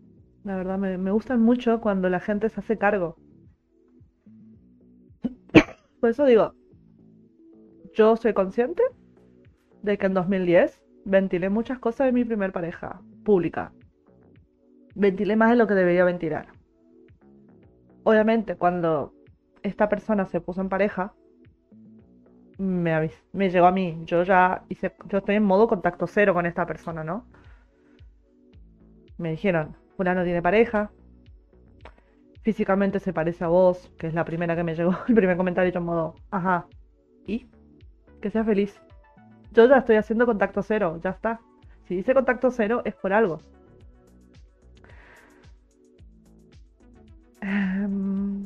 La 0.43 0.55
verdad, 0.55 0.77
me, 0.77 1.11
gustan 1.11 1.41
mucho 1.41 1.81
cuando 1.81 2.09
la 2.09 2.19
gente 2.19 2.47
se 2.49 2.61
hace 2.61 2.77
cargo. 2.77 3.17
Por 5.99 6.09
eso 6.09 6.25
digo, 6.25 6.53
yo 7.93 8.15
soy 8.15 8.33
consciente 8.33 8.81
de 9.83 9.97
que 9.97 10.05
en 10.05 10.13
2010 10.13 10.81
ventilé 11.03 11.49
muchas 11.49 11.79
cosas 11.79 12.07
de 12.07 12.13
mi 12.13 12.23
primer 12.23 12.53
pareja 12.53 13.01
pública. 13.25 13.73
Ventilé 14.95 15.35
más 15.35 15.49
de 15.51 15.57
lo 15.57 15.67
que 15.67 15.73
debería 15.73 16.05
ventilar. 16.05 16.47
Obviamente, 18.03 18.55
cuando 18.55 19.13
esta 19.63 19.89
persona 19.89 20.25
se 20.25 20.41
puso 20.41 20.61
en 20.61 20.69
pareja, 20.69 21.13
me, 22.57 23.11
me 23.33 23.49
llegó 23.49 23.65
a 23.67 23.71
mí. 23.71 24.01
Yo 24.05 24.23
ya 24.23 24.63
yo 24.69 25.17
estoy 25.17 25.35
en 25.35 25.43
modo 25.43 25.67
contacto 25.67 26.07
cero 26.07 26.33
con 26.33 26.45
esta 26.45 26.65
persona, 26.65 27.03
¿no? 27.03 27.25
Me 29.21 29.31
dijeron, 29.31 29.75
no 29.97 30.23
tiene 30.23 30.41
pareja, 30.41 30.91
físicamente 32.41 32.99
se 32.99 33.13
parece 33.13 33.43
a 33.43 33.47
vos, 33.47 33.91
que 33.99 34.07
es 34.07 34.13
la 34.13 34.25
primera 34.25 34.55
que 34.55 34.63
me 34.63 34.75
llegó, 34.75 34.97
el 35.07 35.15
primer 35.15 35.37
comentario 35.37 35.71
yo 35.71 35.79
en 35.79 35.85
modo, 35.85 36.15
ajá, 36.31 36.65
¿y? 37.25 37.47
Que 38.21 38.31
sea 38.31 38.43
feliz. 38.43 38.81
Yo 39.53 39.67
ya 39.67 39.77
estoy 39.77 39.97
haciendo 39.97 40.25
contacto 40.25 40.63
cero, 40.63 40.99
ya 41.03 41.11
está. 41.11 41.39
Si 41.87 41.95
dice 41.95 42.13
contacto 42.13 42.51
cero 42.51 42.81
es 42.85 42.95
por 42.95 43.13
algo. 43.13 43.39
Em, 47.41 48.45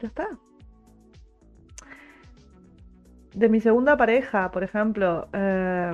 ya 0.00 0.08
está 0.08 0.28
de 3.36 3.50
mi 3.50 3.60
segunda 3.60 3.98
pareja, 3.98 4.50
por 4.50 4.64
ejemplo, 4.64 5.28
eh, 5.34 5.92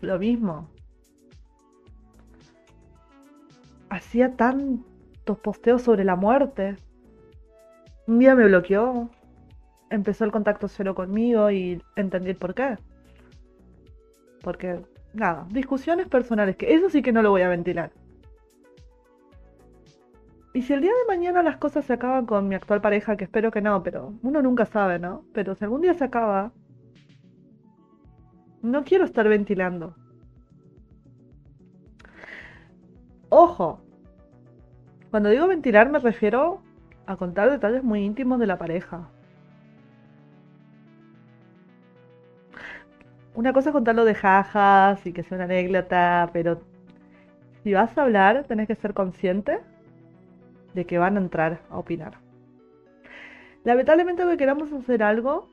lo 0.00 0.18
mismo. 0.20 0.70
Hacía 3.90 4.36
tantos 4.36 5.38
posteos 5.40 5.82
sobre 5.82 6.04
la 6.04 6.16
muerte. 6.16 6.76
Un 8.06 8.20
día 8.20 8.34
me 8.34 8.46
bloqueó. 8.46 9.10
Empezó 9.90 10.24
el 10.24 10.32
contacto 10.32 10.68
cero 10.68 10.94
conmigo 10.94 11.50
y 11.50 11.82
entendí 11.96 12.34
por 12.34 12.54
qué. 12.54 12.78
Porque, 14.42 14.80
nada, 15.12 15.46
discusiones 15.50 16.08
personales, 16.08 16.56
que 16.56 16.72
eso 16.72 16.88
sí 16.88 17.02
que 17.02 17.12
no 17.12 17.22
lo 17.22 17.30
voy 17.30 17.42
a 17.42 17.48
ventilar. 17.48 17.90
Y 20.52 20.62
si 20.62 20.72
el 20.72 20.80
día 20.80 20.90
de 20.92 21.14
mañana 21.14 21.42
las 21.42 21.58
cosas 21.58 21.84
se 21.84 21.92
acaban 21.92 22.26
con 22.26 22.48
mi 22.48 22.54
actual 22.54 22.80
pareja, 22.80 23.16
que 23.16 23.24
espero 23.24 23.50
que 23.50 23.60
no, 23.60 23.82
pero 23.82 24.14
uno 24.22 24.42
nunca 24.42 24.66
sabe, 24.66 24.98
¿no? 24.98 25.24
Pero 25.32 25.54
si 25.54 25.64
algún 25.64 25.80
día 25.80 25.94
se 25.94 26.04
acaba, 26.04 26.52
no 28.62 28.84
quiero 28.84 29.04
estar 29.04 29.28
ventilando. 29.28 29.94
Ojo, 33.30 33.78
cuando 35.10 35.28
digo 35.28 35.46
ventilar 35.46 35.88
me 35.88 36.00
refiero 36.00 36.60
a 37.06 37.16
contar 37.16 37.48
detalles 37.48 37.84
muy 37.84 38.04
íntimos 38.04 38.40
de 38.40 38.46
la 38.48 38.58
pareja. 38.58 39.08
Una 43.34 43.52
cosa 43.52 43.68
es 43.68 43.72
contarlo 43.72 44.04
de 44.04 44.16
jajas 44.16 45.06
y 45.06 45.12
que 45.12 45.22
sea 45.22 45.36
una 45.36 45.44
anécdota, 45.44 46.28
pero 46.32 46.60
si 47.62 47.72
vas 47.72 47.96
a 47.96 48.02
hablar 48.02 48.44
tenés 48.48 48.66
que 48.66 48.74
ser 48.74 48.94
consciente 48.94 49.60
de 50.74 50.84
que 50.84 50.98
van 50.98 51.16
a 51.16 51.20
entrar 51.20 51.60
a 51.70 51.78
opinar. 51.78 52.18
Lamentablemente 53.62 54.24
que 54.24 54.36
queramos 54.36 54.72
hacer 54.72 55.04
algo 55.04 55.46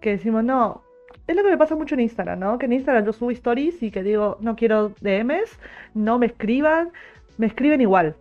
que 0.00 0.10
decimos, 0.10 0.42
no, 0.42 0.82
es 1.26 1.36
lo 1.36 1.42
que 1.42 1.50
me 1.50 1.58
pasa 1.58 1.74
mucho 1.74 1.94
en 1.94 2.00
Instagram, 2.00 2.38
¿no? 2.38 2.58
Que 2.58 2.66
en 2.66 2.72
Instagram 2.72 3.04
yo 3.04 3.12
subo 3.12 3.30
stories 3.30 3.82
y 3.82 3.90
que 3.90 4.02
digo, 4.02 4.36
no 4.40 4.54
quiero 4.56 4.90
DMs, 5.00 5.58
no 5.94 6.18
me 6.18 6.26
escriban, 6.26 6.92
me 7.38 7.46
escriben 7.46 7.80
igual. 7.80 8.16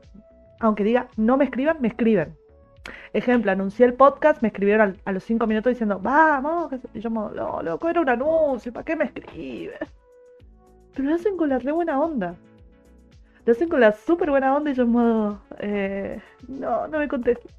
Aunque 0.59 0.83
diga 0.83 1.07
no 1.15 1.37
me 1.37 1.45
escriban, 1.45 1.77
me 1.81 1.89
escriben. 1.89 2.35
Ejemplo, 3.13 3.51
anuncié 3.51 3.85
el 3.85 3.93
podcast, 3.93 4.41
me 4.41 4.49
escribieron 4.49 4.97
a 5.05 5.11
los 5.11 5.23
cinco 5.23 5.47
minutos 5.47 5.71
diciendo, 5.71 5.99
vamos, 6.01 6.71
y 6.93 6.99
yo, 6.99 7.09
no, 7.09 7.61
loco, 7.61 7.89
era 7.89 8.01
un 8.01 8.09
anuncio, 8.09 8.73
¿para 8.73 8.83
qué 8.83 8.95
me 8.95 9.05
escribes? 9.05 9.79
Pero 10.93 11.09
lo 11.09 11.15
hacen 11.15 11.37
con 11.37 11.49
la 11.49 11.59
re 11.59 11.71
buena 11.71 11.99
onda. 11.99 12.35
Lo 13.45 13.51
hacen 13.51 13.69
con 13.69 13.79
la 13.79 13.91
súper 13.91 14.31
buena 14.31 14.55
onda 14.55 14.71
y 14.71 14.73
yo 14.73 14.83
en 14.83 14.89
modo, 14.89 15.41
eh, 15.59 16.19
no, 16.47 16.87
no 16.87 16.99
me 16.99 17.07
contestes. 17.07 17.51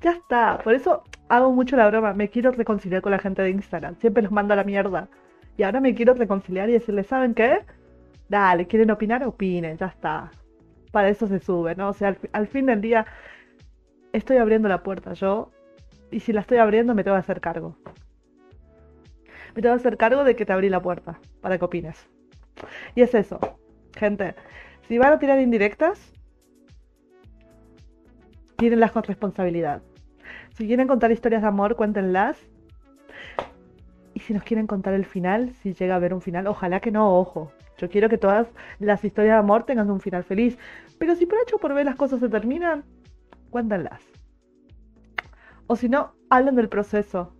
Ya 0.00 0.12
está, 0.12 0.58
por 0.62 0.74
eso 0.74 1.04
hago 1.28 1.52
mucho 1.52 1.76
la 1.76 1.88
broma, 1.88 2.12
me 2.12 2.28
quiero 2.28 2.50
reconciliar 2.50 3.02
con 3.02 3.12
la 3.12 3.18
gente 3.18 3.42
de 3.42 3.50
Instagram, 3.50 3.96
siempre 3.96 4.22
los 4.22 4.32
mando 4.32 4.54
a 4.54 4.56
la 4.56 4.64
mierda. 4.64 5.08
Y 5.56 5.64
ahora 5.64 5.80
me 5.80 5.94
quiero 5.94 6.14
reconciliar 6.14 6.68
y 6.68 6.72
decirles, 6.72 7.06
¿saben 7.08 7.34
qué? 7.34 7.64
Dale, 8.28 8.66
¿quieren 8.66 8.90
opinar? 8.90 9.24
Opinen, 9.24 9.76
ya 9.76 9.86
está. 9.86 10.30
Para 10.92 11.08
eso 11.08 11.26
se 11.26 11.40
sube, 11.40 11.74
¿no? 11.74 11.88
O 11.88 11.92
sea, 11.92 12.16
al, 12.32 12.46
fin 12.46 12.66
del 12.66 12.80
día 12.80 13.06
estoy 14.12 14.36
abriendo 14.38 14.68
la 14.68 14.82
puerta 14.82 15.12
yo 15.14 15.50
y 16.10 16.20
si 16.20 16.32
la 16.32 16.40
estoy 16.40 16.58
abriendo 16.58 16.94
me 16.94 17.04
tengo 17.04 17.16
que 17.16 17.20
hacer 17.20 17.40
cargo. 17.40 17.76
Me 19.54 19.62
tengo 19.62 19.74
que 19.74 19.80
hacer 19.80 19.96
cargo 19.96 20.24
de 20.24 20.36
que 20.36 20.46
te 20.46 20.52
abrí 20.52 20.68
la 20.68 20.80
puerta 20.80 21.18
para 21.40 21.58
que 21.58 21.64
opines. 21.64 22.08
Y 22.94 23.02
es 23.02 23.14
eso, 23.14 23.38
gente. 23.96 24.34
Si 24.88 24.96
van 24.96 25.12
a 25.12 25.18
tirar 25.18 25.38
indirectas, 25.38 26.00
tírenlas 28.56 28.90
con 28.90 29.02
responsabilidad. 29.02 29.82
Si 30.56 30.66
quieren 30.66 30.88
contar 30.88 31.12
historias 31.12 31.42
de 31.42 31.48
amor, 31.48 31.76
cuéntenlas. 31.76 32.38
Y 34.14 34.20
si 34.20 34.32
nos 34.32 34.42
quieren 34.44 34.66
contar 34.66 34.94
el 34.94 35.04
final, 35.04 35.52
si 35.62 35.74
llega 35.74 35.92
a 35.92 35.98
haber 35.98 36.14
un 36.14 36.22
final, 36.22 36.46
ojalá 36.46 36.80
que 36.80 36.90
no, 36.90 37.18
ojo. 37.18 37.52
Yo 37.76 37.90
quiero 37.90 38.08
que 38.08 38.16
todas 38.16 38.48
las 38.78 39.04
historias 39.04 39.34
de 39.34 39.38
amor 39.40 39.64
tengan 39.64 39.90
un 39.90 40.00
final 40.00 40.24
feliz. 40.24 40.56
Pero 40.98 41.14
si 41.14 41.26
por 41.26 41.38
hecho 41.42 41.58
por 41.58 41.74
ver 41.74 41.84
las 41.84 41.96
cosas 41.96 42.20
se 42.20 42.30
terminan, 42.30 42.82
cuéntenlas. 43.50 44.00
O 45.66 45.76
si 45.76 45.90
no, 45.90 46.14
hablen 46.30 46.56
del 46.56 46.70
proceso. 46.70 47.36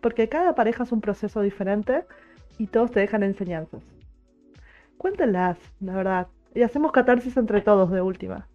Porque 0.00 0.30
cada 0.30 0.54
pareja 0.54 0.84
es 0.84 0.92
un 0.92 1.02
proceso 1.02 1.42
diferente 1.42 2.06
y 2.56 2.68
todos 2.68 2.92
te 2.92 3.00
dejan 3.00 3.22
enseñanzas. 3.22 3.82
Cuéntenlas, 4.96 5.58
la 5.80 5.94
verdad. 5.94 6.28
Y 6.56 6.62
hacemos 6.62 6.90
catarsis 6.90 7.36
entre 7.36 7.60
todos 7.60 7.90
de 7.90 8.00
última. 8.00 8.48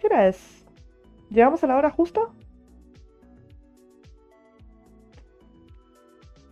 ¿Qué 0.00 0.06
hora 0.06 0.28
es? 0.28 0.64
¿Llegamos 1.28 1.62
a 1.62 1.66
la 1.66 1.76
hora 1.76 1.90
justa? 1.90 2.22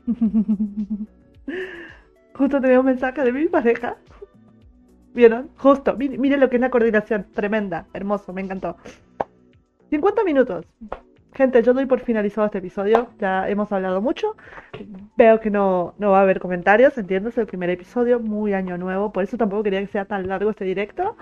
Justo 2.34 2.60
tenía 2.60 2.78
un 2.80 2.86
mensaje 2.86 3.22
de 3.22 3.32
mi 3.32 3.48
pareja. 3.48 3.96
¿Vieron? 5.14 5.48
Justo. 5.56 5.96
Miren 5.96 6.40
lo 6.40 6.50
que 6.50 6.56
es 6.56 6.60
la 6.60 6.68
coordinación. 6.68 7.26
Tremenda. 7.32 7.86
Hermoso. 7.94 8.34
Me 8.34 8.42
encantó. 8.42 8.76
50 9.88 10.24
minutos. 10.24 10.66
Gente, 11.34 11.64
yo 11.64 11.74
doy 11.74 11.86
por 11.86 11.98
finalizado 12.00 12.46
este 12.46 12.58
episodio. 12.58 13.08
Ya 13.18 13.48
hemos 13.48 13.72
hablado 13.72 14.00
mucho. 14.00 14.36
Veo 15.16 15.40
que 15.40 15.50
no, 15.50 15.94
va 16.00 16.18
a 16.20 16.22
haber 16.22 16.38
comentarios. 16.38 16.96
Entiendo, 16.96 17.28
es 17.28 17.38
el 17.38 17.46
primer 17.46 17.70
episodio, 17.70 18.20
muy 18.20 18.54
año 18.54 18.78
nuevo. 18.78 19.12
Por 19.12 19.24
eso 19.24 19.36
tampoco 19.36 19.64
quería 19.64 19.80
que 19.80 19.88
sea 19.88 20.04
tan 20.04 20.28
largo 20.28 20.50
este 20.50 20.64
directo. 20.64 21.16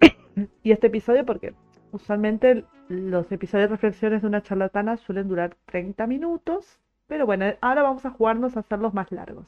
y 0.64 0.72
este 0.72 0.88
episodio, 0.88 1.24
porque 1.24 1.54
usualmente 1.92 2.64
los 2.88 3.30
episodios 3.30 3.70
de 3.70 3.76
reflexiones 3.76 4.22
de 4.22 4.28
una 4.28 4.42
charlatana 4.42 4.96
suelen 4.96 5.28
durar 5.28 5.56
30 5.66 6.08
minutos. 6.08 6.80
Pero 7.06 7.26
bueno, 7.26 7.46
ahora 7.60 7.82
vamos 7.82 8.04
a 8.06 8.10
jugarnos 8.10 8.56
a 8.56 8.60
hacerlos 8.60 8.92
más 8.92 9.12
largos. 9.12 9.46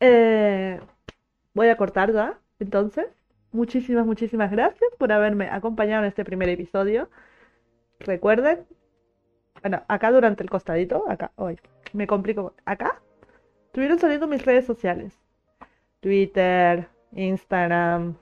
Eh, 0.00 0.80
voy 1.54 1.68
a 1.68 1.76
cortar 1.76 2.12
ya, 2.12 2.40
entonces. 2.58 3.06
Muchísimas, 3.52 4.04
muchísimas 4.04 4.50
gracias 4.50 4.90
por 4.98 5.12
haberme 5.12 5.48
acompañado 5.48 6.02
en 6.02 6.08
este 6.08 6.24
primer 6.24 6.48
episodio. 6.48 7.08
Recuerden, 8.00 8.66
bueno, 9.62 9.82
acá 9.88 10.10
durante 10.10 10.42
el 10.42 10.50
costadito, 10.50 11.04
acá, 11.08 11.32
hoy, 11.36 11.58
me 11.92 12.06
complico, 12.06 12.54
acá, 12.64 13.00
estuvieron 13.66 13.98
saliendo 13.98 14.26
mis 14.26 14.44
redes 14.44 14.66
sociales. 14.66 15.18
Twitter, 16.00 16.88
Instagram, 17.12 18.16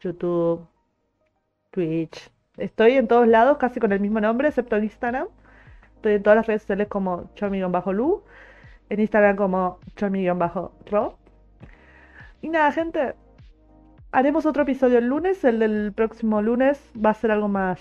YouTube, 0.00 0.66
Twitch. 1.70 2.30
Estoy 2.56 2.92
en 2.92 3.08
todos 3.08 3.26
lados, 3.26 3.58
casi 3.58 3.80
con 3.80 3.92
el 3.92 4.00
mismo 4.00 4.20
nombre, 4.20 4.48
excepto 4.48 4.76
en 4.76 4.84
Instagram. 4.84 5.28
Estoy 5.96 6.14
en 6.14 6.22
todas 6.22 6.36
las 6.36 6.46
redes 6.46 6.62
sociales 6.62 6.88
como 6.88 7.30
Chomi-Lu, 7.34 8.22
en 8.88 9.00
Instagram 9.00 9.36
como 9.36 9.80
Chomi-Ro. 9.96 11.18
Y 12.42 12.48
nada, 12.48 12.70
gente, 12.72 13.14
haremos 14.12 14.46
otro 14.46 14.62
episodio 14.62 14.98
el 14.98 15.08
lunes. 15.08 15.42
El 15.44 15.58
del 15.58 15.92
próximo 15.94 16.42
lunes 16.42 16.80
va 16.94 17.10
a 17.10 17.14
ser 17.14 17.30
algo 17.30 17.48
más 17.48 17.80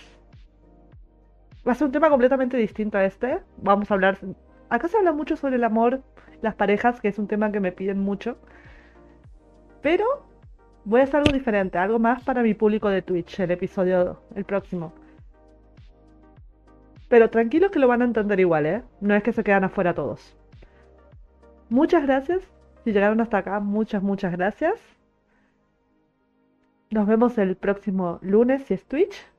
va 1.67 1.71
a 1.71 1.75
ser 1.75 1.85
un 1.87 1.91
tema 1.91 2.09
completamente 2.09 2.57
distinto 2.57 2.97
a 2.97 3.05
este. 3.05 3.41
Vamos 3.57 3.89
a 3.89 3.93
hablar. 3.93 4.17
Acá 4.69 4.87
se 4.87 4.97
habla 4.97 5.13
mucho 5.13 5.35
sobre 5.37 5.55
el 5.55 5.63
amor, 5.63 6.01
las 6.41 6.55
parejas, 6.55 6.99
que 6.99 7.07
es 7.07 7.19
un 7.19 7.27
tema 7.27 7.51
que 7.51 7.59
me 7.59 7.71
piden 7.71 7.99
mucho. 7.99 8.37
Pero 9.81 10.05
voy 10.85 11.01
a 11.01 11.03
hacer 11.03 11.17
algo 11.17 11.31
diferente, 11.31 11.77
algo 11.77 11.99
más 11.99 12.23
para 12.23 12.43
mi 12.43 12.53
público 12.53 12.89
de 12.89 13.01
Twitch, 13.01 13.39
el 13.39 13.51
episodio, 13.51 14.21
el 14.35 14.45
próximo. 14.45 14.93
Pero 17.07 17.29
tranquilos 17.29 17.71
que 17.71 17.79
lo 17.79 17.87
van 17.87 18.01
a 18.01 18.05
entender 18.05 18.39
igual, 18.39 18.65
¿eh? 18.65 18.83
No 18.99 19.13
es 19.13 19.23
que 19.23 19.33
se 19.33 19.43
quedan 19.43 19.63
afuera 19.63 19.93
todos. 19.93 20.35
Muchas 21.69 22.03
gracias. 22.03 22.41
Si 22.83 22.91
llegaron 22.91 23.21
hasta 23.21 23.37
acá, 23.37 23.59
muchas, 23.59 24.03
muchas 24.03 24.31
gracias. 24.33 24.79
Nos 26.89 27.07
vemos 27.07 27.37
el 27.37 27.55
próximo 27.55 28.19
lunes 28.21 28.63
si 28.63 28.73
es 28.73 28.85
Twitch 28.85 29.32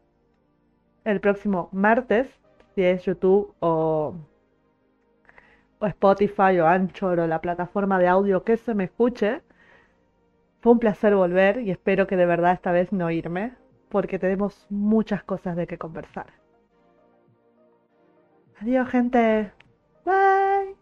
el 1.05 1.21
próximo 1.21 1.69
martes, 1.73 2.29
si 2.75 2.83
es 2.83 3.05
YouTube 3.05 3.55
o, 3.61 4.15
o 5.79 5.87
Spotify 5.87 6.59
o 6.61 6.67
Anchor 6.67 7.21
o 7.21 7.27
la 7.27 7.41
plataforma 7.41 7.99
de 7.99 8.09
audio 8.09 8.43
que 8.43 8.57
se 8.57 8.75
me 8.75 8.85
escuche. 8.85 9.43
Fue 10.61 10.73
un 10.73 10.79
placer 10.79 11.15
volver 11.15 11.61
y 11.61 11.71
espero 11.71 12.07
que 12.07 12.17
de 12.17 12.27
verdad 12.27 12.53
esta 12.53 12.73
vez 12.73 12.91
no 12.91 13.11
irme, 13.11 13.53
porque 13.91 14.19
tenemos 14.19 14.67
muchas 14.71 15.23
cosas 15.23 15.57
de 15.57 15.67
que 15.67 15.79
conversar. 15.79 16.27
Adiós 18.61 18.89
gente. 18.89 19.53
Bye. 20.05 20.75